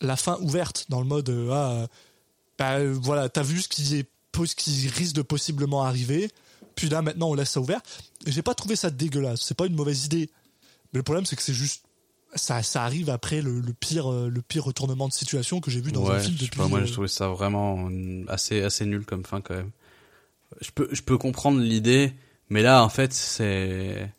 [0.00, 1.86] la fin ouverte dans le mode euh, ah,
[2.58, 4.08] bah, euh, voilà, t'as vu ce qui est
[4.46, 6.30] ce qui risque de possiblement arriver,
[6.76, 7.80] puis là maintenant on laisse ça ouvert.
[8.24, 9.40] J'ai pas trouvé ça dégueulasse.
[9.42, 10.30] C'est pas une mauvaise idée.
[10.92, 11.82] Mais le problème, c'est que c'est juste
[12.34, 15.80] ça, ça arrive après le, le pire euh, le pire retournement de situation que j'ai
[15.80, 16.58] vu dans un ouais, film je sais depuis.
[16.58, 17.88] pas, moi euh, j'ai trouvé ça vraiment
[18.28, 19.70] assez assez nul comme fin quand même.
[20.60, 22.12] Je peux je peux comprendre l'idée,
[22.50, 24.12] mais là en fait c'est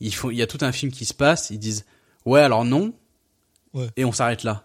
[0.00, 1.84] il faut il y a tout un film qui se passe, ils disent
[2.24, 2.92] ouais alors non
[3.72, 3.88] Ouais.
[3.96, 4.64] et on s'arrête là.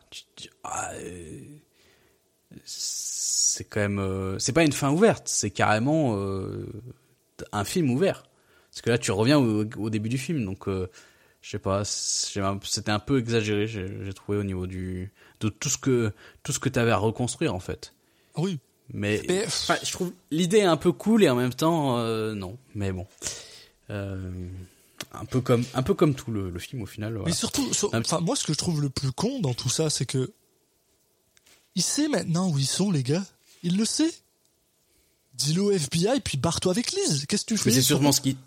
[0.64, 1.40] Ah, euh,
[2.64, 6.68] c'est quand même euh, c'est pas une fin ouverte, c'est carrément euh,
[7.52, 8.24] un film ouvert.
[8.72, 10.90] Parce que là tu reviens au, au début du film donc euh,
[11.42, 15.78] je sais pas, c'était un peu exagéré, j'ai trouvé au niveau du de tout ce
[15.78, 16.12] que
[16.44, 17.94] tout ce que t'avais à reconstruire en fait.
[18.36, 18.60] Oui.
[18.92, 22.58] Mais, Mais- enfin, je trouve l'idée un peu cool et en même temps euh, non.
[22.76, 23.06] Mais bon,
[23.92, 24.32] Euh,
[25.14, 27.14] un peu comme un peu comme tout le, le film au final.
[27.14, 27.26] Voilà.
[27.28, 29.90] Mais surtout, sur- enfin, moi, ce que je trouve le plus con dans tout ça,
[29.90, 30.32] c'est que
[31.76, 33.24] il sait maintenant où ils sont, les gars.
[33.64, 34.12] Il le sait.
[35.36, 37.26] Dis-le au FBI, puis barre-toi avec Lise.
[37.28, 37.70] Qu'est-ce que tu fais?
[37.70, 38.38] Mais c'est sûrement ce qui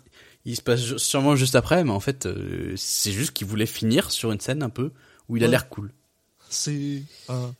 [0.45, 4.11] il se passe sûrement juste après, mais en fait euh, c'est juste qu'il voulait finir
[4.11, 4.91] sur une scène un peu
[5.29, 5.91] où il a l'air cool.
[6.49, 7.53] C'est un.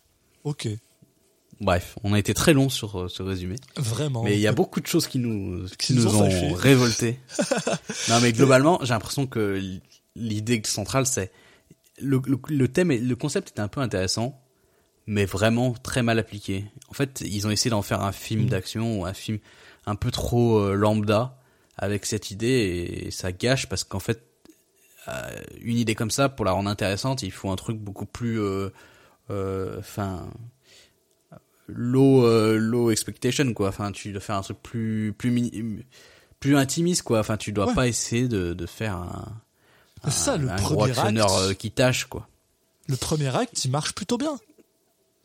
[0.43, 0.67] Ok.
[1.61, 3.55] Bref, on a été très long sur euh, ce résumé.
[3.77, 4.23] Vraiment.
[4.23, 7.19] Mais il y a beaucoup de choses qui nous, qui nous nous ont ont révoltés.
[8.09, 9.61] non, mais globalement, j'ai l'impression que
[10.15, 11.31] l'idée centrale, c'est
[11.99, 14.41] le, le, le thème et le concept est un peu intéressant,
[15.07, 16.65] mais vraiment très mal appliqué.
[16.89, 19.39] En fait, ils ont essayé d'en faire un film d'action ou un film
[19.85, 21.39] un peu trop euh, lambda
[21.77, 24.23] avec cette idée et ça gâche parce qu'en fait,
[25.07, 28.39] euh, une idée comme ça, pour la rendre intéressante, il faut un truc beaucoup plus,
[28.39, 28.69] euh,
[29.31, 30.29] euh, enfin,
[31.67, 33.69] low, low expectation quoi.
[33.69, 35.83] Enfin, tu dois faire un truc plus, plus mini-
[36.39, 37.19] plus intimiste quoi.
[37.19, 37.73] Enfin, tu dois Ouais.
[37.73, 39.41] pas essayer de, de faire un,
[40.05, 41.57] C'est ça, le un premier acte.
[41.57, 42.27] qui tâche quoi.
[42.87, 44.37] le premier acte, il marche plutôt bien.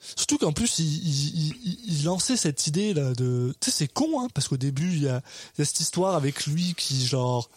[0.01, 3.53] Surtout qu'en plus, il, il, il- il lançait cette idée là de.
[3.61, 5.23] Tu sais, c'est con, hein, parce qu'au début, il y a,
[5.57, 7.51] il y a cette histoire avec lui qui, genre,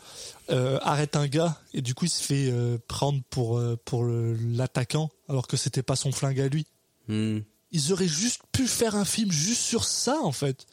[0.49, 4.05] euh, arrête un gars et du coup, il se fait euh, prendre pour, euh, pour
[4.05, 6.65] l'attaquant alors que c'était pas son flingue à lui.
[7.07, 7.39] Hmm.
[7.71, 10.65] Ils auraient juste pu faire un film juste sur ça, en fait.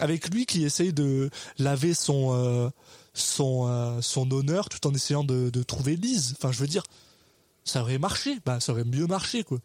[0.00, 2.72] avec lui qui essaye de laver son
[3.14, 6.34] son son honneur tout en essayant de, de trouver Lise.
[6.36, 6.82] Enfin, je veux dire,
[7.64, 8.38] ça aurait marché.
[8.44, 9.58] Bah, ça aurait mieux marché, quoi.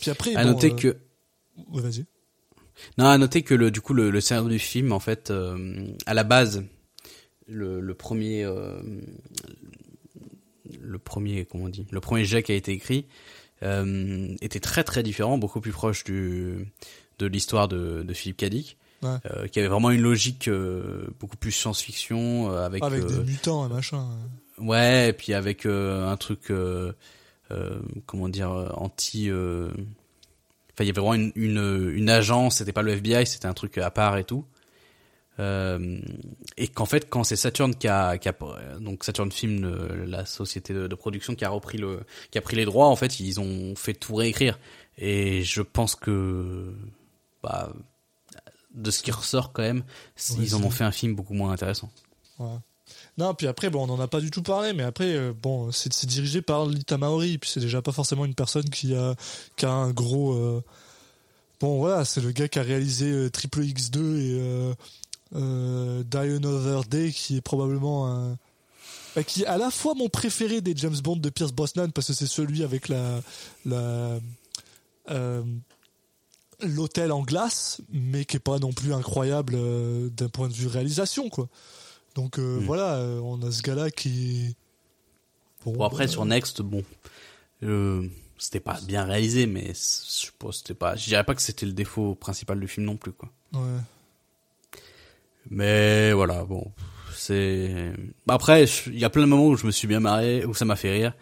[0.00, 0.88] Puis après, À bon, noter euh, que
[1.68, 2.04] ouais, vas-y.
[2.98, 5.86] Non, à noter que le, du coup, le, le scénario du film, en fait, euh,
[6.06, 6.64] à la base,
[7.46, 8.82] le, le premier, euh,
[10.80, 13.06] le premier, comment on dit, le premier jet qui a été écrit
[13.62, 16.66] euh, était très très différent, beaucoup plus proche du
[17.18, 19.10] de l'histoire de, de Philippe Cadic, Ouais.
[19.32, 23.66] euh, qui avait vraiment une logique euh, beaucoup plus science-fiction euh, avec, Avec des mutants
[23.66, 24.06] et machin.
[24.58, 26.50] Ouais, et puis avec euh, un truc,
[28.06, 29.30] comment dire, euh, anti.
[29.30, 29.70] euh,
[30.74, 33.52] Enfin, il y avait vraiment une, une, une agence, c'était pas le FBI, c'était un
[33.52, 34.46] truc à part et tout.
[35.38, 35.98] Euh,
[36.56, 38.34] et qu'en fait, quand c'est Saturn qui a, qui a
[38.80, 42.00] donc Saturn Film, le- la société de, de production qui a repris le,
[42.30, 44.58] qui a pris les droits, en fait, ils ont fait tout réécrire.
[44.96, 46.74] Et je pense que,
[47.42, 47.70] bah,
[48.74, 49.84] de ce qui ressort quand même,
[50.42, 51.90] ils en ont fait un film beaucoup moins intéressant.
[52.38, 52.56] Ouais.
[53.18, 55.70] Non, puis après, bon, on n'en a pas du tout parlé, mais après, euh, bon,
[55.70, 59.14] c'est dirigé par Lita Maori, puis c'est déjà pas forcément une personne qui a,
[59.56, 60.32] qui a un gros.
[60.32, 60.62] euh,
[61.60, 64.74] Bon, voilà, c'est le gars qui a réalisé euh, Triple X2 et
[65.34, 68.34] euh, Die Another Day, qui est probablement
[69.14, 72.08] bah, qui est à la fois mon préféré des James Bond de Pierce Brosnan, parce
[72.08, 73.20] que c'est celui avec la.
[76.60, 79.56] l'hôtel en glace, mais qui est pas non plus incroyable
[80.10, 81.48] d'un point de vue réalisation, quoi.
[82.14, 82.64] Donc euh, Mm.
[82.64, 84.54] voilà, euh, on a ce gars-là qui.
[85.64, 86.82] Bon, après, sur Next, bon,
[87.62, 88.06] euh,
[88.36, 91.72] c'était pas bien réalisé, mais je pense c'était pas, je dirais pas que c'était le
[91.72, 93.30] défaut principal du film non plus, quoi.
[93.54, 93.78] Ouais.
[95.50, 96.70] Mais voilà, bon,
[97.14, 97.92] c'est,
[98.28, 100.64] après, il y a plein de moments où je me suis bien marré, où ça
[100.64, 101.14] m'a fait rire,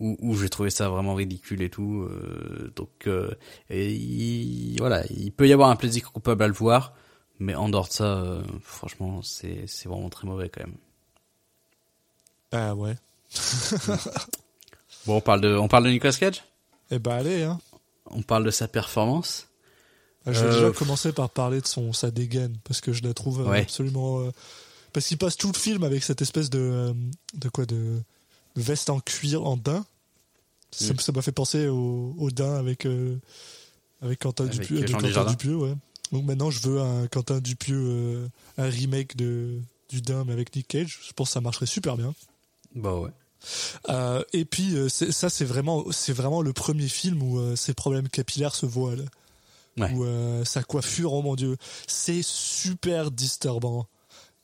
[0.00, 3.30] où, où j'ai trouvé ça vraiment ridicule et tout, euh, donc, euh,
[3.70, 6.92] et il- voilà, il peut y avoir un plaisir coupable à le voir,
[7.38, 10.76] mais en dehors de ça, euh, franchement, c'est, c'est vraiment très mauvais quand même.
[12.52, 12.96] Ah ouais.
[15.06, 16.44] Bon, on parle de, on parle de Nicolas Cage?
[16.90, 17.60] Eh ben allez, hein.
[18.10, 19.48] On parle de sa performance?
[20.26, 23.14] Je vais Euh, déjà commencer par parler de son sa dégaine parce que je la
[23.14, 23.62] trouve euh, Ouais.
[23.62, 24.30] absolument euh,
[24.92, 26.92] parce qu'il passe tout le film avec cette espèce de euh,
[27.34, 27.74] de quoi de,
[28.56, 29.84] de veste en cuir en daim.
[30.70, 30.98] Ça Mm.
[30.98, 33.16] ça m'a fait penser au, au daim avec euh,
[34.02, 35.24] avec Quentin Avec, Dupieux, euh, Quentin.
[35.30, 35.74] Dupieux, ouais.
[36.12, 40.68] Donc maintenant je veux un Quentin Dupieux euh, un remake de du mais avec Nick
[40.68, 41.00] Cage.
[41.06, 42.14] Je pense que ça marcherait super bien.
[42.74, 43.10] Bah ouais.
[43.88, 47.74] Euh, et puis euh, ça c'est vraiment c'est vraiment le premier film où euh, ses
[47.74, 49.08] problèmes capillaires se voilent.
[49.76, 49.92] Ouais.
[49.92, 51.56] Où euh, sa coiffure, oh mon dieu,
[51.86, 53.86] c'est super disturbant.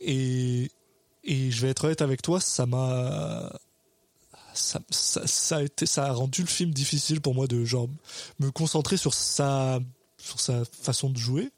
[0.00, 0.70] Et
[1.24, 3.52] et je vais être honnête avec toi, ça m'a
[4.52, 7.88] ça, ça, ça a été ça a rendu le film difficile pour moi de genre
[8.38, 9.80] me concentrer sur sa
[10.18, 11.50] sur sa façon de jouer.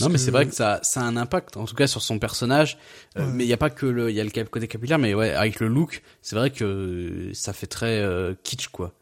[0.00, 2.02] Non, mais que- c'est vrai que ça, ça a un impact, en tout cas sur
[2.02, 2.78] son personnage.
[3.18, 3.26] Euh.
[3.32, 5.14] Mais il y a pas que le, il y a le cap- côté capillaire, mais
[5.14, 8.92] ouais, avec le look, c'est vrai que ça fait très euh, kitsch, quoi.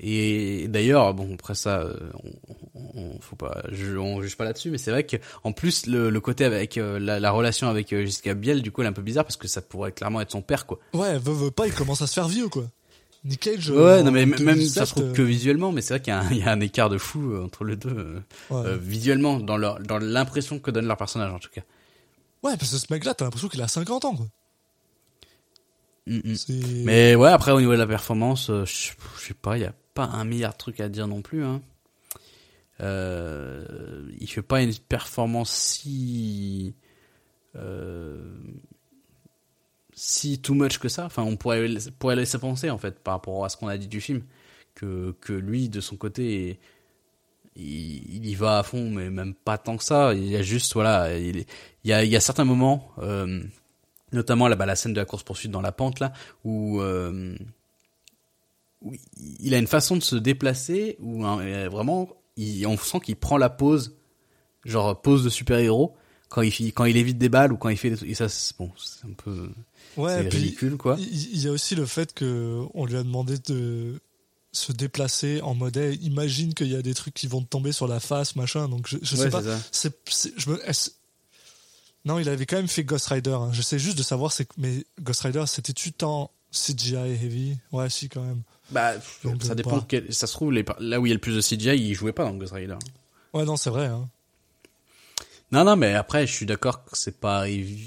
[0.00, 1.94] Et d'ailleurs, bon, après ça, euh,
[2.74, 5.86] on, on- faut pas, je, on juge pas là-dessus, mais c'est vrai que en plus
[5.86, 8.86] le, le côté avec euh, la, la relation avec euh, Jessica Biel, du coup, elle
[8.86, 10.80] est un peu bizarre parce que ça pourrait clairement être son père, quoi.
[10.94, 12.64] Ouais, veut, veut pas, il commence à se faire vieux quoi.
[13.24, 13.70] Nick Cage.
[13.70, 16.00] Ouais, euh, non, mais même 2007, ça se trouve euh, que visuellement, mais c'est vrai
[16.02, 17.88] qu'il y, a un- il y a un écart de fou euh, entre les deux,
[17.90, 18.20] euh,
[18.50, 18.66] ouais.
[18.66, 21.62] euh, visuellement, dans leur, dans l'impression que donne leur personnage, en tout cas.
[22.42, 24.26] Ouais, parce que ce mec-là, t'as l'impression qu'il a 50 ans, quoi.
[26.06, 26.82] Mm, mm.
[26.84, 29.66] Mais ouais, après au niveau de la performance, euh, je je sais pas, il y
[29.66, 31.42] a pas un milliard de trucs à dire non plus.
[31.42, 31.62] Hein.
[32.80, 36.74] Euh, il fait pas une performance si
[37.56, 38.34] euh,
[39.94, 41.04] si too much que ça.
[41.06, 41.68] Enfin, on pourrait
[41.98, 44.22] pourrait laisser penser en fait par rapport à ce qu'on a dit du film
[44.74, 46.58] que que lui de son côté
[47.56, 50.14] il, il y va à fond, mais même pas tant que ça.
[50.14, 51.38] Il y a juste voilà, il,
[51.84, 52.90] il y a il y a certains moments.
[52.98, 53.42] Euh,
[54.14, 56.12] notamment là, bah, la scène de la course poursuite dans la pente là
[56.44, 57.36] où, euh,
[58.80, 58.94] où
[59.40, 63.36] il a une façon de se déplacer où hein, vraiment il, on sent qu'il prend
[63.36, 63.96] la pose
[64.64, 65.94] genre pose de super héros
[66.28, 68.26] quand il quand il évite des balles ou quand il fait des et ça
[68.58, 69.50] bon c'est un peu
[69.96, 73.36] ouais, c'est ridicule quoi il y a aussi le fait que on lui a demandé
[73.38, 74.00] de
[74.52, 76.00] se déplacer en modèle.
[76.04, 78.68] Imagine qu'il y a des trucs qui vont te tomber sur la face, machin.
[78.68, 79.42] Donc je, je sais Ouais, pas.
[79.42, 79.58] c'est ça.
[79.72, 80.90] C'est, c'est- je me, est-ce-
[82.04, 83.30] non, il avait quand même fait Ghost Rider.
[83.32, 83.50] hein.
[83.52, 87.56] Je sais juste de savoir, c'est mais Ghost Rider, c'était-tu tant CGI heavy?
[87.72, 88.42] Ouais, si quand même.
[88.70, 88.92] bah
[89.24, 89.84] Donc, ça dépend bah.
[89.88, 91.94] quel- ça se trouve les, là où il y a le plus de CGI il
[91.94, 92.76] jouait pas dans Ghost Rider
[93.32, 93.86] Ouais, non, c'est vrai.
[93.86, 94.08] Hein.
[95.54, 97.44] Non, non, mais après, je suis d'accord que c'est pas,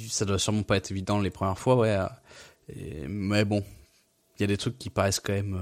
[0.09, 1.97] ça doit sûrement pas être évident les premières fois, ouais.
[2.75, 3.63] et- mais bon,
[4.37, 5.55] il y a des trucs qui paraissent quand même.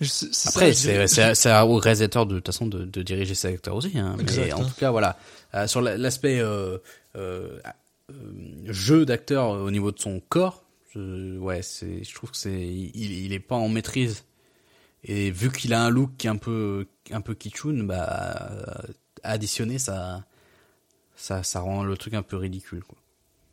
[0.00, 0.06] euh,
[0.46, 3.98] Après, c'est au réalisateur de, de toute façon de, de diriger ses acteurs aussi.
[3.98, 4.16] Hein.
[4.36, 4.64] Mais en hein.
[4.64, 5.18] tout cas, voilà.
[5.54, 6.78] Euh, sur la- l'aspect euh,
[7.16, 7.58] euh,
[8.10, 8.14] euh,
[8.66, 10.62] jeu d'acteur au niveau de son corps,
[10.94, 12.94] je, ouais, c'est, je trouve que c'est, il,
[13.24, 14.24] il est pas en maîtrise.
[15.04, 18.50] Et vu qu'il a un look qui est un peu, un peu kitschoun, bah,
[19.22, 20.24] additionné, ça,
[21.18, 22.82] ça, ça rend le truc un peu ridicule.
[22.84, 22.96] Quoi.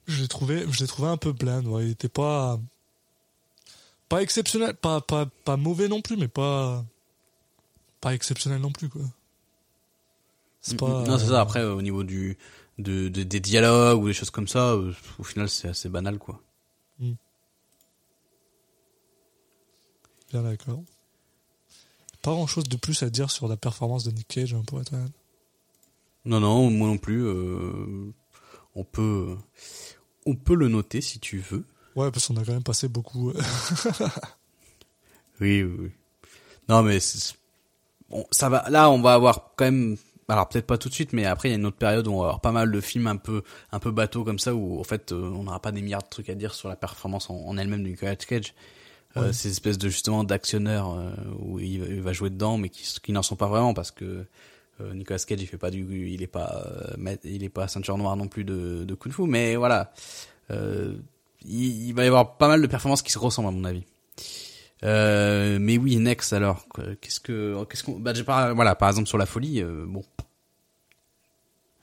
[0.08, 1.66] Je l'ai trouvé, je l'ai trouvé un peu bland.
[1.66, 1.84] Ouais.
[1.86, 2.58] Il était pas,
[4.08, 6.86] pas exceptionnel, pas, pas, pas mauvais non plus, mais pas,
[8.02, 9.02] pas exceptionnel non plus quoi.
[10.62, 11.04] C'est pas.
[11.04, 11.42] Non, c'est ça.
[11.42, 12.38] Après, au niveau du,
[12.80, 16.18] de, de- des dialogues ou des choses comme ça, euh, au final, c'est assez banal,
[16.20, 16.40] quoi.
[20.32, 20.82] Bien d'accord.
[22.24, 24.82] Pas grand chose de plus à dire sur la performance de Nick Cage, hein, pour
[24.82, 25.12] être honnête.
[26.26, 27.24] Non, non, moi non plus.
[27.26, 28.12] euh,
[28.76, 29.36] on peut,
[30.26, 31.64] on peut le noter si tu veux.
[31.96, 33.30] Ouais, parce qu'on a quand même passé beaucoup.
[33.30, 33.34] euh,
[35.42, 35.76] Oui, oui.
[35.80, 35.92] oui.
[36.70, 37.36] Non, mais c'est-
[38.10, 38.70] bon, ça va.
[38.70, 39.98] Là, on va avoir quand même.
[40.28, 42.12] Alors peut-être pas tout de suite, mais après il y a une autre période où
[42.14, 44.80] on va avoir pas mal de films un peu, un peu bateau comme ça, où
[44.80, 47.30] en fait euh, on n'aura pas des milliards de trucs à dire sur la performance
[47.30, 48.56] en, en elle-même du Nicolas Cage.
[49.18, 49.34] Euh, Ouais.
[49.34, 52.92] ces espèces de justement d'actionneurs euh, où il, va- il va jouer dedans, mais qui,
[53.04, 54.26] qui n'en sont pas vraiment parce que
[54.80, 56.64] Nicolas Cage il fait pas du, il est pas,
[56.98, 59.94] euh, il est pas ceinture noire non plus de, de kung fu, mais voilà,
[60.52, 60.96] euh,
[61.46, 63.84] il, il va y avoir pas mal de performances qui se ressemblent à mon avis.
[64.84, 66.66] Euh, mais oui, Next alors,
[67.02, 70.04] qu'est-ce que, qu'est-ce qu'on, bah, j'ai pas, voilà, par exemple sur la folie, euh, bon,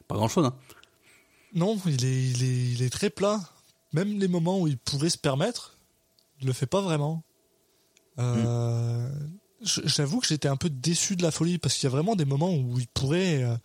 [0.08, 0.54] pas grand chose, hein.
[1.54, 3.40] Non, il est, il est, il est très plat.
[3.92, 5.76] Même les moments où il pourrait se permettre,
[6.40, 7.22] il le fait pas vraiment.
[8.18, 11.90] Euh, j- J'avoue que j'étais un peu déçu de la folie parce qu'il y a
[11.90, 13.56] vraiment des moments où il pourrait, euh,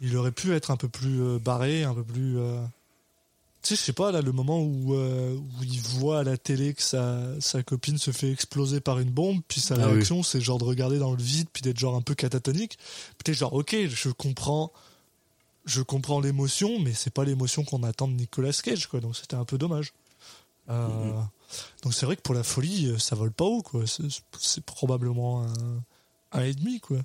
[0.00, 2.38] il aurait pu être un peu plus euh, barré, un peu plus.
[2.38, 2.60] euh,
[3.62, 6.74] Tu sais, je sais pas là, le moment où où il voit à la télé
[6.74, 9.92] que sa sa copine se fait exploser par une bombe, puis sa Ah oui.
[9.94, 12.76] réaction c'est genre de regarder dans le vide, puis d'être genre un peu catatonique.
[12.78, 14.72] Puis t'es genre ok, je comprends
[15.64, 19.00] je comprends l'émotion, mais c'est pas l'émotion qu'on attend de Nicolas Cage, quoi.
[19.00, 19.92] Donc c'était un peu dommage.
[20.70, 21.12] Euh,
[21.82, 23.82] Donc c'est vrai que pour la folie, euh, ça vole pas haut, quoi.
[24.38, 25.82] C'est probablement un,
[26.32, 26.98] un et demi, quoi.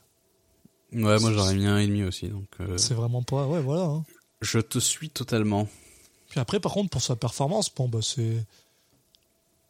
[0.91, 3.47] Ouais, moi j'aurais mis un et demi aussi, donc euh, C'est vraiment pas.
[3.47, 3.83] Ouais, voilà.
[3.85, 4.03] hein.
[4.41, 5.67] je te suis totalement.
[6.29, 8.43] Puis après, par contre, pour sa performance, bon, bah c'est.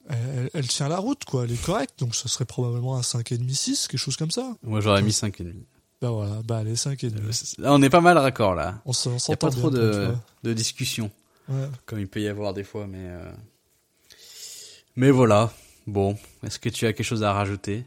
[0.09, 1.45] Elle, elle tient la route, quoi.
[1.45, 1.97] Elle est correcte.
[1.99, 4.53] Donc ce serait probablement un 5,5, 6, quelque chose comme ça.
[4.63, 5.63] Moi j'aurais mis cinq et demi.
[6.01, 7.05] Bah voilà, bah allez, 5,5.
[7.15, 7.31] Euh,
[7.63, 8.81] Là, on est pas mal raccord là.
[8.85, 10.13] On s'entend pas trop de,
[10.43, 11.09] de discussion.
[11.49, 11.67] Ouais.
[11.85, 13.31] comme il peut y avoir des fois, mais euh,
[14.95, 15.51] mais voilà.
[15.87, 17.83] Bon, est-ce que tu as quelque chose à rajouter?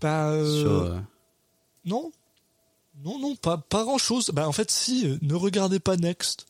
[0.00, 1.00] Bah, euh, sur euh,
[1.84, 2.12] Non.
[3.04, 4.30] Non, non, pas, pas grand chose.
[4.32, 6.46] Bah, en fait, si, euh, ne regardez pas Next.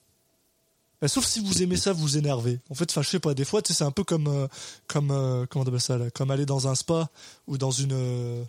[1.01, 2.61] Bah, sauf si vous aimez ça, vous énerver.
[2.71, 4.47] En fait, enfin, je sais pas, des fois, tu sais, c'est un peu comme, euh,
[4.87, 7.11] comme, euh, comment on appelle ça, là, comme aller dans un spa
[7.47, 8.45] ou dans une, euh,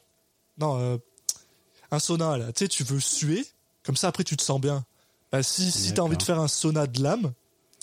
[0.59, 0.97] non, euh,
[1.91, 2.53] un sauna, là.
[2.53, 3.45] Tu sais, tu veux suer,
[3.83, 4.85] comme ça, après, tu te sens bien.
[5.31, 7.33] Bah, si, si t'as envie de faire un sauna de l'âme,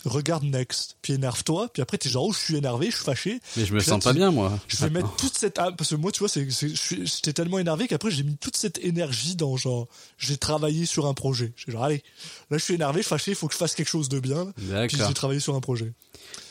[0.05, 0.97] regarde Next.
[1.03, 3.41] Puis énerve-toi, puis après, t'es genre, oh, je suis énervé, je suis fâché.
[3.57, 4.59] Mais je me là, sens pas bien moi.
[4.69, 8.11] Je vais mettre toute cette parce que moi tu vois c'est j'étais tellement énervé qu'après
[8.11, 11.53] j'ai mis toute cette énergie dans genre j'ai travaillé sur un projet.
[11.57, 12.03] J'ai genre allez
[12.51, 14.53] là je suis énervé, fâché, il faut que je fasse quelque chose de bien.
[14.89, 15.93] Puis j'ai travaillé sur un projet.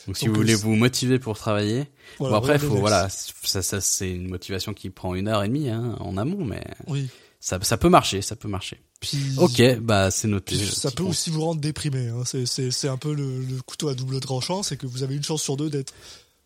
[0.06, 1.86] Donc si Donc, vous voulez vous motiver pour travailler,
[2.18, 2.80] Voilà, bon après faut Next.
[2.80, 6.44] voilà, ça, ça c'est une motivation qui prend une heure et demie hein, en amont,
[6.44, 7.08] mais Oui.
[7.40, 8.80] ça ça peut marcher, ça peut marcher.
[9.00, 10.56] Puis Ok, bah c'est noté.
[10.56, 12.08] ça peut aussi vous rendre déprimé.
[12.08, 12.22] Hein.
[12.24, 15.42] C'est un peu le, le couteau à double tranchant, c'est que vous avez une chance
[15.42, 15.94] sur deux d'être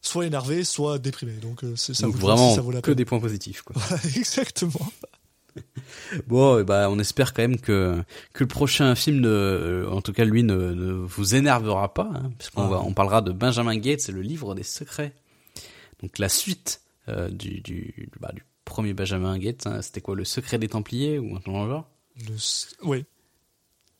[0.01, 1.33] soit énervé, soit déprimé.
[1.35, 3.63] Donc euh, c'est ça Donc vous si vraiment ça vaut la que des points positifs
[3.63, 3.75] quoi.
[4.17, 4.91] Exactement.
[6.27, 8.03] Bon, bah on espère quand même que
[8.33, 12.33] que le prochain film ne, en tout cas lui ne, ne vous énervera pas, hein,
[12.39, 12.69] puisqu'on Ah.
[12.71, 15.13] va on parlera de Benjamin Gates et le livre des secrets.
[16.03, 20.25] Donc la suite euh, du du bah, du premier Benjamin Gates, hein, c'était quoi le
[20.25, 21.89] secret des Templiers ou un truc genre?
[22.17, 22.37] Le...
[22.83, 23.05] Oui.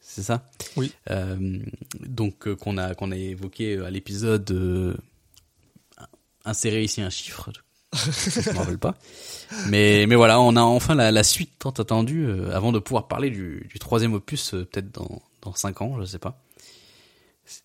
[0.01, 0.47] C'est ça?
[0.77, 0.93] Oui.
[1.11, 1.59] Euh,
[2.01, 4.97] donc euh, qu'on a qu'on a évoqué à l'épisode euh,
[6.45, 7.51] insérer ici un chiffre.
[7.95, 8.97] Je me rappelle pas.
[9.69, 13.09] Mais mais voilà, on a enfin la, la suite tant attendue euh, avant de pouvoir
[13.09, 16.43] parler du, du troisième opus euh, peut-être dans dans cinq ans, je sais pas.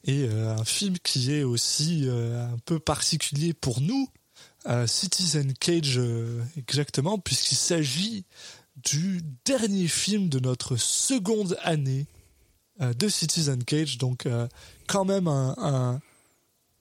[0.06, 4.10] Et euh, un film qui est aussi euh, un peu particulier pour nous,
[4.68, 8.26] euh, Citizen Cage euh, exactement, puisqu'il s'agit
[8.84, 12.08] du dernier film de notre seconde année
[12.82, 13.98] euh, de Citizen Cage.
[13.98, 14.48] Donc euh,
[14.88, 16.00] quand même un, un,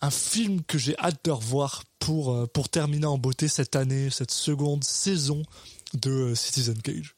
[0.00, 4.10] un film que j'ai hâte de revoir pour, euh, pour terminer en beauté cette année,
[4.10, 5.42] cette seconde saison
[5.94, 7.16] de Citizen Cage.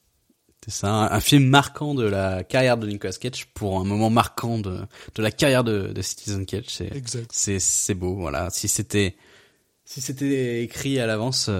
[0.64, 4.10] C'est ça, un, un film marquant de la carrière de Nicolas Cage pour un moment
[4.10, 4.80] marquant de
[5.14, 6.66] de la carrière de, de Citizen Cage.
[6.68, 7.30] C'est Exact.
[7.32, 9.16] c'est beau voilà si c'était
[9.84, 11.50] Si c'était écrit à l'avance,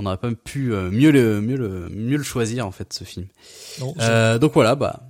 [0.00, 3.04] on n'aurait pas pu euh, mieux le mieux le mieux le choisir en fait ce
[3.04, 3.26] film.
[3.78, 5.02] Non, Euh, donc voilà, bah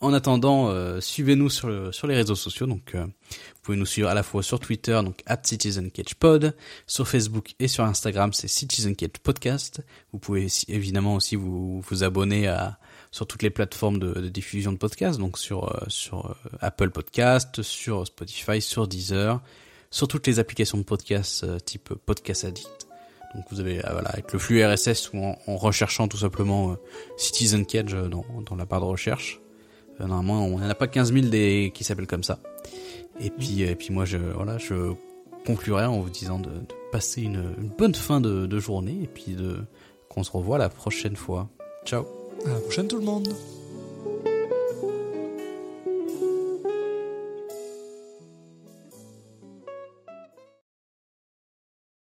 [0.00, 2.66] en attendant, euh, suivez-nous sur le, sur les réseaux sociaux.
[2.66, 6.54] Donc euh, vous pouvez nous suivre à la fois sur Twitter, donc at CitizenCatchPod,
[6.86, 9.82] sur Facebook et sur Instagram, c'est Citizen Catch Podcast.
[10.12, 12.78] Vous pouvez évidemment aussi vous vous abonner à
[13.10, 16.90] sur toutes les plateformes de, de diffusion de podcasts, donc sur euh, sur euh, Apple
[16.90, 19.40] Podcast, sur Spotify, sur Deezer,
[19.90, 22.87] sur toutes les applications de podcasts euh, type Podcast Addict.
[23.38, 26.72] Donc vous avez euh, voilà avec le flux RSS ou en, en recherchant tout simplement
[26.72, 26.74] euh,
[27.16, 29.40] Citizen Cage euh, dans, dans la barre de recherche.
[30.00, 32.40] Euh, normalement, on n'en a pas 15 000 des, qui s'appellent comme ça.
[33.20, 34.92] Et puis, et puis moi, je, voilà, je
[35.46, 39.06] conclurai en vous disant de, de passer une, une bonne fin de, de journée et
[39.06, 39.58] puis de
[40.08, 41.48] qu'on se revoit la prochaine fois.
[41.84, 42.06] Ciao.
[42.44, 43.28] À la prochaine tout le monde.